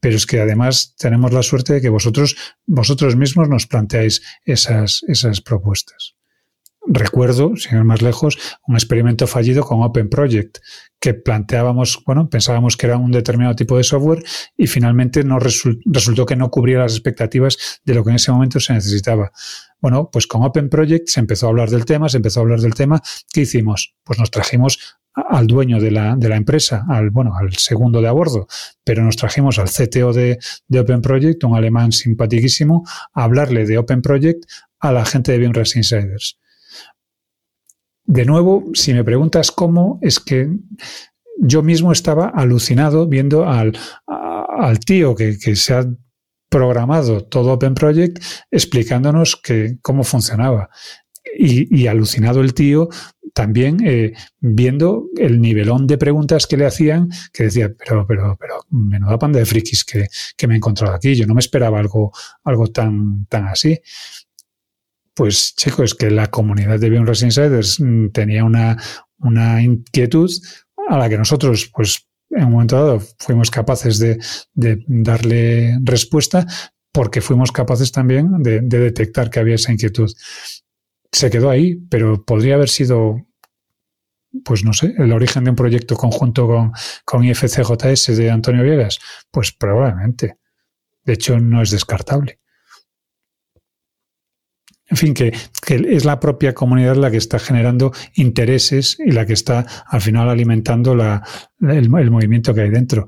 [0.06, 2.36] pero es que además tenemos la suerte de que vosotros,
[2.68, 6.16] vosotros mismos nos planteáis esas, esas propuestas.
[6.88, 8.38] Recuerdo, sin ir más lejos,
[8.68, 10.60] un experimento fallido con Open Project,
[11.00, 14.24] que planteábamos, bueno, pensábamos que era un determinado tipo de software
[14.56, 18.60] y finalmente no resultó que no cubría las expectativas de lo que en ese momento
[18.60, 19.32] se necesitaba.
[19.82, 22.60] Bueno, pues con Open Project se empezó a hablar del tema, se empezó a hablar
[22.60, 23.02] del tema.
[23.34, 23.96] ¿Qué hicimos?
[24.04, 28.08] Pues nos trajimos al dueño de la, de la, empresa, al, bueno, al segundo de
[28.08, 28.48] a bordo,
[28.84, 32.84] pero nos trajimos al CTO de, de Open Project, un alemán simpaticísimo,
[33.14, 34.44] a hablarle de Open Project
[34.80, 36.38] a la gente de Binrest Insiders.
[38.04, 40.50] De nuevo, si me preguntas cómo, es que
[41.40, 45.86] yo mismo estaba alucinado viendo al, al tío que, que, se ha
[46.50, 50.70] programado todo Open Project explicándonos que, cómo funcionaba.
[51.38, 52.90] Y, y, alucinado el tío
[53.36, 58.62] también eh, viendo el nivelón de preguntas que le hacían, que decía, pero, pero, pero,
[58.70, 60.08] menuda panda de frikis que,
[60.38, 61.16] que me he encontrado aquí.
[61.16, 62.14] Yo no me esperaba algo,
[62.46, 63.82] algo tan, tan así.
[65.14, 68.78] Pues, chicos, es que la comunidad de Beyond Insiders mm, tenía una,
[69.20, 70.32] una inquietud
[70.88, 74.18] a la que nosotros, pues, en un momento dado fuimos capaces de,
[74.54, 76.48] de darle respuesta
[76.94, 80.10] porque fuimos capaces también de, de detectar que había esa inquietud
[81.16, 83.26] se quedó ahí, pero podría haber sido,
[84.44, 86.72] pues no sé, el origen de un proyecto conjunto con,
[87.06, 89.00] con IFCJS de Antonio Viegas.
[89.32, 90.38] Pues probablemente.
[91.04, 92.40] De hecho, no es descartable.
[94.88, 95.34] En fin, que,
[95.68, 100.30] es la propia comunidad la que está generando intereses y la que está al final
[100.30, 101.24] alimentando la,
[101.60, 103.08] el, el, movimiento que hay dentro.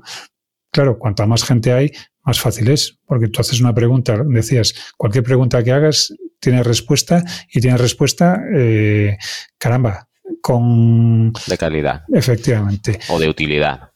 [0.72, 1.92] Claro, cuanta más gente hay,
[2.24, 7.22] más fácil es, porque tú haces una pregunta, decías, cualquier pregunta que hagas tiene respuesta
[7.52, 9.16] y tiene respuesta, eh,
[9.56, 10.08] caramba,
[10.40, 11.32] con...
[11.46, 12.04] De calidad.
[12.12, 12.98] Efectivamente.
[13.08, 13.90] O de utilidad.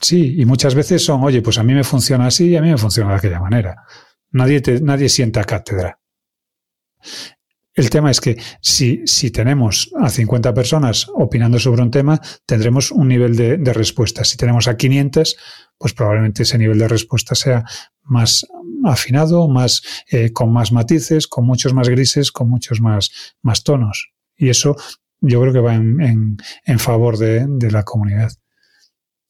[0.00, 2.70] Sí, y muchas veces son, oye, pues a mí me funciona así y a mí
[2.70, 3.84] me funciona de aquella manera.
[4.32, 5.98] Nadie, te, nadie sienta cátedra.
[7.74, 12.92] El tema es que si, si, tenemos a 50 personas opinando sobre un tema, tendremos
[12.92, 14.22] un nivel de, de, respuesta.
[14.22, 15.36] Si tenemos a 500,
[15.76, 17.64] pues probablemente ese nivel de respuesta sea
[18.04, 18.46] más
[18.84, 23.10] afinado, más, eh, con más matices, con muchos más grises, con muchos más,
[23.42, 24.12] más tonos.
[24.36, 24.76] Y eso
[25.20, 28.30] yo creo que va en, en, en favor de, de, la comunidad.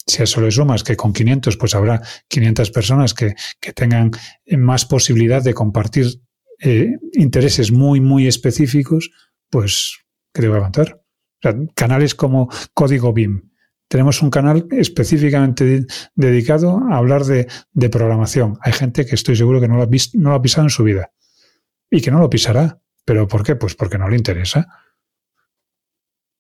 [0.07, 4.11] Si a eso le sumas que con 500, pues habrá 500 personas que, que tengan
[4.59, 6.21] más posibilidad de compartir
[6.67, 9.11] eh, intereses muy, muy específicos,
[9.51, 9.99] pues
[10.33, 10.95] que a avanzar.
[10.95, 13.51] O sea, canales como Código BIM,
[13.89, 17.47] tenemos un canal específicamente dedicado a hablar de,
[17.91, 18.57] programación.
[18.63, 20.85] Hay gente que estoy seguro que no lo, ha no lo ha pisado en su
[20.85, 21.13] vida
[21.91, 22.81] y que no lo pisará.
[23.05, 23.57] ¿Pero por qué?
[23.57, 24.67] Pues porque no le interesa.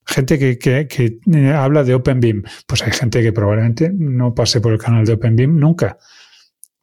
[0.07, 0.89] Gente que,
[1.27, 2.45] eh, habla de OpenBeam.
[2.67, 5.99] Pues hay gente que probablemente no pase por el canal de OpenBeam nunca.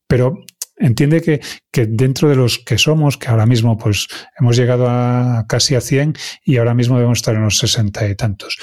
[0.08, 0.44] Pero
[0.82, 1.40] entiende que,
[1.72, 4.08] que, dentro de los que somos, que ahora mismo pues
[4.40, 6.14] hemos llegado a casi a 100
[6.44, 8.58] y ahora mismo debemos estar en los 60 y tantos.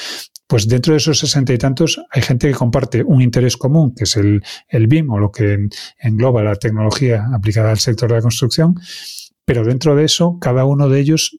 [0.49, 4.05] Pues dentro de esos sesenta y tantos hay gente que comparte un interés común, que
[4.05, 5.69] es el, el BIM o lo que
[5.99, 8.75] engloba la tecnología aplicada al sector de la construcción,
[9.45, 11.39] pero dentro de eso cada uno de ellos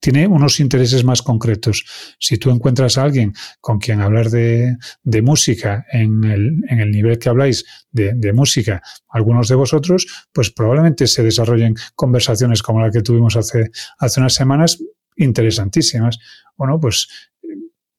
[0.00, 1.84] tiene unos intereses más concretos.
[2.18, 4.76] Si tú encuentras a alguien con quien hablar de,
[5.22, 10.50] música en el, en el, nivel que habláis de, de, música, algunos de vosotros, pues
[10.50, 14.78] probablemente se desarrollen conversaciones como la que tuvimos hace, hace unas semanas
[15.16, 16.18] interesantísimas.
[16.56, 17.08] Bueno, pues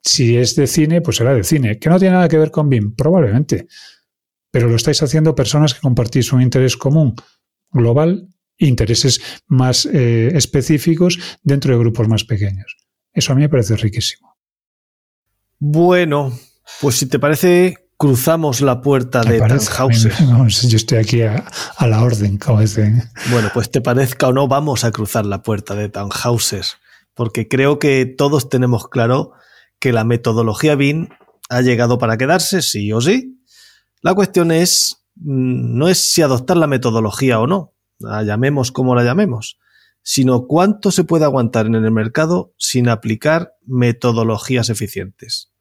[0.04, 1.78] si es de cine, pues será de cine.
[1.78, 2.96] ¿Que no tiene nada que ver con BIM?
[2.96, 3.68] Probablemente.
[4.50, 7.16] Pero lo estáis haciendo personas que compartís un interés común
[7.72, 8.28] global,
[8.68, 12.78] intereses más eh, específicos dentro de grupos más pequeños.
[13.14, 14.38] Eso a mí me parece riquísimo.
[15.60, 16.32] Bueno,
[16.80, 20.14] pues si te parece, cruzamos la puerta de Tannhauser.
[20.68, 21.46] Yo estoy aquí a,
[21.80, 23.04] la orden, como dicen.
[23.30, 26.66] Bueno, pues te parezca o no, vamos a cruzar la puerta de Tannhauser,
[27.14, 29.34] porque creo que todos tenemos claro
[29.80, 31.10] que la metodología BIN
[31.50, 33.44] ha llegado para quedarse, sí o sí.
[34.02, 38.96] La cuestión es, mm, no es si adoptar la metodología o no, la llamemos como
[38.96, 39.60] la llamemos,
[40.04, 45.52] sino cuánto se puede aguantar en el mercado sin aplicar metodologías eficientes.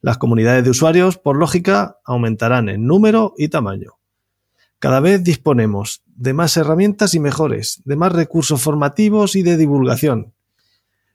[0.00, 3.98] Las comunidades de usuarios, por lógica, aumentarán en número y tamaño.
[4.78, 10.32] Cada vez disponemos de más herramientas y mejores, de más recursos formativos y de divulgación.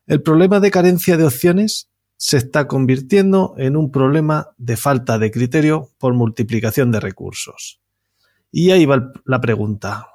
[0.05, 5.31] El problema de carencia de opciones se está convirtiendo en un problema de falta de
[5.31, 7.81] criterio por multiplicación de recursos.
[8.51, 10.07] Y ahí va la pregunta.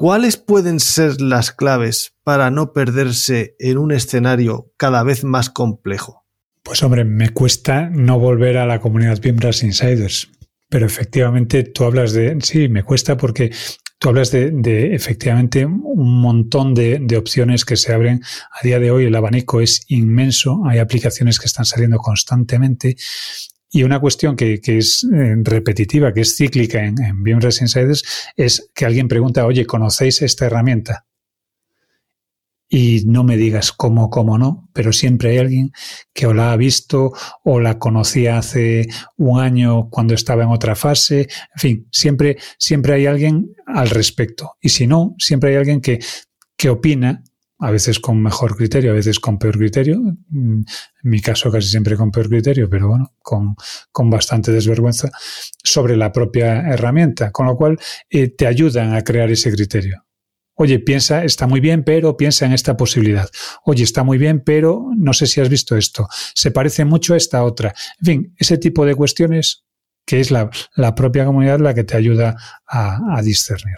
[0.00, 6.24] ¿Cuáles pueden ser las claves para no perderse en un escenario cada vez más complejo?
[6.62, 10.30] Pues hombre, me cuesta no volver a la comunidad BIMRAS Insiders,
[10.68, 13.50] pero efectivamente tú hablas de, sí, me cuesta porque
[13.98, 18.22] tú hablas de, efectivamente un montón de, opciones que se abren
[18.52, 19.06] a día de hoy.
[19.06, 22.94] El abanico es inmenso, hay aplicaciones que están saliendo constantemente
[23.70, 28.02] y una cuestión que, es eh, repetitiva, que es cíclica en, en Insiders,
[28.36, 31.04] es que alguien pregunta, oye, ¿conocéis esta herramienta?
[32.70, 35.72] Y no me digas cómo, cómo no, pero siempre hay alguien
[36.12, 37.12] que o la ha visto
[37.42, 41.28] o la conocía hace un año cuando estaba en otra fase.
[41.54, 44.56] En fin, siempre, siempre hay alguien al respecto.
[44.60, 45.98] Y si no, siempre hay alguien que,
[46.58, 47.22] que opina
[47.58, 49.98] a veces con mejor criterio, a veces con peor criterio.
[50.28, 53.56] Mm, en mi caso casi siempre con peor criterio, pero bueno, con,
[53.90, 55.10] con bastante desvergüenza
[55.62, 57.78] sobre la propia herramienta, con lo cual
[58.10, 60.04] eh, te ayudan a crear ese criterio.
[60.54, 63.28] Oye, piensa, está muy bien, pero piensa en esta posibilidad.
[63.64, 66.08] Oye, está muy bien, pero no sé si has visto esto.
[66.34, 67.74] Se parece mucho a esta otra.
[68.00, 69.64] En fin, ese tipo de cuestiones
[70.04, 72.34] que es la, la propia comunidad la que te ayuda
[72.66, 73.76] a, a discernir.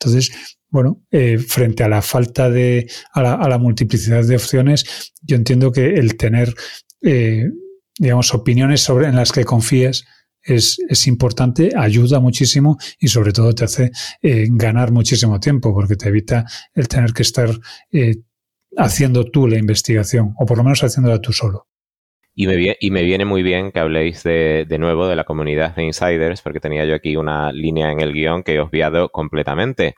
[0.00, 0.32] Entonces,
[0.70, 5.36] bueno, eh, frente a la falta de, a la, a la, multiplicidad de opciones, yo
[5.36, 6.54] entiendo que el tener,
[7.02, 7.50] eh,
[7.98, 10.04] digamos, opiniones sobre, en las que confíes
[10.42, 13.90] es, es, importante, ayuda muchísimo y sobre todo te hace
[14.22, 17.50] eh, ganar muchísimo tiempo porque te evita el tener que estar
[17.92, 18.16] eh,
[18.76, 21.69] haciendo tú la investigación o por lo menos haciéndola tú solo.
[22.40, 25.76] Y me, y me viene muy bien que habléis de, de, nuevo de la comunidad
[25.76, 29.96] de insiders, porque tenía yo aquí una línea en el guion que he obviado completamente.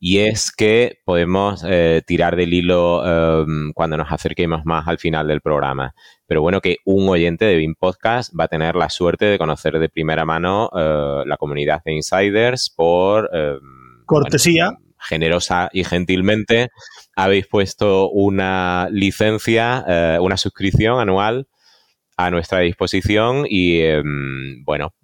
[0.00, 5.28] Y es que podemos eh, tirar del hilo eh, cuando nos acerquemos más al final
[5.28, 5.94] del programa.
[6.26, 9.78] Pero bueno, que un oyente de BIM Podcast va a tener la suerte de conocer
[9.78, 13.30] de primera mano eh, la comunidad de insiders por...
[13.32, 13.54] Eh,
[14.04, 14.70] Cortesía.
[14.72, 16.70] Bueno, generosa y gentilmente
[17.14, 21.46] habéis puesto una licencia, eh, una suscripción anual
[22.16, 24.94] a nuestra disposición y em, bueno,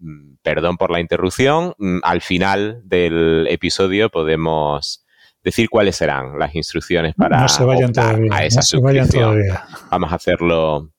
[0.42, 1.74] perdón por la interrupción.
[2.02, 5.04] Al final del episodio podemos
[5.42, 9.08] decir cuáles serán las instrucciones para no se vayan todavía, a esa no se vayan
[9.08, 9.64] todavía.
[9.90, 10.92] Vamos a hacerlo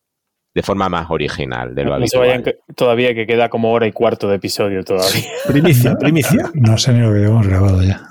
[0.53, 2.09] de forma más original de lo no, habitual.
[2.09, 5.23] se vayan que- todavía que queda como hora y cuarto de episodio todavía.
[5.47, 6.51] Primicia, primicia.
[6.55, 8.01] No sé ni lo que hemos grabado ya.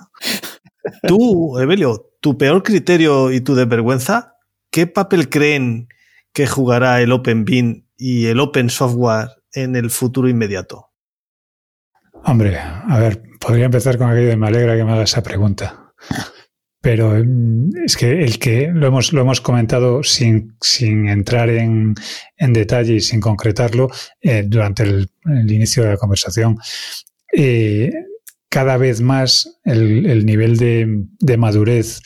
[1.07, 4.37] Tú, Evelio, tu peor criterio y tu desvergüenza,
[4.71, 5.89] ¿qué papel creen
[6.33, 10.87] que jugará el Open BIM y el Open Software en el futuro inmediato?
[12.25, 15.93] Hombre, a ver, podría empezar con aquello de me alegra que me haga esa pregunta.
[16.81, 21.95] Pero mm, es que el que lo hemos, lo hemos comentado sin, sin entrar en,
[22.39, 23.91] en detalle y sin concretarlo
[24.23, 26.57] eh, durante el, inicio de la conversación.
[27.37, 27.93] Eh,
[28.49, 32.01] cada vez más el, el nivel de, de, madurez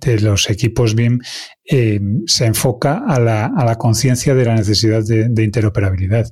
[0.00, 1.20] de los equipos BIM
[1.64, 6.26] eh, se enfoca a la, a la conciencia de la necesidad de, interoperabilidad.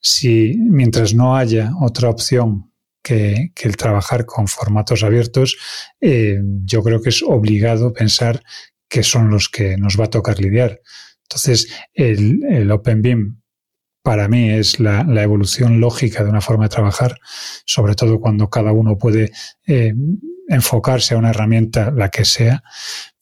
[0.00, 2.72] Si mientras no haya otra opción
[3.02, 5.56] que, que el trabajar con formatos abiertos,
[6.00, 8.42] eh, yo creo que es obligado pensar
[8.88, 10.80] que son los que nos va a tocar lidiar.
[11.22, 13.40] Entonces, el, el Open BIM
[14.08, 17.16] para mí es la, evolución lógica de una forma de trabajar,
[17.66, 19.32] sobre todo cuando cada uno puede
[19.66, 19.92] eh,
[20.48, 22.62] enfocarse a una herramienta, la que sea,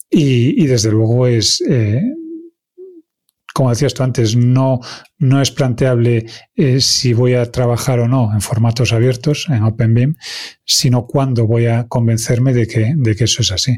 [0.09, 2.01] y, desde luego es, eh,
[3.53, 4.79] como decías tú antes, no,
[5.17, 10.15] no es planteable eh, si voy a trabajar o no en formatos abiertos, en OpenBIM,
[10.63, 13.77] sino cuándo voy a convencerme de que, de que eso es así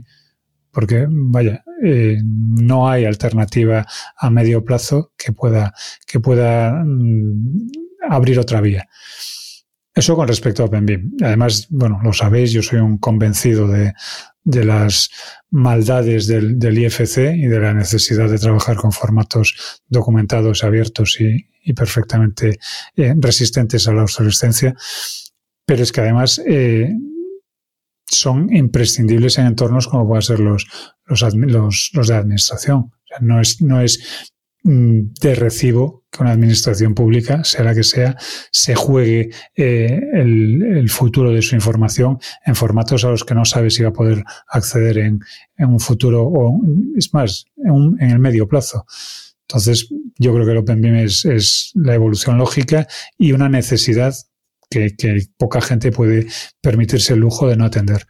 [0.72, 3.86] porque vaya, eh, no hay alternativa
[4.18, 5.74] a medio plazo que pueda,
[6.06, 7.70] que pueda mm,
[8.10, 8.88] abrir otra vía.
[9.94, 11.18] Eso con respecto a OpenBIM.
[11.22, 13.94] Además, bueno, lo sabéis, yo soy un convencido de,
[14.44, 15.10] de las
[15.52, 21.74] maldades del, IFC y de la necesidad de trabajar con formatos documentados, abiertos y, y
[21.74, 22.60] perfectamente
[22.96, 24.76] eh, resistentes a la obsolescencia,
[25.66, 26.92] pero es que además eh,
[28.10, 30.68] son imprescindibles en entornos como pueden ser los,
[31.06, 32.92] los, los, de administración.
[33.22, 34.32] no, es, no es
[34.64, 38.18] mm, de recibo que una administración pública, sea la que sea,
[38.52, 43.70] se juegue eh, el, futuro de su información en formatos a los que no sabe
[43.70, 45.20] si va a poder acceder en,
[45.60, 46.60] un futuro o,
[46.98, 48.86] es más, en, en, el medio plazo.
[49.48, 52.88] Entonces, yo creo que el OpenBIM es, es la evolución lógica
[53.18, 54.14] y una necesidad
[54.70, 54.96] que,
[55.38, 56.28] poca gente puede
[56.62, 58.06] permitirse el lujo de no atender.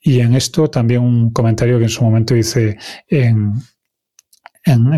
[0.00, 2.78] Y en esto también un comentario que en su momento hice
[3.08, 3.54] en,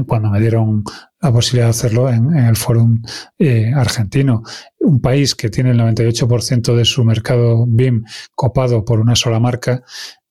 [0.06, 0.84] cuando me dieron
[1.20, 3.02] la posibilidad de hacerlo en, el Fórum
[3.38, 4.42] eh, argentino.
[4.80, 9.82] Un país que tiene el 98% de su mercado BIM copado por una sola marca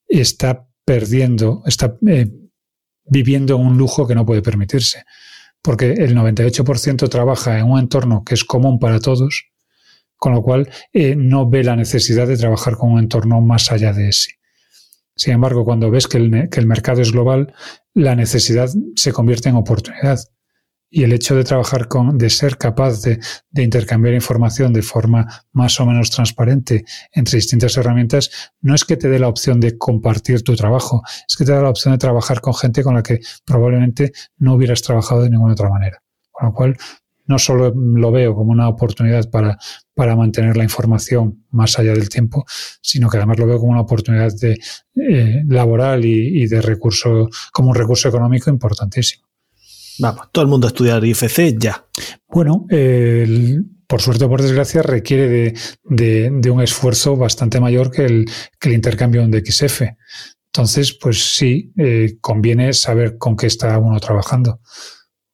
[0.07, 2.32] está perdiendo, está eh,
[3.06, 5.03] viviendo un lujo que no puede permitirse.
[5.61, 9.48] Porque el 98% trabaja en un entorno que es común para todos
[10.18, 13.94] con lo cual eh, no ve la necesidad de trabajar con un entorno más allá
[13.94, 14.31] de ese.
[15.15, 17.53] Sin embargo, cuando ves que el, que el mercado es global,
[17.94, 20.19] la necesidad se convierte en oportunidad.
[20.89, 23.19] Y el hecho de trabajar con, de ser capaz de,
[23.49, 28.95] de, intercambiar información de forma más o menos transparente entre distintas herramientas, no es que
[28.95, 31.98] te dé la opción de compartir tu trabajo, es que te da la opción de
[31.98, 36.02] trabajar con gente con la que probablemente no hubieras trabajado de ninguna otra manera.
[36.31, 36.77] Con lo cual,
[37.28, 39.58] no solo lo veo como una oportunidad para,
[39.94, 42.45] para mantener la información más allá del tiempo,
[42.82, 44.60] sino que además lo veo como una oportunidad de,
[44.95, 49.28] eh, laboral y, de recurso, como un recurso económico importantísimo.
[49.99, 51.86] Vamos, todo el mundo a estudiar IFC ya.
[52.30, 52.66] Bueno,
[53.88, 58.26] por suerte o por desgracia requiere de, un esfuerzo bastante mayor que el,
[58.60, 59.84] que el intercambio de XF.
[60.48, 64.60] Entonces, pues sí, eh, conviene saber con qué está uno trabajando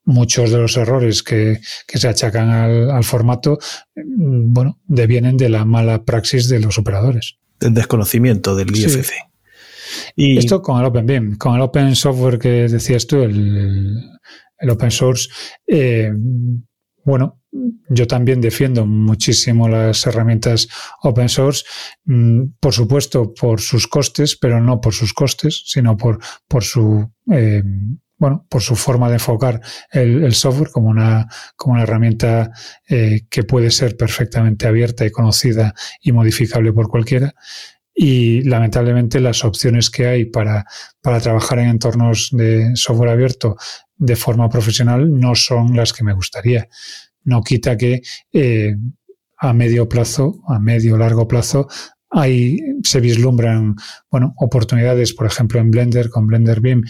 [0.06, 3.58] muchos de los errores que, se achacan al, formato,
[3.96, 7.38] mm, bueno, devienen de la mala praxis de los operadores.
[7.60, 9.14] Del desconocimiento del IFC.
[10.16, 14.02] Y esto con el OpenBIM, con el Open Software que decías tú, el,
[14.70, 15.30] Open Source,
[15.68, 16.12] eh,
[17.06, 17.42] bueno,
[17.90, 20.68] yo también defiendo muchísimo las herramientas
[21.04, 21.64] open source,
[22.06, 27.12] mm, por supuesto por sus costes, pero no por sus costes, sino por, por su
[27.32, 27.62] eh,
[28.24, 29.60] bueno, por su forma de enfocar
[29.92, 31.28] el, software como una,
[31.58, 32.52] como una herramienta
[32.88, 37.36] eh, que puede ser perfectamente abierta y conocida y modificable por cualquiera.
[37.94, 40.64] Y lamentablemente las opciones que hay para,
[41.02, 43.58] para trabajar en entornos de software abierto
[43.98, 46.70] de forma profesional no son las que me gustaría.
[47.26, 48.78] No quita que eh,
[49.38, 51.68] a medio plazo, a medio largo plazo,
[52.10, 53.76] hay, se vislumbran
[54.10, 56.84] bueno, oportunidades, por ejemplo, en Blender, con Blender Beam,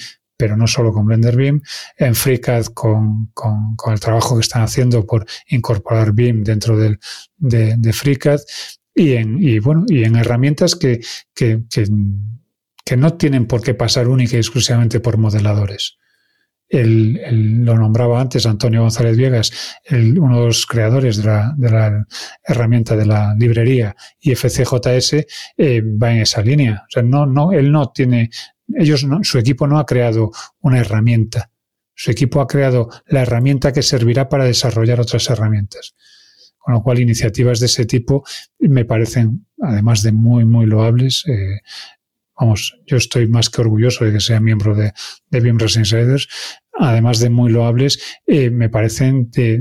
[0.44, 1.62] pero no solo con Blender Beam,
[1.96, 7.00] en FreeCAD con, con, el trabajo que están haciendo por incorporar Beam dentro del,
[7.38, 8.42] de, FreeCAD
[8.94, 11.00] y en, y, bueno, y en herramientas que,
[11.34, 15.98] que, que, no tienen por qué pasar única y exclusivamente por modeladores.
[16.68, 22.06] El, lo nombraba antes Antonio González Viegas, uno de los creadores de la, de la,
[22.44, 25.26] herramienta de la librería IFCJS,
[25.56, 26.84] eh, va en esa línea.
[26.86, 28.30] O sea, no, no, él no tiene
[28.68, 30.32] ellos su equipo no ha creado
[30.62, 31.52] una herramienta.
[31.96, 35.96] Su equipo ha creado la herramienta que servirá para desarrollar otras herramientas.
[36.58, 38.24] Con lo cual, iniciativas de ese tipo
[38.58, 41.24] me parecen, además de muy, muy loables.
[41.28, 41.60] Eh,
[42.40, 44.94] vamos, yo estoy más que orgulloso de que sea miembro de,
[45.30, 46.28] de Insiders.
[46.80, 49.60] Además de muy loables, eh, me parecen de,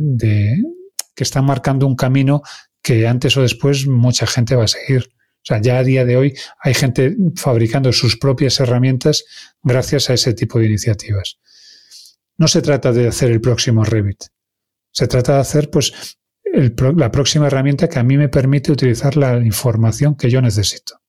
[1.14, 2.42] que están marcando un camino
[2.82, 5.10] que antes o después mucha gente va a seguir.
[5.42, 9.24] O sea, ya a día de hoy hay gente fabricando sus propias herramientas
[9.62, 11.38] gracias a ese tipo de iniciativas.
[12.38, 14.24] No se trata de hacer el próximo Revit.
[14.92, 16.16] Se trata de hacer, pues,
[16.96, 21.01] la próxima herramienta que a mí me permite utilizar la información que yo necesito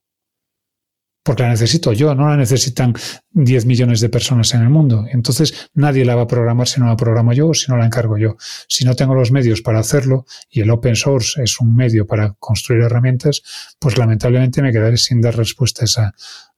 [1.24, 2.94] porque la necesito yo, no la necesitan
[3.32, 5.06] 10 millones de personas en el mundo.
[5.10, 7.86] Entonces nadie la va a programar si no la programo yo o si no la
[7.86, 8.36] encargo yo.
[8.68, 12.34] Si no tengo los medios para hacerlo y el open source es un medio para
[12.34, 13.42] construir herramientas,
[13.80, 15.86] pues lamentablemente me quedaré sin dar respuesta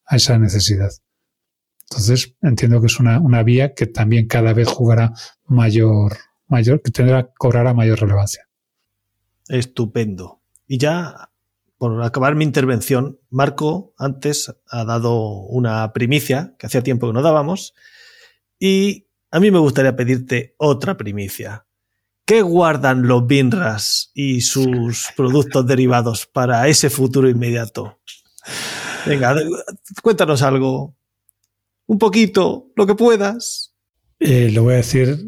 [0.08, 0.90] a esa, necesidad.
[1.90, 5.14] Entonces entiendo que es una, una vía que también cada vez jugará
[5.46, 6.18] mayor,
[6.48, 8.48] mayor, que tendrá, cobrará mayor relevancia.
[9.48, 10.42] Estupendo.
[10.68, 11.30] Y ya
[11.78, 17.22] por acabar mi intervención, Marco antes ha dado una primicia que hacía tiempo que no
[17.22, 17.74] dábamos
[18.60, 21.66] y a mí me gustaría pedirte otra primicia.
[22.26, 28.00] ¿Qué guardan los BINRAS y sus productos derivados para ese futuro inmediato?
[29.06, 29.36] Venga,
[30.02, 30.96] cuéntanos algo.
[31.86, 33.76] Un poquito, lo que puedas.
[34.20, 35.24] Eh, lo voy a decir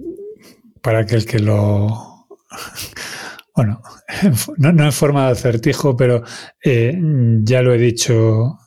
[0.82, 2.28] para que el que lo
[3.58, 3.82] bueno,
[4.58, 6.24] no, en forma de acertijo, pero
[6.64, 6.96] eh,
[7.42, 8.60] ya lo he dicho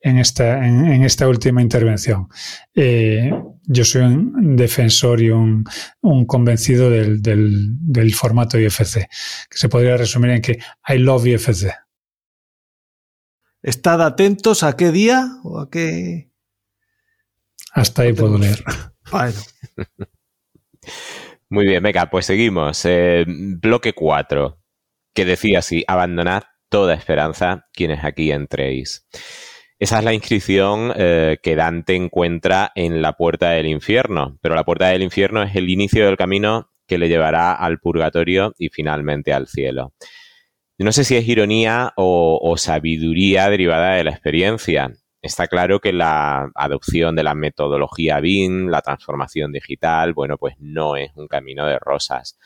[0.00, 2.28] en esta, en, esta última intervención.
[2.72, 3.32] Eh,
[3.64, 5.64] yo soy un defensor y un,
[6.26, 9.08] convencido del, del, formato IFC,
[9.50, 11.66] que se podría resumir en que I love IFC.
[13.62, 16.30] Estad atentos a qué día o a qué.
[17.72, 18.62] Hasta ahí puedo leer.
[19.10, 19.40] Bueno.
[21.50, 22.84] Muy bien, venga, pues seguimos.
[22.84, 24.58] Eh, bloque 4,
[25.14, 29.06] que decía así, abandonad toda esperanza quienes aquí entréis.
[29.78, 34.64] Esa es la inscripción eh, que Dante encuentra en la puerta del infierno, pero la
[34.64, 39.32] puerta del infierno es el inicio del camino que le llevará al purgatorio y finalmente
[39.32, 39.94] al cielo.
[40.78, 44.92] No sé si es ironía o, sabiduría derivada de la experiencia.
[45.28, 50.96] Está claro que la adopción de la metodología BIM, la transformación digital, bueno, pues no
[50.96, 52.38] es un camino de rosas.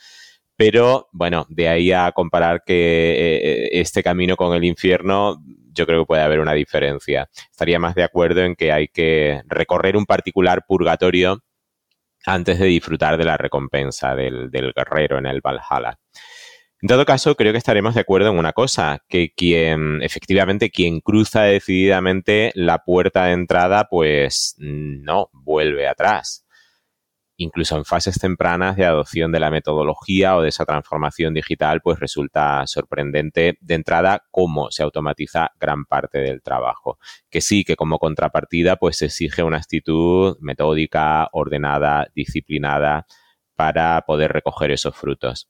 [0.57, 5.41] Pero, bueno, de ahí a comparar que eh, este camino con el infierno,
[5.71, 7.29] yo creo que puede haber una diferencia.
[7.49, 11.41] Estaría más de acuerdo en que hay que recorrer un particular purgatorio
[12.25, 15.97] antes de disfrutar de la recompensa del, del guerrero en el Valhalla.
[16.83, 20.99] En todo caso, creo que estaremos de acuerdo en una cosa, que quien, efectivamente, quien
[20.99, 26.45] cruza decididamente la puerta de entrada, pues no vuelve atrás.
[27.37, 32.01] Incluso en fases tempranas de adopción de la metodología o de esa transformación digital, pues
[32.01, 36.99] resulta sorprendente de entrada cómo se automatiza gran parte del trabajo.
[37.29, 43.05] Que sí, que como contrapartida, pues se exige una actitud metódica, ordenada, disciplinada
[43.55, 45.49] para poder recoger esos frutos.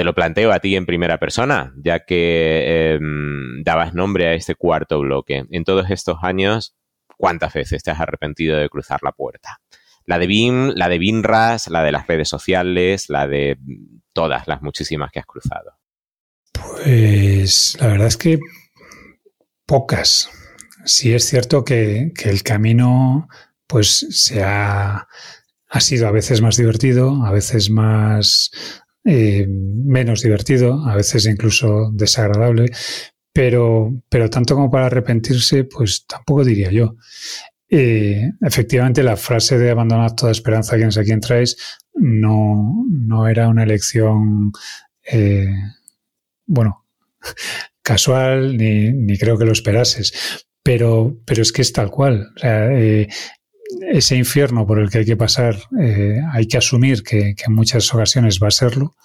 [0.00, 4.54] Te lo planteo a ti en primera persona, ya que em, dabas nombre a este
[4.54, 5.44] cuarto bloque.
[5.50, 6.74] En todos estos años,
[7.18, 9.60] ¿cuántas veces te has arrepentido de cruzar la puerta?
[10.06, 13.58] La de BIM, la de BINRAS, la de las redes sociales, la de
[14.14, 15.72] todas las muchísimas que has cruzado.
[16.54, 18.38] Pues la verdad es que
[19.66, 20.30] pocas.
[20.86, 23.28] Sí es cierto que, el camino
[23.66, 25.06] pues se ha,
[25.68, 28.50] ha sido a veces más divertido, a veces más
[29.04, 32.70] eh, menos divertido, a veces incluso desagradable,
[33.32, 36.96] pero, pero tanto como para arrepentirse, pues tampoco diría yo.
[37.68, 41.56] Eh, efectivamente, la frase de abandonar toda esperanza, quien sé quién traes,
[41.94, 44.52] no, no era una elección,
[45.10, 45.48] eh,
[46.46, 46.86] bueno,
[47.82, 50.12] casual, ni, ni, creo que lo esperases.
[50.62, 52.32] Pero, pero es que es tal cual.
[53.92, 57.92] Ese infierno por el que hay que pasar, eh, hay que asumir que, en muchas
[57.92, 58.96] ocasiones va a serlo,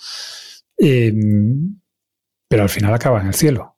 [0.78, 1.80] em,
[2.48, 3.78] pero al final acaba en el cielo.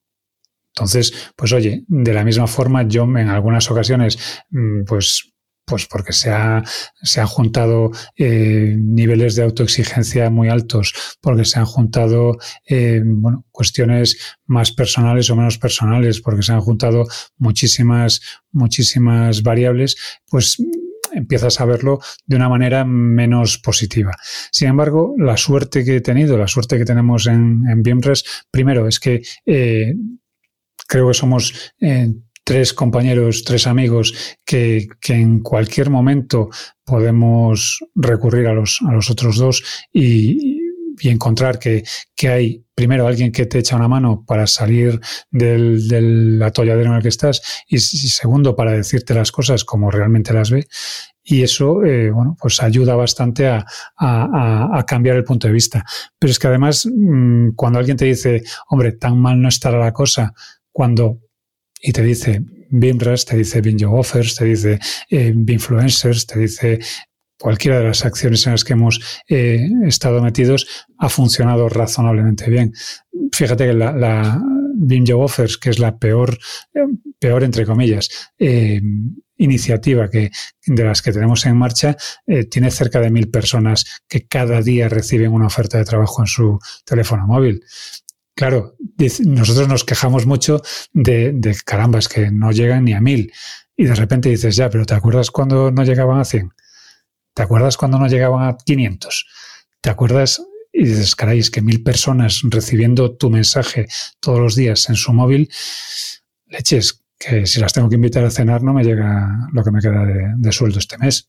[0.75, 5.33] Entonces, pues oye, de la misma forma yo en algunas ocasiones, mm, pues
[5.67, 6.63] pues porque se, ha,
[7.03, 13.45] se han juntado eh, niveles de autoexigencia muy altos, porque se han juntado eh, bueno,
[13.51, 17.03] cuestiones más personales o menos personales, porque se han juntado
[17.37, 18.21] muchísimas,
[18.51, 19.97] muchísimas variables,
[20.29, 20.55] pues
[21.11, 24.15] empiezas a verlo de una manera menos positiva.
[24.51, 27.83] Sin embargo, la suerte que he tenido, la suerte que tenemos en, en
[28.51, 29.93] primero es que eh,
[30.87, 31.73] creo que somos
[32.47, 36.49] tres compañeros, tres amigos que, en cualquier momento
[36.85, 40.55] podemos recurrir a los, a los otros dos y,
[41.03, 41.83] encontrar que,
[42.23, 44.99] hay primero alguien que te echa una mano para salir
[45.29, 50.31] del, del atolladero en el que estás y, segundo para decirte las cosas como realmente
[50.31, 50.67] las ve
[51.21, 53.65] y eso, eh, bueno, pues ayuda bastante a,
[53.97, 55.83] a, cambiar el punto de vista.
[56.17, 59.91] Pero es que además, mm, cuando alguien te dice, hombre, tan mal no estará la
[59.91, 60.33] cosa,
[60.71, 61.26] cuando
[61.81, 64.79] y te dice BIMRAS, te dice Binjo Offers, te dice
[65.09, 66.79] eh, Binfluencers, te dice
[67.39, 68.99] cualquiera de las acciones en las que hemos
[69.29, 72.73] eh, estado metidos ha funcionado razonablemente bien.
[73.31, 74.41] Fíjate que la, la
[75.15, 76.37] Offers, que es la peor,
[76.73, 76.79] eh,
[77.19, 78.09] peor entre comillas,
[79.39, 80.31] iniciativa que,
[80.65, 81.95] de las que tenemos en marcha,
[82.49, 86.59] tiene cerca de mil personas que cada día reciben una oferta de trabajo en su
[86.85, 87.61] teléfono móvil.
[88.37, 88.75] Claro,
[89.25, 90.61] nosotros nos quejamos mucho
[90.93, 93.33] de, de carambas que no llegan ni a mil.
[93.75, 96.53] Y de repente dices, ya, pero ¿te acuerdas cuando no llegaban a 100?
[97.33, 99.25] ¿Te acuerdas cuando no llegaban a 500?
[99.81, 100.39] ¿Te acuerdas?
[100.71, 103.87] Y dices, caray, es que mil personas recibiendo tu mensaje
[104.19, 105.49] todos los días en su móvil,
[106.45, 109.81] leches, que si las tengo que invitar a cenar no me llega lo que me
[109.81, 110.05] queda
[110.37, 111.27] de, sueldo este mes.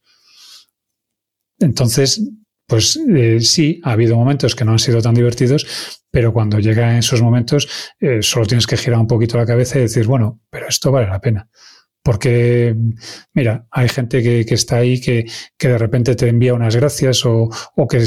[1.58, 2.20] Entonces,
[2.68, 6.90] pues eh, sí, ha habido momentos que no han sido tan divertidos, pero cuando llega
[6.92, 7.66] en esos momentos
[7.98, 11.08] eh, solo tienes que girar un poquito la cabeza y decir, bueno, pero esto vale
[11.08, 11.48] la pena.
[12.02, 12.76] Porque,
[13.32, 15.26] mira, hay gente que, está ahí que,
[15.58, 17.48] de repente te envía unas gracias o,
[17.88, 18.04] que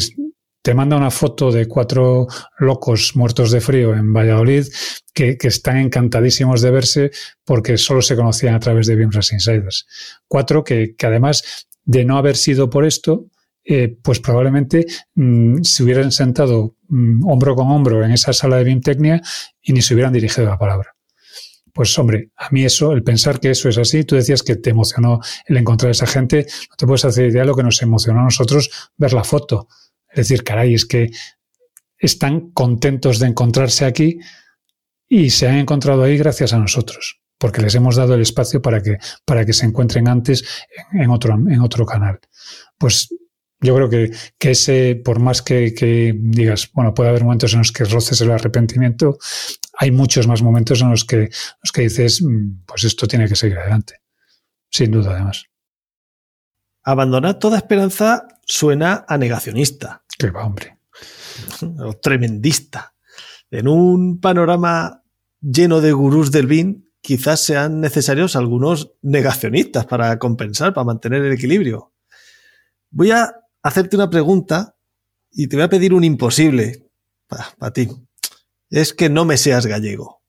[0.62, 2.28] te manda una foto de cuatro
[2.60, 4.68] locos muertos de frío en Valladolid
[5.12, 7.12] que, están encantadísimos de verse
[7.44, 9.88] porque solo se conocían a través de Beamras Insiders.
[10.28, 13.26] Cuatro que, además de no haber sido por esto,
[13.64, 14.86] eh, pues probablemente
[15.16, 19.22] mm, se hubieran sentado mm, hombro con hombro en esa sala de BIMTecnia
[19.62, 20.96] y ni se hubieran dirigido la palabra.
[21.74, 24.72] Pues hombre, a mí eso, el pensar que eso es así, tú decías que te
[24.72, 27.82] emocionó el encontrar a esa gente, no te puedes hacer idea de lo que nos
[27.82, 29.68] emocionó a nosotros ver la foto.
[30.10, 31.12] Es decir, caray, es que
[31.98, 34.20] están contentos de encontrarse aquí
[35.08, 38.82] y se han encontrado ahí gracias a nosotros, porque les hemos dado el espacio para
[38.82, 40.44] que, para que se encuentren antes
[40.92, 42.20] en otro, en otro canal.
[42.78, 43.10] Pues
[43.62, 47.60] yo creo que, que ese, por más que, que, digas, bueno, puede haber momentos en
[47.60, 49.18] los que roces el arrepentimiento,
[49.78, 51.30] hay muchos más momentos en los que,
[51.64, 54.02] los que dices, mm, pues esto tiene que seguir adelante.
[54.70, 55.46] Sin duda, además.
[56.84, 60.04] Abandonar toda esperanza suena a negacionista.
[60.18, 60.78] Que va, hombre.
[61.80, 62.94] O tremendista.
[63.52, 65.04] En un panorama
[65.40, 71.34] lleno de gurús del BIN, quizás sean necesarios algunos negacionistas para compensar, para mantener el
[71.34, 71.94] equilibrio.
[72.90, 74.76] Voy a hacerte una pregunta
[75.32, 76.90] y te voy a pedir un imposible
[77.28, 77.90] para ti.
[78.70, 80.22] Es que no me seas gallego.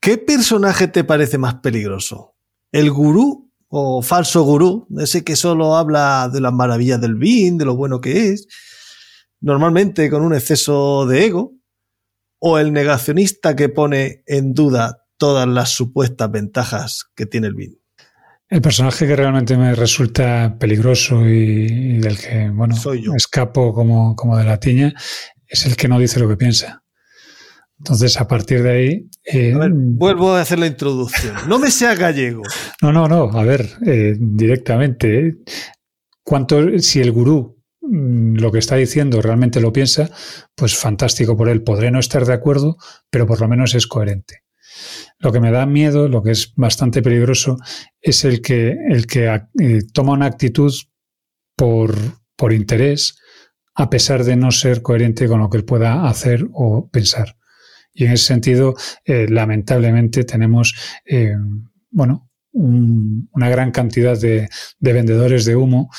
[0.00, 2.34] ¿Qué personaje te parece más peligroso?
[2.72, 4.86] ¿El gurú o falso gurú?
[4.98, 8.48] Ese que solo habla de las maravillas del BIN, de lo bueno que es,
[9.40, 11.54] normalmente con un exceso de ego.
[12.42, 17.79] ¿O el negacionista que pone en duda todas las supuestas ventajas que tiene el BIN?
[18.50, 22.74] El personaje que realmente me resulta peligroso y, del que, bueno,
[23.16, 24.92] escapo como, como de la tiña,
[25.46, 26.82] es el que no dice lo que piensa.
[27.78, 29.08] Entonces, a partir de ahí.
[29.24, 31.34] Eh, vuelvo a hacer la introducción.
[31.48, 32.42] No me sea gallego.
[32.82, 33.30] No, no, no.
[33.38, 35.36] A ver, eh, directamente.
[36.22, 40.10] ¿Cuánto, si el gurú mm, lo que está diciendo realmente lo piensa,
[40.56, 41.62] pues fantástico por él.
[41.62, 42.76] Podré no estar de acuerdo,
[43.10, 44.42] pero por lo menos es coherente.
[45.20, 47.58] Lo que me da miedo, lo que es bastante peligroso,
[48.00, 50.72] es el que, el que eh, toma una actitud
[51.54, 51.94] por,
[52.36, 53.18] por interés,
[53.74, 57.36] a pesar de no ser coherente con lo que él pueda hacer o pensar.
[57.92, 58.74] Y en ese sentido,
[59.04, 60.74] eh, lamentablemente, tenemos,
[61.04, 61.36] eh,
[61.90, 64.48] bueno, una gran cantidad de,
[64.80, 65.90] vendedores de humo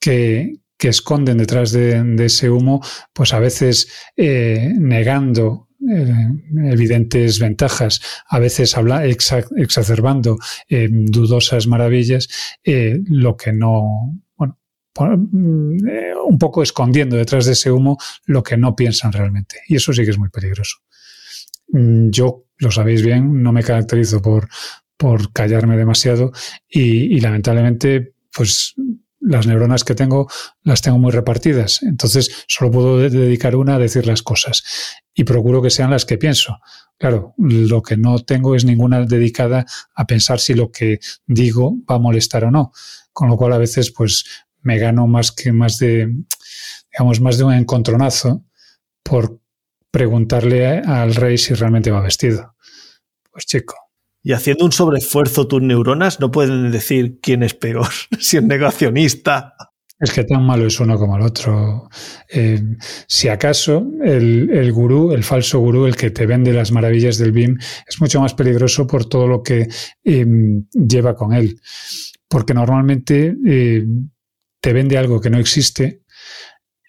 [0.00, 3.86] que, esconden detrás de, ese humo, pues a veces
[4.16, 10.38] negando evidentes ventajas, a veces habla, exacerbando
[10.68, 12.28] eh, dudosas maravillas,
[12.64, 14.58] eh, lo que no, bueno,
[14.96, 15.76] mm,
[16.26, 19.60] un poco escondiendo detrás de ese humo lo que no piensan realmente.
[19.68, 20.78] Y eso sí que es muy peligroso.
[21.68, 24.48] Mm, yo, lo sabéis bien, no me caracterizo por,
[24.96, 26.32] por callarme demasiado
[26.68, 28.74] y lamentablemente, pues
[29.22, 30.28] las neuronas que tengo
[30.62, 31.82] las tengo muy repartidas.
[31.82, 34.62] Entonces, solo puedo dedicar una a decir las cosas.
[35.14, 36.58] Y procuro que sean las que pienso.
[36.98, 41.96] Claro, lo que no tengo es ninguna dedicada a pensar si lo que digo va
[41.96, 42.72] a molestar o no.
[43.12, 44.24] Con lo cual, a veces, pues,
[44.62, 46.08] me gano más que más de,
[46.92, 48.44] digamos, más de un encontronazo
[49.02, 49.40] por
[49.90, 52.54] preguntarle al rey si realmente va vestido.
[53.30, 53.74] Pues chico,
[54.22, 57.88] y haciendo un sobreesfuerzo tus neuronas no pueden decir quién es peor,
[58.18, 59.54] si es negacionista.
[59.98, 61.88] Es que tan malo es uno como el otro.
[62.28, 62.60] Eh,
[63.06, 67.56] si acaso el, gurú, el falso gurú, el que te vende las maravillas del BIM,
[67.86, 69.68] es mucho más peligroso por todo lo que
[70.02, 71.60] em, lleva con él.
[72.26, 74.10] Porque normalmente em,
[74.60, 76.02] te vende algo que no existe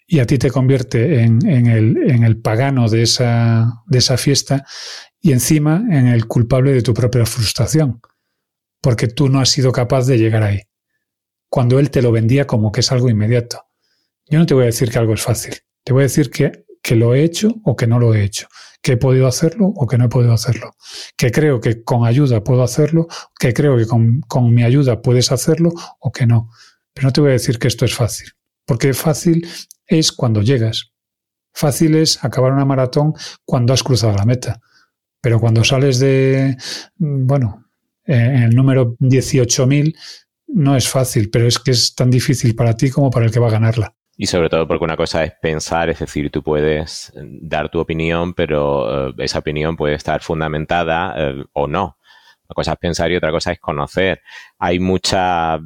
[0.08, 4.66] y a ti te convierte en, el, en el, pagano de esa, de esa fiesta
[5.24, 7.98] y encima en el culpable de tu propia frustración,
[8.82, 10.60] porque tú no has sido capaz de llegar ahí,
[11.48, 13.64] cuando él te lo vendía como que es algo inmediato.
[14.26, 16.66] Yo no te voy a decir que algo es fácil, te voy a decir que,
[16.82, 18.48] que lo he hecho o que no lo he hecho,
[18.82, 20.76] que he podido hacerlo o que no he podido hacerlo,
[21.16, 23.08] que creo que con ayuda puedo hacerlo,
[23.40, 25.70] que creo que con, con mi ayuda puedes hacerlo
[26.00, 26.50] o que no.
[26.92, 28.28] Pero no te voy a decir que esto es fácil,
[28.66, 29.48] porque fácil
[29.86, 30.92] es cuando llegas.
[31.54, 33.14] Fácil es acabar una maratón
[33.46, 34.60] cuando has cruzado la meta.
[35.24, 36.54] Pero cuando sales de,
[36.98, 37.64] bueno,
[38.04, 39.96] en el número 18.000
[40.48, 43.40] no es fácil, pero es que es tan difícil para ti como para el que
[43.40, 43.94] va a ganarla.
[44.18, 47.10] Y sobre todo porque una cosa es pensar, es decir, tú puedes
[47.40, 51.96] dar tu opinión, pero eh, esa opinión puede estar fundamentada eh, o no.
[52.46, 54.20] Una cosa es pensar y otra cosa es conocer.
[54.58, 55.58] Hay mucha,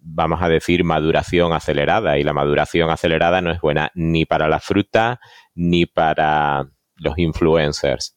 [0.00, 4.58] vamos a decir, maduración acelerada y la maduración acelerada no es buena ni para la
[4.58, 5.20] fruta
[5.54, 6.66] ni para
[7.00, 8.16] los influencers.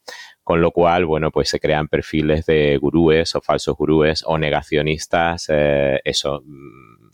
[0.54, 5.48] Con lo cual, bueno, pues se crean perfiles de gurúes o falsos gurúes o negacionistas,
[5.50, 7.10] eh, eso, mm,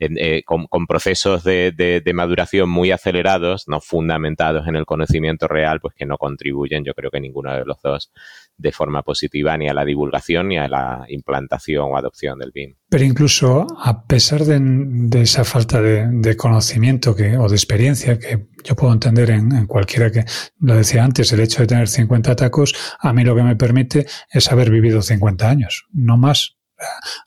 [0.00, 6.04] eh, con, procesos de, maduración muy acelerados, no fundamentados en el conocimiento real, pues que
[6.04, 8.12] no contribuyen, yo creo que ninguno de los dos,
[8.58, 12.74] de forma positiva ni a la divulgación ni a la implantación o adopción del BIM.
[12.88, 18.74] Pero incluso a pesar de, esa falta de, conocimiento que, o de experiencia que yo
[18.74, 20.24] puedo entender en, cualquiera que,
[20.60, 24.06] lo decía antes, el hecho de tener 50 tacos, a mí lo que me permite
[24.30, 26.56] es haber vivido 50 años, no más.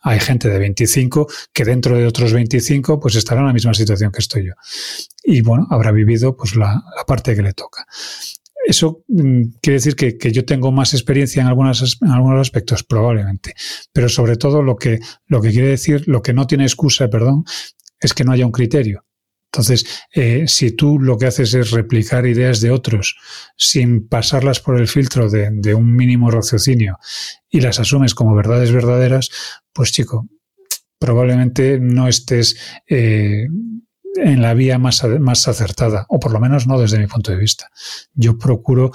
[0.01, 4.11] Hay gente de 25 que dentro de otros 25 pues estará en la misma situación
[4.11, 4.53] que estoy yo.
[5.23, 7.85] Y bueno, habrá vivido pues la, parte que le toca.
[8.65, 13.53] Eso mm, quiere decir que, yo tengo más experiencia en, en algunos aspectos, probablemente.
[13.91, 17.43] Pero sobre todo lo que, lo que quiere decir, lo que no tiene excusa, perdón,
[17.99, 19.05] es que no haya un criterio.
[19.53, 23.17] Entonces, eh, si tú lo que haces es replicar ideas de otros
[23.57, 26.97] sin pasarlas por el filtro de, un mínimo raciocinio
[27.49, 29.29] y las asumes como verdades verdaderas,
[29.73, 30.29] pues chico,
[30.97, 32.55] probablemente no estés
[32.87, 33.47] eh,
[34.15, 37.37] en la vía más, más acertada, o por lo menos no desde mi punto de
[37.37, 37.69] vista.
[38.13, 38.91] Yo procuro,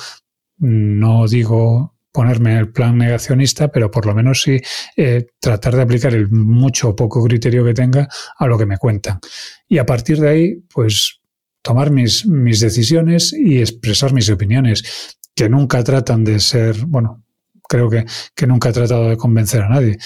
[0.59, 4.59] no digo ponerme en el plan negacionista, pero por lo menos sí
[4.97, 8.79] eh, tratar de aplicar el mucho o poco criterio que tenga a lo que me
[8.79, 9.21] cuentan.
[9.69, 11.21] Y a partir de ahí, pues
[11.61, 17.23] tomar mis, mis decisiones y expresar mis opiniones, que nunca tratan de ser, bueno,
[17.69, 19.99] creo que, que nunca he tratado de convencer a nadie.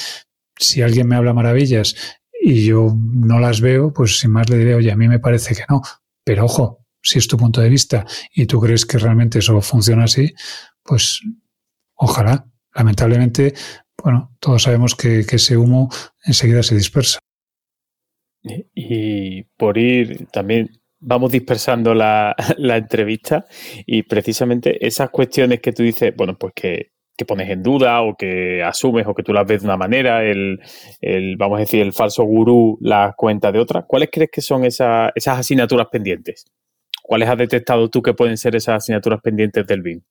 [0.59, 1.95] Si alguien me habla maravillas
[2.41, 5.55] y yo no las veo, pues sin más le diré, oye, a mí me parece
[5.55, 5.83] que no.
[6.25, 10.05] Pero ojo, si es tu punto de vista y tú crees que realmente eso funciona
[10.05, 10.33] así,
[10.83, 11.23] pues
[12.01, 12.47] Ojalá.
[12.75, 13.53] Lamentablemente,
[14.03, 15.91] bueno, todos sabemos que, ese humo
[16.25, 17.19] enseguida se dispersa.
[18.75, 23.45] Y, por ir también vamos dispersando la, entrevista
[23.85, 26.93] y precisamente esas cuestiones que tú dices, bueno, pues que,
[27.25, 30.59] pones en duda o que asumes o que tú las ves de una manera, el,
[31.37, 35.13] vamos a decir, el falso gurú las cuenta de otra, ¿cuáles crees que son esas
[35.27, 36.45] asignaturas pendientes?
[37.03, 40.03] ¿Cuáles has detectado tú que pueden ser esas asignaturas pendientes del BIM?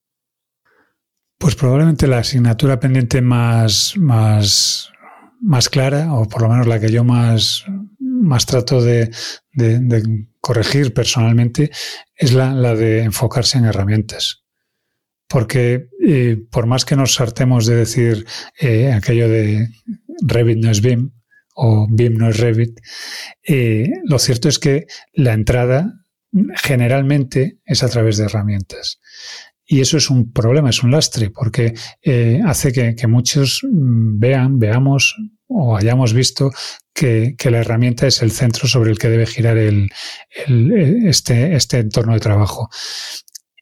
[1.38, 4.91] Pues probablemente la asignatura pendiente más, más,
[5.41, 7.64] más clara, o por lo menos la que yo más,
[7.99, 9.10] más trato de,
[10.41, 11.72] corregir personalmente,
[12.15, 14.44] es la, de enfocarse en herramientas.
[15.27, 15.89] Porque
[16.50, 18.26] por más que nos sartemos de decir
[18.60, 19.70] eh, aquello de
[20.22, 21.12] Revit no es BIM
[21.56, 22.80] o BIM no es Revit,
[23.44, 25.94] eh, lo cierto es que la entrada
[26.56, 29.00] generalmente es a través de herramientas.
[29.66, 34.58] Y eso es un problema, es un lastre, porque eh, hace que, muchos mm, vean,
[34.58, 35.16] veamos
[35.48, 36.52] o hayamos visto
[36.94, 42.20] que, la herramienta es el centro sobre el que debe girar este, este entorno de
[42.20, 42.70] trabajo.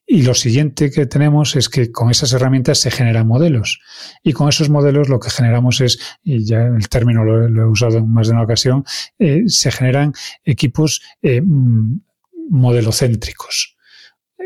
[0.10, 3.82] Y lo siguiente que tenemos es que con esas herramientas se generan modelos.
[4.24, 7.98] Y con esos modelos lo que generamos es, y ya el término lo, he usado
[7.98, 8.86] en más de una ocasión,
[9.20, 10.14] eh, se generan
[10.46, 12.00] equipos eh, mm,
[12.50, 13.78] modelocéntricos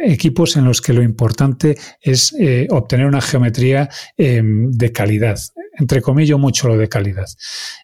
[0.03, 5.39] equipos en los que lo importante es eh, obtener una geometría em, de calidad,
[5.77, 7.27] entre comillas mucho lo de calidad.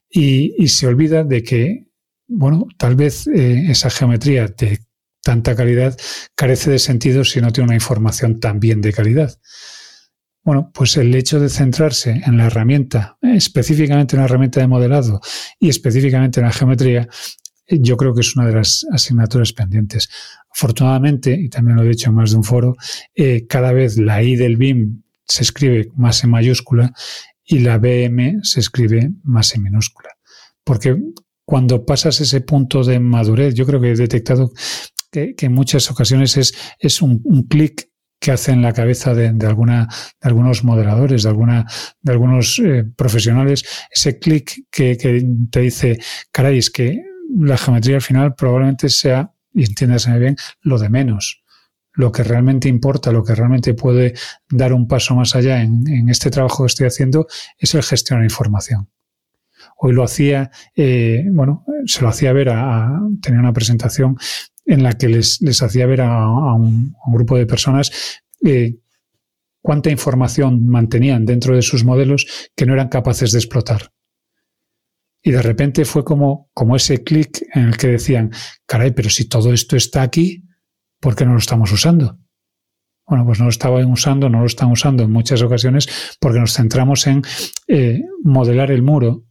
[0.09, 1.87] Y, se olvida de que,
[2.27, 4.79] bueno, tal vez eh, esa geometría de
[5.21, 5.97] tanta calidad
[6.35, 9.37] carece de sentido si no tiene una información también de calidad.
[10.43, 15.19] Bueno, pues el hecho de centrarse en la herramienta, específicamente en la herramienta de modelado
[15.59, 17.09] y específicamente en la geometría,
[17.67, 20.09] yo creo que es una de las asignaturas pendientes.
[20.49, 22.75] Afortunadamente, y también lo he dicho en más de un foro,
[23.13, 26.93] eh, cada vez la I del BIM se escribe más en mayúscula
[27.43, 30.09] y la BM se escribe más en minúscula.
[30.63, 30.97] Porque
[31.45, 34.51] cuando pasas ese punto de madurez, yo creo que he detectado
[35.11, 37.89] que, en muchas ocasiones es, es un, clic
[38.19, 39.87] que hace en la cabeza de, alguna,
[40.21, 41.65] de algunos moderadores, de, alguna,
[42.01, 45.99] de algunos eh, profesionales, ese clic que, que, te dice,
[46.31, 47.01] caray, es que
[47.35, 51.43] la geometría al final probablemente sea, y entiéndase bien, lo de menos.
[51.93, 54.13] Lo que realmente importa, lo que realmente puede
[54.49, 57.27] dar un paso más allá en, este trabajo que estoy haciendo
[57.57, 58.89] es el gestionar información.
[59.77, 64.15] Hoy lo hacía, eh, bueno, se lo hacía ver a, tenía una presentación
[64.67, 68.75] en la que les, hacía ver a, un, grupo de personas eh,
[69.61, 73.91] cuánta información mantenían dentro de sus modelos que no eran capaces de explotar.
[75.23, 78.31] Y de repente fue como, como ese clic en el que decían,
[78.65, 80.43] caray, pero si todo esto está aquí,
[80.99, 82.19] ¿por qué no lo estamos usando?
[83.05, 86.53] Bueno, pues no lo estaban usando, no lo están usando en muchas ocasiones porque nos
[86.53, 87.21] centramos en
[87.69, 89.26] eh, modelar el muro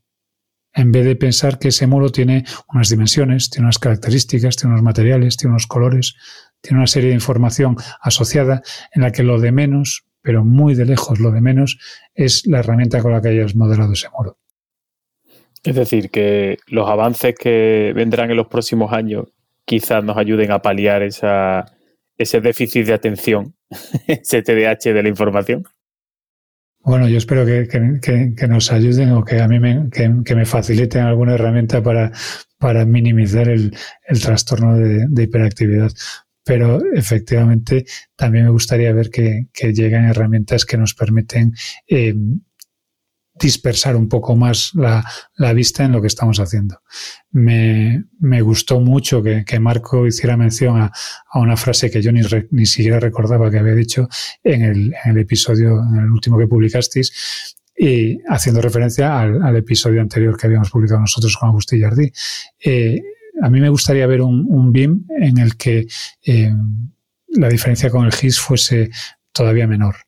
[0.76, 4.84] en vez de pensar que ese muro tiene unas dimensiones, tiene unas características, tiene unos
[4.84, 6.16] materiales, tiene unos colores,
[6.60, 8.62] tiene una serie de información asociada
[8.94, 11.78] en la que lo de menos, pero muy de lejos lo de menos,
[12.14, 14.38] es la herramienta con la que hayas modelado ese muro.
[15.64, 19.28] Es decir, que los avances que vendrán en los próximos años
[19.64, 23.56] quizás nos ayuden a paliar ese déficit de atención,
[24.06, 25.64] ese TDAH de la información.
[26.86, 31.34] Bueno, yo espero que, nos ayuden o que a mí me, que, me faciliten alguna
[31.34, 32.12] herramienta para,
[32.58, 33.72] para minimizar el,
[34.22, 35.90] trastorno de, hiperactividad.
[36.44, 41.54] Pero efectivamente también me gustaría ver que, lleguen herramientas que nos permiten
[41.88, 42.14] eh,
[43.38, 45.04] dispersar un poco más la,
[45.52, 46.80] vista en lo que estamos haciendo.
[47.32, 48.04] Me,
[48.40, 50.92] gustó mucho que, Marco hiciera mención a,
[51.34, 54.08] una frase que yo ni, ni, siquiera recordaba que había dicho
[54.42, 60.46] en el, episodio, en el último que publicasteis, y haciendo referencia al, episodio anterior que
[60.46, 62.10] habíamos publicado nosotros con Agustín Jardí.
[62.64, 63.02] Eh,
[63.42, 65.86] a mí me gustaría ver un, BIM en el que
[66.24, 66.54] eh,
[67.28, 68.90] la diferencia con el GIS fuese
[69.32, 70.05] todavía menor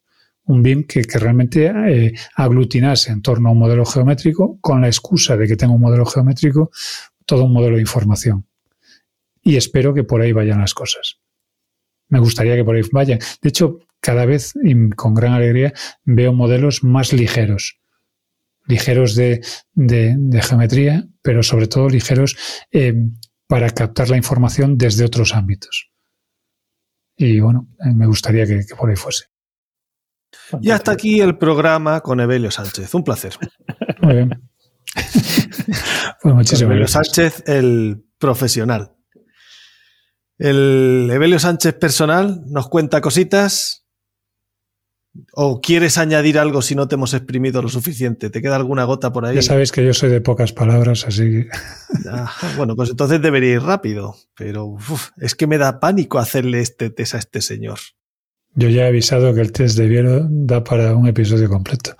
[0.48, 5.36] un BIM que, realmente eh, aglutinase en torno a un modelo geométrico con la excusa
[5.36, 6.70] de que tengo un modelo geométrico,
[7.26, 8.46] todo un modelo de información.
[9.42, 11.18] Y espero que por ahí vayan las cosas.
[12.08, 13.18] Me gustaría que por ahí vayan.
[13.42, 15.72] De hecho, cada vez y con gran alegría
[16.04, 17.78] veo modelos más ligeros.
[18.66, 19.42] Ligeros de,
[20.42, 22.36] geometría, pero sobre todo ligeros
[22.72, 22.94] eh,
[23.46, 25.90] para captar la información desde otros ámbitos.
[27.16, 29.26] Y bueno, eh, me gustaría que por ahí fuese.
[30.60, 32.94] Y hasta aquí el programa con Evelio Sánchez.
[32.94, 33.34] Un placer.
[34.02, 34.50] Muy bien.
[36.22, 38.94] pues muchísimas Evelio Sánchez, el profesional.
[40.38, 43.84] El Evelio Sánchez personal nos cuenta cositas.
[45.32, 48.30] ¿O quieres añadir algo si no te hemos exprimido lo suficiente?
[48.30, 49.34] ¿Te queda alguna gota por ahí?
[49.34, 51.48] Ya sabes que yo soy de pocas palabras, así que...
[52.56, 54.14] bueno, pues entonces debería ir rápido.
[54.36, 54.76] Pero
[55.16, 57.78] es que me da pánico hacerle este test a este señor.
[58.54, 61.96] Yo ya he avisado que el test de Viero da para un episodio completo.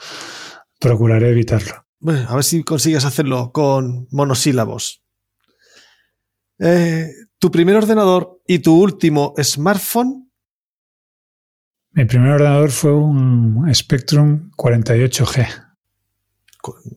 [0.81, 1.87] Procuraré evitarlo.
[2.01, 5.03] Bueno, a ver si consigues hacerlo con monosílabos.
[6.59, 7.07] Eh,
[7.39, 10.31] ¿Tu primer ordenador y tu último smartphone?
[11.93, 15.47] Mi primer ordenador fue un Spectrum 48G.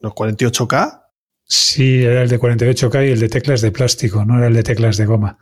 [0.01, 1.01] ¿Los 48K?
[1.43, 4.63] Sí, era el de 48K y el de teclas de plástico, no era el de
[4.63, 5.37] teclas de goma.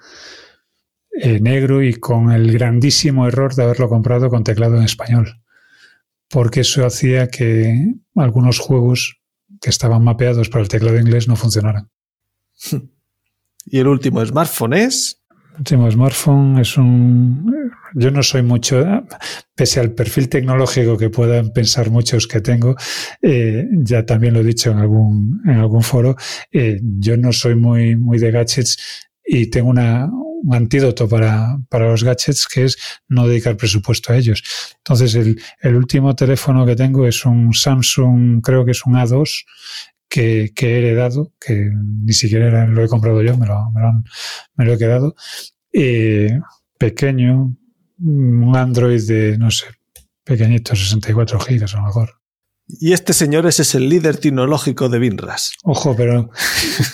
[1.22, 5.42] Eh, negro y con el grandísimo error de haberlo comprado con teclado en español,
[6.30, 9.20] porque eso hacía que algunos juegos
[9.60, 11.90] que estaban mapeados para el teclado inglés no funcionaran.
[13.66, 15.22] ¿Y el último smartphone es?
[15.52, 17.70] El último smartphone es un...
[17.96, 18.82] Yo no soy mucho,
[19.56, 22.78] pese al perfil tecnológico que puedan pensar muchos que tengo,
[23.22, 26.16] eh, ya también lo he dicho en algún, en algún foro,
[26.50, 32.04] eh, yo no soy muy, muy de gadgets y tengo una, un antídoto para, los
[32.04, 32.78] gadgets que es
[33.08, 34.42] no dedicar presupuesto a ellos.
[34.78, 39.46] Entonces, el, último teléfono que tengo es un Samsung, creo que es un A2,
[40.10, 43.72] que, he heredado, que ni siquiera lo he comprado yo, me lo,
[44.56, 45.16] me lo, he quedado.
[45.72, 46.40] Eh,
[46.80, 47.56] pequeño,
[48.00, 49.68] un Android de, no sé,
[50.24, 52.19] pequeñito, 64 gigas a lo mejor.
[52.72, 55.54] Y este señor es el líder tecnológico de Binras.
[55.64, 56.30] Ojo, pero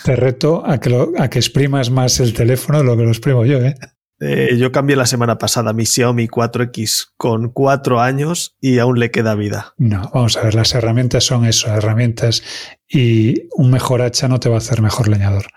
[0.06, 3.45] te reto a que, a que exprimas más el teléfono de lo que lo exprimo
[3.45, 3.76] yo, ¿eh?
[4.22, 4.56] ¿eh?
[4.57, 9.35] yo cambié la semana pasada mi Xiaomi 4X con cuatro años y aún le queda
[9.35, 9.73] vida.
[9.77, 12.41] No, vamos a ver, las herramientas son eso, herramientas
[12.88, 15.47] y un mejor hacha no te va a hacer mejor leñador.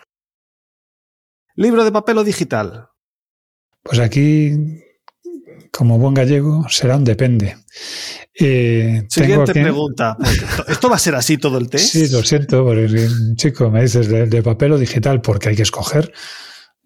[1.54, 2.88] ¿Libro de papel o digital?
[3.84, 4.82] Pues aquí,
[5.72, 7.56] como buen gallego, será un depende.
[8.40, 10.16] Eh, Siguiente pregunta.
[10.68, 11.92] ¿Esto va a ser así todo el test?
[11.92, 16.12] Sí, lo siento, porque, chico, me dices de, papel o digital, porque hay que escoger.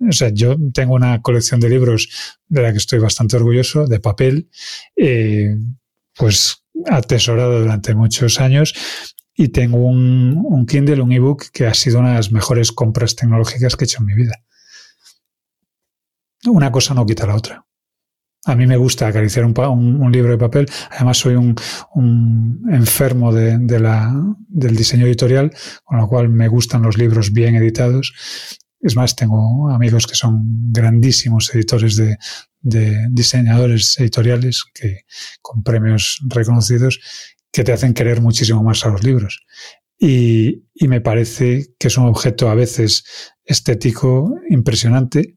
[0.00, 2.09] O sea, yo tengo una colección de libros
[2.48, 4.48] de la que estoy bastante orgulloso, de papel,
[4.96, 5.56] eh,
[6.16, 8.74] pues atesorado durante muchos años.
[9.34, 13.14] Y tengo un, un Kindle, un ebook, que ha sido una de las mejores compras
[13.14, 14.42] tecnológicas que he hecho en mi vida.
[16.46, 17.64] Una cosa no quita la otra.
[18.44, 20.66] A mí me gusta acariciar un, libro de papel.
[20.90, 21.55] Además, soy un,
[22.73, 25.52] enfermo del diseño editorial,
[25.85, 28.12] con lo cual me gustan los libros bien editados.
[28.81, 32.19] Es más, tengo amigos que son grandísimos editores de,
[33.10, 35.02] diseñadores editoriales que,
[35.40, 37.01] con premios reconocidos
[37.52, 39.44] que te hacen querer muchísimo más a los libros.
[39.98, 43.05] Y me parece que es un objeto a veces
[43.44, 45.36] estético impresionante.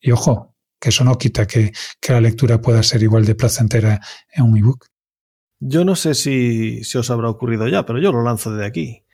[0.00, 1.72] Y ojo, que eso no quita que,
[2.08, 4.00] la lectura pueda ser igual de placentera
[4.32, 4.86] en un ebook.
[5.58, 9.04] Yo no sé si, si, os habrá ocurrido ya, pero yo lo lanzo desde aquí.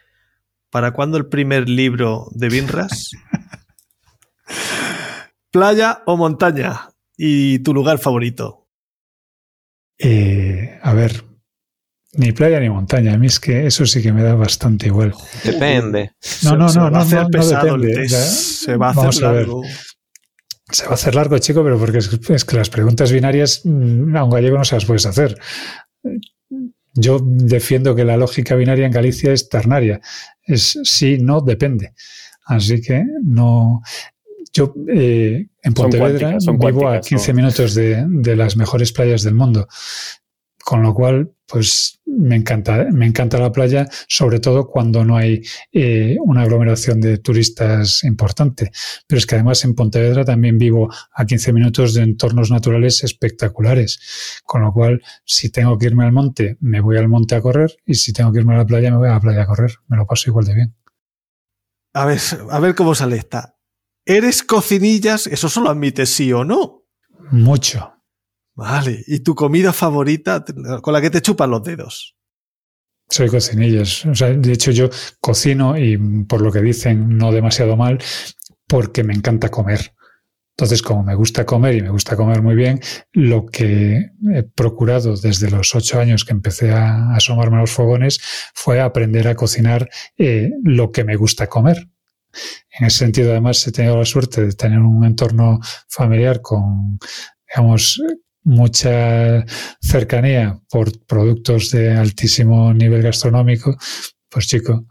[0.71, 3.11] ¿Para cuándo el primer libro de Binras?
[5.51, 6.91] ¿Playa o montaña?
[7.17, 8.67] ¿Y tu lugar favorito?
[9.99, 11.25] Eh, a ver,
[12.15, 13.15] Ni playa ni montaña.
[13.15, 15.15] A mí es que eso sí que me da bastante igual.
[15.45, 16.13] Depende.
[16.43, 18.09] No, no, no, no, no, no, depende.
[18.09, 19.63] Se va a hacer largo.
[20.73, 24.25] Se va a hacer largo, chico, pero porque es, que las preguntas binarias mm, a
[24.25, 25.39] un gallego no se las puedes hacer.
[26.95, 30.01] Yo defiendo que la lógica binaria en Galicia es ternaria.
[30.43, 31.95] Es sí, no, depende.
[32.45, 33.83] Así que no.
[34.53, 39.67] Yo eh, en Pontevedra vivo a 15 minutos de, de, las mejores playas del mundo.
[40.73, 45.43] Con lo cual, pues me encanta, me encanta la playa, sobre todo cuando no hay
[45.71, 48.73] eh, una aglomeración de turistas importante.
[49.07, 54.41] Pero es que además en Pontevedra también vivo a 15 minutos de entornos naturales espectaculares.
[54.45, 57.77] Con lo cual, si tengo que irme al monte, me voy al monte a correr
[57.85, 59.73] y si tengo que irme a la playa, me voy a la playa a correr.
[59.89, 60.75] Me lo paso igual de bien.
[61.93, 62.19] A ver,
[62.51, 63.59] a ver cómo sale esta.
[64.07, 65.27] ¿Eres cocinillas?
[65.27, 66.87] Eso solo admite sí o no.
[67.31, 67.93] Mucho.
[68.55, 69.03] Vale.
[69.07, 70.45] ¿Y tu comida favorita
[70.83, 72.17] con la que te chupan los dedos?
[73.09, 74.07] Soy cocinillas.
[74.07, 74.89] O sea, de hecho, yo
[75.21, 77.99] cocino y por lo que dicen, no demasiado mal,
[78.67, 79.95] porque me encanta comer.
[80.57, 82.81] Entonces, como me gusta comer y me gusta comer muy bien,
[83.13, 88.21] lo que he procurado desde los ocho años que empecé a asomarme a los fogones
[88.55, 89.89] fue aprender a cocinar
[90.19, 91.89] eh, lo que me gusta comer.
[92.79, 95.59] En ese sentido, además, he tenido la suerte de tener un entorno
[95.89, 96.99] familiar con,
[97.49, 98.01] digamos,
[98.45, 99.45] mucha
[99.81, 103.77] cercanía por productos de altísimo nivel gastronómico,
[104.29, 104.85] pues chico,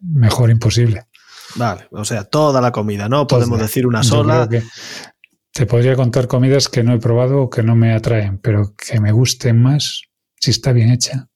[0.00, 1.06] mejor imposible.
[1.56, 4.48] Vale, o sea, toda la comida, no podemos decir una sola.
[5.52, 9.00] te podría contar comidas que no he probado o que no me atraen, pero que
[9.00, 10.02] me gusten más
[10.36, 11.28] si está bien hecha.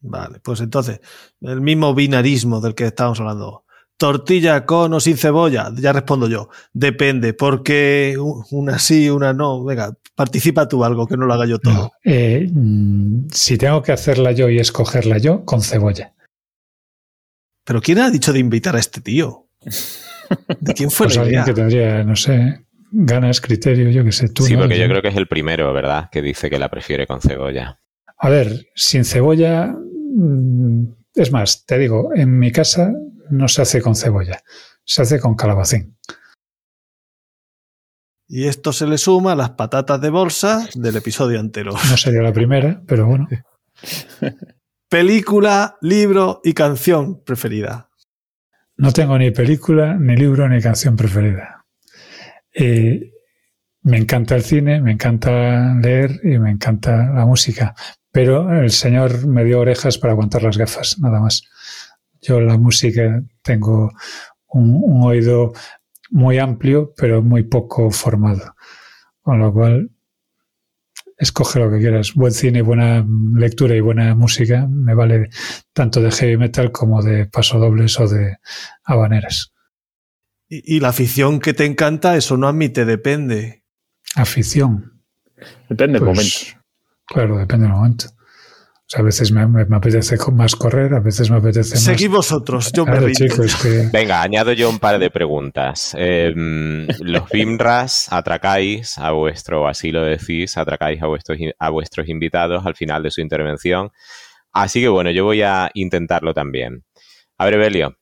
[0.00, 1.00] Vale, pues entonces,
[1.40, 3.64] el mismo binarismo del que estábamos hablando
[3.96, 5.72] tortilla con o sin cebolla?
[5.76, 6.48] Ya respondo yo.
[6.72, 8.16] Depende, porque
[8.50, 9.64] una sí, una no.
[9.64, 11.92] Venga, participa tú algo, que no lo haga yo todo.
[12.04, 16.12] Eh, mm, si tengo que hacerla yo y escogerla yo, con cebolla.
[17.64, 19.48] ¿Pero quién ha dicho de invitar a este tío?
[20.60, 24.28] ¿De quién fue pues alguien que tendría, no sé, ganas, criterio, yo qué sé.
[24.28, 26.10] Tú, sí, porque yo creo que es el primero, ¿verdad?
[26.10, 27.80] Que dice que la prefiere con cebolla.
[28.18, 29.74] A ver, sin cebolla...
[30.16, 30.84] Mm,
[31.14, 32.92] es más, te digo, en mi casa
[33.30, 34.42] no se hace con cebolla,
[34.84, 35.96] se hace con calabacín.
[38.36, 41.76] Y esto se le suma a las patatas de bolsa del episodio anterior.
[41.88, 43.28] No sería la primera, pero bueno.
[44.88, 47.90] Película, libro y canción preferida.
[48.76, 51.64] No tengo ni película, ni libro, ni canción preferida.
[52.52, 53.12] Eh,
[53.82, 57.76] me encanta el cine, me encanta leer y me encanta la música,
[58.10, 61.44] pero el señor me dio orejas para aguantar las gafas, nada más.
[62.20, 63.92] Yo la música tengo
[64.48, 65.52] un, oído
[66.14, 68.54] muy amplio, pero muy poco formado.
[69.20, 69.90] Con lo cual,
[71.18, 72.14] escoge lo que quieras.
[72.14, 73.04] Buen cine, buena
[73.34, 75.28] lectura y buena música me vale
[75.72, 78.36] tanto de heavy metal como de pasodobles o de
[78.84, 79.52] habaneras.
[80.48, 83.64] Y, la afición que te encanta, eso no admite, depende.
[84.14, 85.02] Afición.
[85.68, 86.66] Depende del pues, momento.
[87.06, 88.13] Claro, depende del momento
[88.92, 89.42] a veces me,
[89.74, 91.82] apetece más correr, a veces me apetece más.
[91.82, 92.98] Seguid vosotros, yo me
[93.92, 95.96] Venga, añado yo un par de preguntas.
[95.98, 102.66] Em, los BIMRAS atracáis a vuestro, así lo decís, atracáis a vuestros, a vuestros invitados
[102.66, 103.90] al final de su intervención.
[104.52, 106.84] Así que bueno, yo voy a intentarlo también.
[107.38, 107.96] A ver, Belio,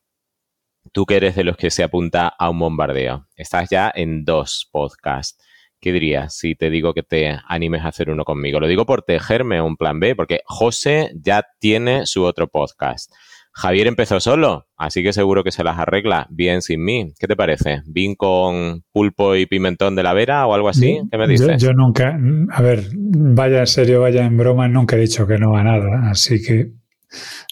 [0.93, 4.69] tú que eres de los que se apunta a un bombardeo, estás ya en dos
[4.71, 5.39] podcasts.
[5.83, 8.61] ¿Qué dirías si te digo que te animes a hacer uno conmigo?
[8.61, 13.13] Lo digo por tejerme un plan B, porque José ya tiene su otro podcast.
[13.53, 17.13] Javier empezó solo, así que seguro que se las arregla bien sin mí.
[17.19, 17.83] ¿Qué te parece?
[17.85, 21.01] ¿Vin con pulpo y pimentón de la vera o algo así?
[21.11, 21.61] ¿Qué me dices?
[21.61, 22.17] Yo, nunca,
[22.51, 26.11] a ver, vaya en serio, vaya en broma, nunca he dicho que no a nada,
[26.11, 26.73] así que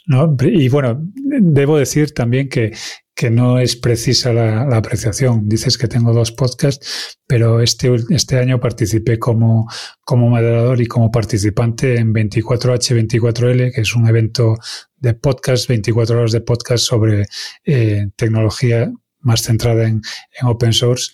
[0.06, 0.36] ¿no?
[0.40, 2.72] Y bueno, debo decir también que,
[3.20, 5.46] que no es precisa la, apreciación.
[5.46, 9.68] Dices que tengo dos podcasts, pero este, este año participé como,
[10.00, 14.56] como moderador y como participante en 24H24L, que es un evento
[14.96, 17.26] de podcast, 24 horas de podcast sobre
[17.66, 20.00] eh, tecnología más centrada en,
[20.42, 21.12] open source.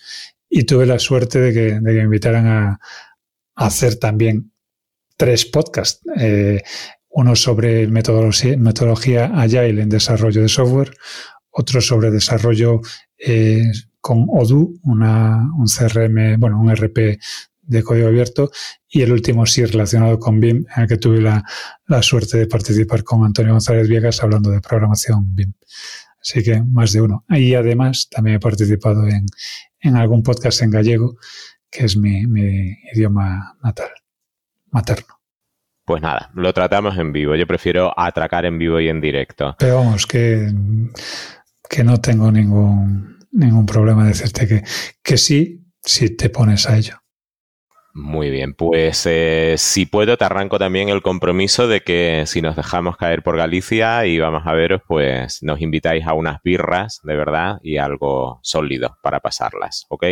[0.49, 2.79] Y tuve la suerte de que, de que me invitaran a,
[3.53, 4.53] hacer también
[5.17, 5.99] tres podcasts.
[6.17, 6.61] Eh,
[7.09, 10.93] uno sobre metodología, metodología Agile en desarrollo de software,
[11.57, 12.81] otro sobre desarrollo
[13.17, 13.63] eh,
[13.99, 17.19] con Odoo, una, un CRM, bueno, un RP
[17.63, 18.51] de código abierto,
[18.87, 21.43] y el último sí relacionado con BIM, en el que tuve la,
[22.01, 25.53] suerte de participar con Antonio González Viegas hablando de programación BIM.
[26.21, 27.25] Así que más de uno.
[27.29, 29.25] Y además también he participado en,
[29.79, 31.17] en algún podcast en gallego,
[31.69, 33.89] que es mi, mi idioma natal,
[34.69, 35.17] materno.
[35.85, 37.35] Pues nada, lo tratamos en vivo.
[37.35, 39.55] Yo prefiero atracar en vivo y en directo.
[39.57, 40.51] Pero vamos, que,
[41.69, 44.63] que no tengo ningún, ningún problema de decirte que,
[45.03, 46.95] que sí, si te pones a ello.
[47.93, 52.55] Muy bien, pues eh, si puedo te arranco también el compromiso de que si nos
[52.55, 57.15] dejamos caer por Galicia y vamos a veros, pues nos invitáis a unas birras, de
[57.15, 60.05] verdad, y algo sólido para pasarlas, ¿ok?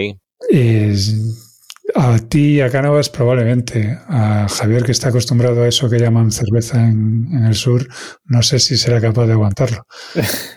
[1.93, 3.97] a ti y a Cánovas probablemente.
[4.07, 7.87] A Javier, que está acostumbrado a eso que llaman cerveza en, el sur,
[8.25, 9.85] no sé si será capaz de aguantarlo.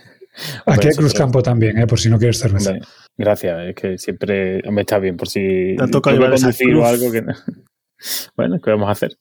[0.66, 1.86] Aquí hay Cruzcampo también, ¿eh?
[1.86, 2.74] por si no quieres cerveza.
[3.16, 7.24] Gracias, es que siempre me está bien, por si te toca conducir o algo que
[8.36, 9.18] Bueno, ¿qué vamos a hacer?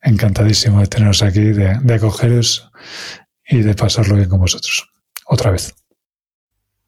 [0.00, 2.70] Encantadísimo de teneros aquí, de, acogeros
[3.46, 4.88] y de pasarlo bien con vosotros.
[5.26, 5.74] Otra vez.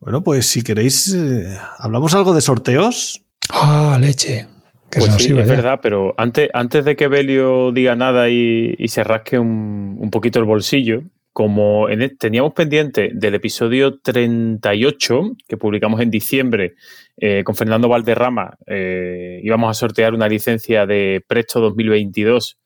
[0.00, 3.24] Bueno, pues si queréis, eh, ¿hablamos algo de sorteos?
[3.50, 4.48] Ah, leche.
[4.90, 9.38] pues sí, es verdad, pero antes, antes de que Belio diga nada y, se rasque
[9.38, 11.04] un, un, poquito el bolsillo,
[11.34, 16.76] como en, e, teníamos pendiente del episodio 38 que publicamos en diciembre
[17.16, 22.58] eh, con Fernando Valderrama, eh, íbamos a sortear una licencia de Presto 2022,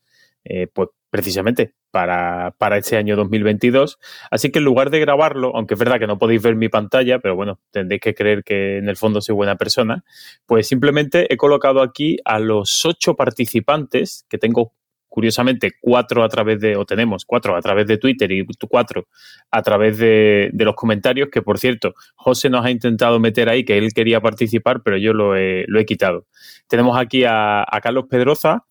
[0.45, 3.97] eh, pues precisamente para, para este año 2022.
[4.29, 7.17] Así que en lugar de grabarlo, aunque es verdad que no podéis ver mi pantalla,
[7.17, 10.03] pero bueno, tendréis que creer que en el fondo soy buena persona,
[10.45, 14.73] pues simplemente he colocado aquí a los ocho participantes que tengo
[15.09, 19.07] curiosamente, cuatro a través de, o tenemos cuatro a través de Twitter y cuatro
[19.51, 23.77] a través de, los comentarios, que por cierto, José nos ha intentado meter ahí que
[23.77, 26.27] él quería participar, pero yo lo he, lo he quitado.
[26.67, 28.63] Tenemos aquí a, Carlos Pedroza.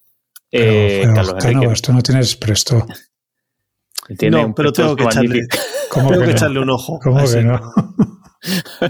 [0.51, 2.86] Eh, Carlos tú no tienes presto.
[4.31, 5.47] no, pero tengo que, echarle,
[5.93, 7.01] tengo que, echarle, un ojo.
[7.02, 7.60] ¿Cómo que no?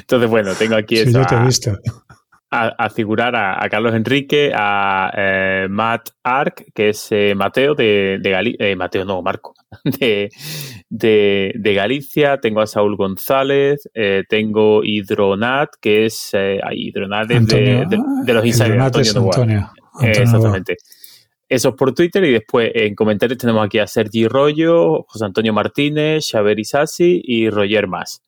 [0.00, 1.78] Entonces, bueno, tengo aquí sí, yo te he visto
[2.54, 8.66] a, figurar a, Carlos Enrique, a eh, Matt Ark, que es eh, Mateo de, Galicia,
[8.66, 9.54] eh, Mateo no, Marco,
[9.84, 10.30] de,
[10.88, 13.88] de, Galicia, tengo a Saúl González,
[14.28, 16.32] tengo Hidronat, que es
[16.72, 19.16] Hidronat de, los insiders.
[19.16, 19.70] Antonio,
[20.00, 20.76] exactamente.
[21.48, 25.52] Eso es por Twitter y después en comentarios tenemos aquí a Sergi Rollo, José Antonio
[25.52, 28.23] Martínez, Xaver Isasi y Roger Más.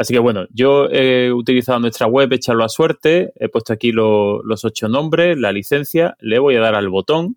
[0.00, 4.64] Así que bueno, yo he utilizado nuestra web, echarlo a suerte, he puesto aquí los
[4.64, 7.36] ocho nombres, la licencia, le voy a dar al botón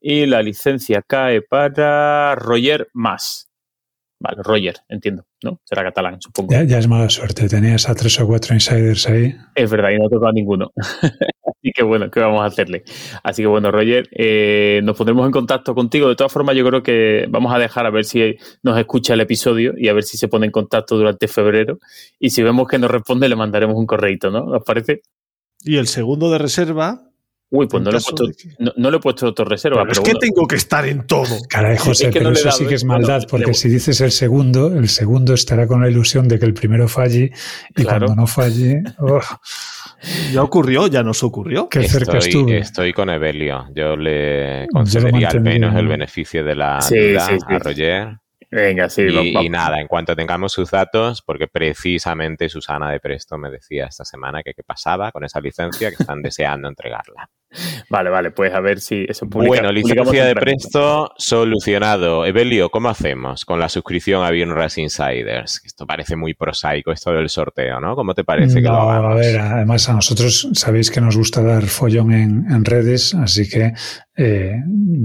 [0.00, 3.48] y la licencia cae para Roger Más.
[4.18, 5.60] Vale, Roger, entiendo, ¿no?
[5.62, 6.52] Será catalán, supongo.
[6.52, 9.36] Ya, es mala suerte, tenías a tres o cuatro insiders ahí.
[9.54, 10.72] Es verdad, y no tocado a ninguno.
[11.60, 12.84] Así que bueno, ¿qué vamos a hacerle?
[13.24, 16.08] Así que bueno, Roger, eh, nos pondremos en contacto contigo.
[16.08, 19.20] De todas formas, yo creo que vamos a dejar a ver si nos escucha el
[19.20, 21.78] episodio y a ver si se pone en contacto durante febrero.
[22.20, 24.44] Y si vemos que nos responde, le mandaremos un correito, ¿no?
[24.44, 25.02] ¿Os parece?
[25.64, 27.08] Y el segundo de reserva
[27.50, 28.24] Uy, pues no le, he puesto,
[28.76, 29.82] no, le he puesto autorreserva.
[29.88, 31.34] Pero, es que tengo que estar en todo.
[31.48, 35.32] Caray, José, pero eso sí que es maldad, porque si dices el segundo, el segundo
[35.32, 37.32] estará con la ilusión de que el primero falle
[37.74, 38.82] y cuando no falle.
[38.98, 39.20] Oh.
[40.32, 41.68] Ya ocurrió, ya nos ocurrió.
[41.68, 42.58] Qué cerca estoy, estuve.
[42.58, 43.66] Estoy con Evelio.
[43.74, 48.18] Yo le concedería al menos el beneficio de la duda a Roger.
[48.50, 49.02] Venga, sí.
[49.02, 53.86] Y, y, nada, en cuanto tengamos sus datos, porque precisamente Susana de Presto me decía
[53.86, 57.28] esta semana que qué pasaba con esa licencia, que están deseando entregarla.
[57.88, 62.26] Vale, vale, pues a ver si eso publica, Bueno, licencia de Presto solucionado.
[62.26, 65.62] Evelio, ¿cómo hacemos con la suscripción a Bienras Insiders?
[65.64, 67.96] Esto parece muy prosaico, esto del sorteo, ¿no?
[67.96, 69.12] ¿Cómo te parece que lo hagamos?
[69.12, 73.72] A ver, además a nosotros sabéis que nos gusta dar follón en, redes, así que
[74.16, 74.56] eh,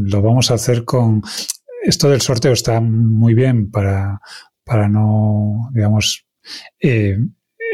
[0.06, 1.22] lo vamos a hacer con...
[1.82, 4.20] Esto del sorteo está muy bien para,
[4.64, 6.26] para no, digamos,
[6.82, 7.18] eh,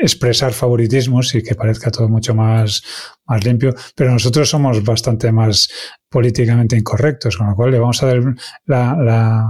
[0.02, 2.84] expresar favoritismos y que parezca todo mucho más,
[3.26, 5.70] más limpio, pero nosotros somos bastante más
[6.10, 8.22] políticamente incorrectos, con lo cual le vamos a dar
[8.66, 9.46] la,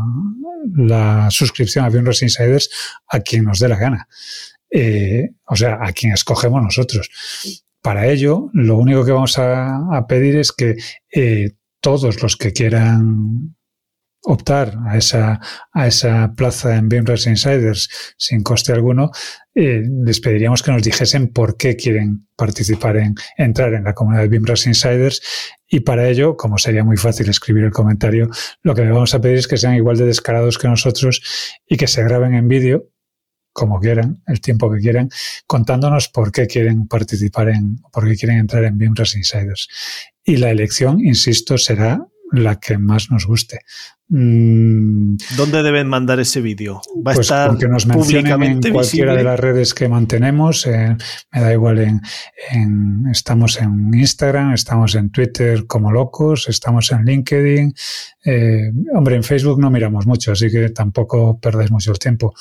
[0.76, 2.70] la, suscripción a Bienros Insiders
[3.08, 4.08] a quien nos dé la gana.
[4.72, 7.10] Eh, o sea, a quien escogemos nosotros.
[7.82, 10.76] Para ello, lo único que vamos a, pedir es que
[11.14, 13.56] eh, todos los que quieran
[14.22, 15.40] optar a esa,
[15.72, 19.12] a esa plaza en Bienras Insiders sin coste alguno,
[19.56, 24.24] eh, les pediríamos que nos dijesen por qué quieren participar en entrar en la comunidad
[24.24, 25.22] de Bienras Insiders
[25.68, 28.30] y para ello, como sería muy fácil escribir el comentario,
[28.62, 31.22] lo que le vamos a pedir es que sean igual de descarados que nosotros
[31.68, 32.90] y que se graben en vídeo
[33.54, 35.10] como quieran, el tiempo que quieran,
[35.46, 39.68] contándonos por qué quieren participar en, por qué quieren entrar en Bienras Insiders.
[40.24, 43.62] Y la elección, insisto, será la que más nos guste.
[44.12, 46.82] Mm, ¿Dónde deben mandar ese vídeo?
[46.96, 50.66] ¿Va a pues estar que nos mencionen en cualquiera de las redes que mantenemos.
[50.66, 50.98] Eh,
[51.32, 57.74] me da igual en, estamos en Instagram, estamos en Twitter como locos, estamos en LinkedIn.
[58.26, 62.34] Eh, hombre, en Facebook no miramos mucho, así que tampoco perdáis mucho el tiempo.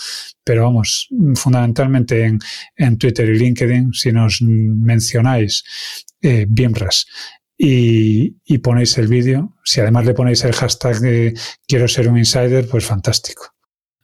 [0.43, 2.39] Pero vamos, fundamentalmente en,
[2.77, 5.65] en Twitter y LinkedIn, si nos mencionáis
[6.23, 7.07] eh, BIMRAS
[7.59, 9.57] y, ponéis el vídeo.
[9.65, 11.35] Si además le ponéis el hashtag de
[11.67, 13.53] quiero ser un insider, pues fantástico.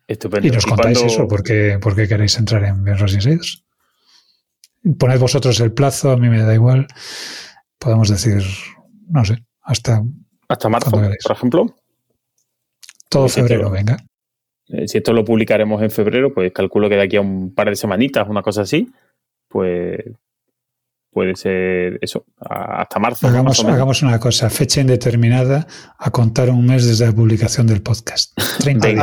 [0.08, 0.48] Estupendo.
[0.48, 3.64] Y nos contáis eso, porque, porque queréis entrar en los Insiders.
[4.98, 6.86] Poned vosotros el plazo, a mí me da igual.
[7.78, 8.42] Podemos decir,
[9.08, 10.02] no sé, hasta.
[10.48, 11.76] Hasta marzo, por ejemplo.
[13.08, 13.96] Todo febrero, venga.
[14.68, 17.70] Eh, si esto lo publicaremos en febrero, pues calculo que de aquí a un par
[17.70, 18.90] de semanitas, una cosa así,
[19.48, 20.00] pues
[21.14, 23.28] puede ser eso, hasta marzo.
[23.28, 25.66] Hagamos, hagamos, una cosa, fecha indeterminada
[25.96, 28.36] a contar un mes desde la publicación del podcast.
[28.60, 29.00] 30 días.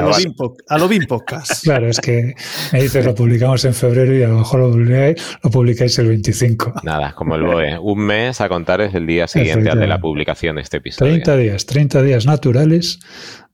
[0.67, 1.63] A lo, BIM, Podcast.
[1.71, 2.35] Claro, es que
[2.73, 6.07] me dices lo publicamos en febrero y a lo mejor lo publicáis, lo publicáis el
[6.09, 6.81] 25.
[6.83, 7.79] Nada, como el BOE.
[7.79, 11.13] Un mes a contar es el día siguiente al de la publicación de este episodio.
[11.13, 12.99] 30 días, 30 días naturales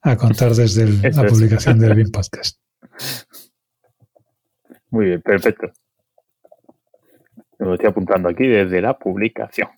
[0.02, 2.60] a contar desde la publicación del BIM Podcast.
[4.90, 5.68] Muy bien, perfecto.
[7.60, 9.70] Lo estoy apuntando aquí desde la publicación.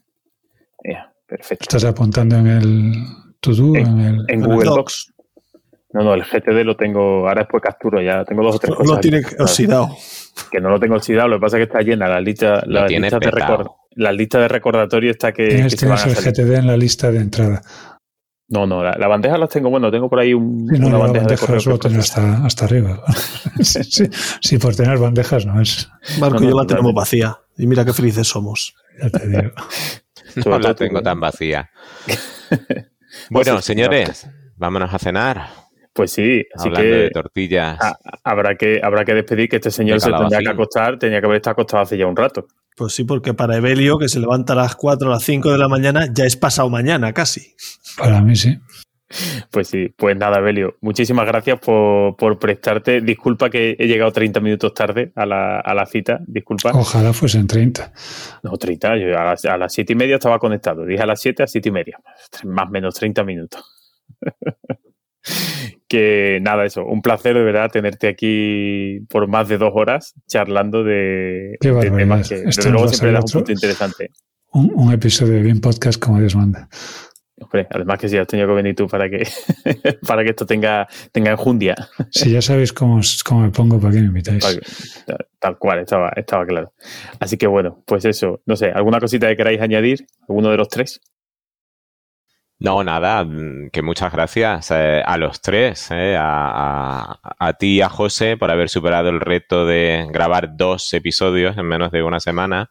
[1.26, 1.64] perfecto.
[1.64, 2.94] ¿Estás apuntando en el
[3.40, 3.76] To-Do?
[3.76, 5.14] En, en, Google Docs.
[5.92, 8.96] No, no, el GTD lo tengo, ahora después capturo ya, tengo dos o tres cosas.
[8.96, 9.90] Lo tiene oxidado.
[10.52, 12.86] Que no lo tengo oxidado, lo que pasa es que está llena la lista, la
[12.88, 16.68] lista de record, la lista de recordatorio está que, tienes, que tienes el GTD en
[16.68, 17.62] la lista de entrada.
[18.50, 21.38] No, no, la, bandeja las tengo, bueno, tengo por ahí un, no, una bandeja, de
[21.38, 21.60] correo.
[21.60, 23.04] Solo tener hasta, hasta arriba.
[23.62, 24.10] sí,
[24.42, 25.88] sí, por tener bandejas no es.
[26.20, 27.38] Marco, yo la tenemos vacía.
[27.58, 28.74] Y mira qué felices somos.
[29.00, 29.52] Ya te digo.
[30.46, 31.70] no la tengo tan vacía.
[33.30, 35.48] bueno, señores, vámonos a cenar.
[35.94, 37.78] Pues sí, así Hablando de tortillas.
[38.24, 41.38] habrá, que, habrá que despedir que este señor se tendría que acostar, tenía que haber
[41.38, 42.48] estado acostado hace ya un rato.
[42.76, 45.58] Pues sí, porque para Evelio, que se levanta a las 4 o las 5 de
[45.58, 47.54] la mañana, ya es pasado mañana casi.
[47.98, 48.60] Para mí sí.
[49.50, 53.02] Pues sí, pues nada, Belio, muchísimas gracias por, prestarte.
[53.02, 56.72] Disculpa que he llegado 30 minutos tarde a la, cita, disculpa.
[56.74, 57.92] Ojalá fuesen 30.
[58.44, 60.86] No, 30, yo a las, a 7 y media estaba conectado.
[60.86, 62.00] Dije a las 7 a 7 y media,
[62.46, 63.64] más o menos 30 minutos.
[65.88, 70.84] que nada, eso, un placer de verdad tenerte aquí por más de dos horas charlando
[70.84, 74.12] de, temas que desde luego siempre da un punto interesante.
[74.52, 76.70] Un, un episodio de Bien Podcast como Dios manda
[77.70, 79.28] además que si has tenido que venir tú para que,
[80.08, 81.76] para que esto tenga, tenga enjundia.
[82.12, 84.60] Sí, ya sabéis cómo, cómo me pongo para que me invitáis.
[85.40, 86.74] Tal cual, estaba, estaba claro.
[87.20, 90.06] Así que bueno, pues eso, no sé, ¿alguna cosita que queráis añadir?
[90.28, 91.02] ¿Alguno de los tres?
[92.62, 93.26] No, nada,
[93.72, 98.52] que muchas gracias eh, a los tres, eh, a, a, ti y a José por
[98.52, 102.70] haber superado el reto de grabar dos episodios en menos de una semana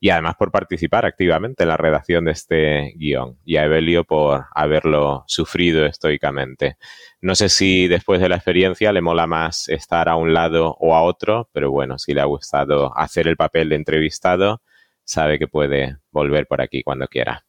[0.00, 4.44] y además por participar activamente en la redacción de este guion y a Evelio por
[4.54, 6.76] haberlo sufrido estoicamente.
[7.22, 10.94] No sé si después de la experiencia le mola más estar a un lado o
[10.94, 14.60] a otro, pero bueno, si le ha gustado hacer el papel de entrevistado,
[15.04, 17.46] sabe que puede volver por aquí cuando quiera.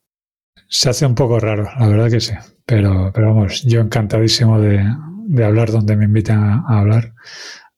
[0.67, 2.33] Se hace un poco raro, la verdad que sí,
[2.65, 4.83] pero, pero vamos, yo encantadísimo de,
[5.43, 7.13] hablar donde me invitan a, a hablar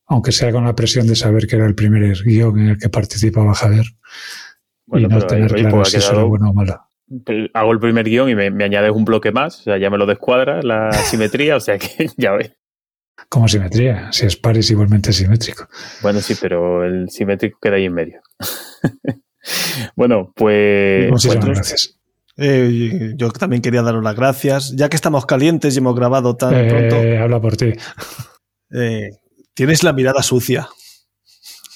[0.08, 2.90] aunque sea con la presión de saber que era el primer guion en el que
[2.90, 3.86] participaba Javier
[4.94, 6.80] y no tener claro si eso bueno o malo.
[7.54, 10.06] Hago el primer guion y me, añades un bloque más, o sea, ya me lo
[10.06, 12.54] descuadra la simetría, o sea que ya ves.
[13.30, 15.68] Como simetría, si es par es igualmente simétrico.
[16.02, 18.22] Bueno, sí, pero el simétrico queda ahí en medio.
[19.96, 21.10] bueno, pues.
[21.10, 21.95] Muchísimas gracias.
[22.38, 24.76] Eh, yo también quería daros las gracias.
[24.76, 26.96] Ya que estamos calientes y hemos grabado tan eh, pronto.
[27.24, 27.74] Habla por ti.
[28.72, 29.10] Eh,
[29.54, 30.68] tienes la mirada sucia.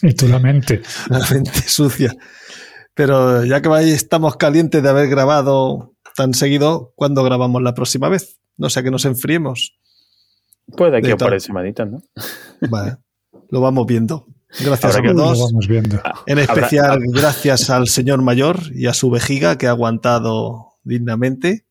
[0.01, 0.81] Y tú la mente.
[1.09, 2.15] La mente sucia.
[2.93, 8.39] Pero ya que estamos calientes de haber grabado tan seguido, ¿cuándo grabamos la próxima vez?
[8.57, 9.77] No sé, que nos enfriemos.
[10.75, 12.01] Puede aquí a semanitas, ¿no?
[12.69, 12.97] Vale,
[13.49, 14.27] lo vamos viendo.
[14.59, 15.39] Gracias a todos.
[15.39, 16.01] vamos viendo.
[16.03, 21.65] Ah, en especial, gracias al señor mayor y a su vejiga que ha aguantado dignamente.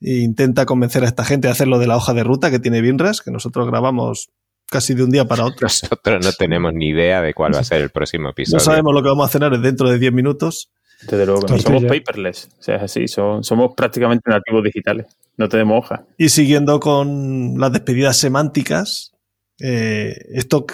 [0.00, 2.58] E intenta convencer a esta gente de hacer lo de la hoja de ruta que
[2.58, 4.30] tiene Binras, que nosotros grabamos
[4.70, 5.64] casi de un día para otro.
[5.66, 8.58] Nosotros no tenemos ni idea de cuál va a ser el próximo episodio.
[8.58, 10.70] No sabemos lo que vamos a cenar dentro de 10 minutos.
[11.02, 16.04] Desde luego, somos paperless, o sea, así, somos prácticamente nativos digitales, no tenemos hoja.
[16.16, 19.12] Y siguiendo con las despedidas semánticas,
[19.60, 20.64] eh, esto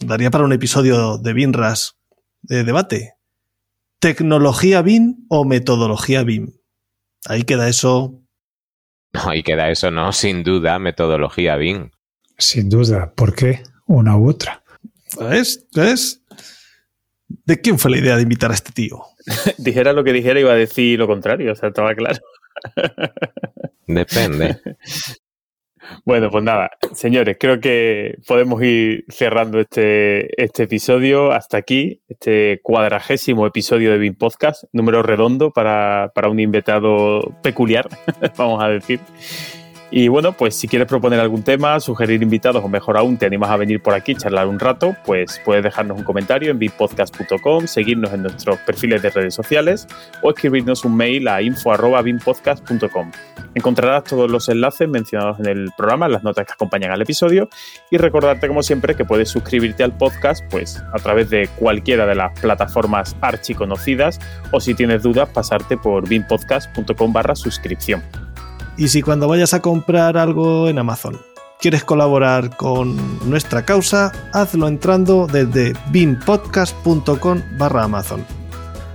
[0.00, 1.96] daría para un episodio de BINRAS
[2.42, 3.14] de debate.
[3.98, 6.52] ¿Tecnología BIM o metodología BIM?
[7.26, 8.20] Ahí queda eso
[9.12, 10.12] No, y queda eso, ¿no?
[10.12, 11.90] Sin duda, metodología BIM.
[12.38, 13.12] Sin duda.
[13.14, 13.62] ¿Por qué?
[13.86, 14.62] Una u otra.
[15.18, 15.66] ¿Ves?
[15.74, 16.22] ¿Ves?
[17.28, 19.02] ¿De quién fue la idea de invitar a este tío?
[19.58, 22.18] dijera lo que dijera, iba a decir lo contrario, o sea, estaba claro.
[23.86, 24.60] Depende.
[26.04, 32.60] Bueno, pues nada, señores, creo que podemos ir cerrando este, este episodio hasta aquí, este
[32.62, 37.88] cuadragésimo episodio de BIM Podcast, número redondo para, para un invitado peculiar,
[38.36, 39.00] vamos a decir.
[39.90, 43.50] Y bueno, pues si quieres proponer algún tema, sugerir invitados o mejor aún te animas
[43.50, 48.12] a venir por aquí, charlar un rato, pues puedes dejarnos un comentario en bitpodcast.com, seguirnos
[48.12, 49.86] en nuestros perfiles de redes sociales
[50.22, 53.12] o escribirnos un mail a info.bitpodcast.com.
[53.54, 57.48] Encontrarás todos los enlaces mencionados en el programa, las notas que acompañan al episodio
[57.90, 62.16] y recordarte como siempre que puedes suscribirte al podcast pues a través de cualquiera de
[62.16, 64.18] las plataformas archiconocidas
[64.50, 68.25] o si tienes dudas pasarte por binpodcast.com barra suscripción.
[68.76, 71.18] Y si cuando vayas a comprar algo en Amazon
[71.60, 72.96] quieres colaborar con
[73.28, 78.24] nuestra causa, hazlo entrando desde binpodcast.com barra Amazon.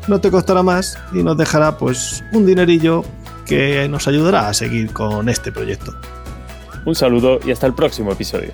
[0.07, 3.03] No te costará más y nos dejará pues un dinerillo
[3.45, 5.93] que nos ayudará a seguir con este proyecto.
[6.85, 8.53] Un saludo y hasta el próximo episodio.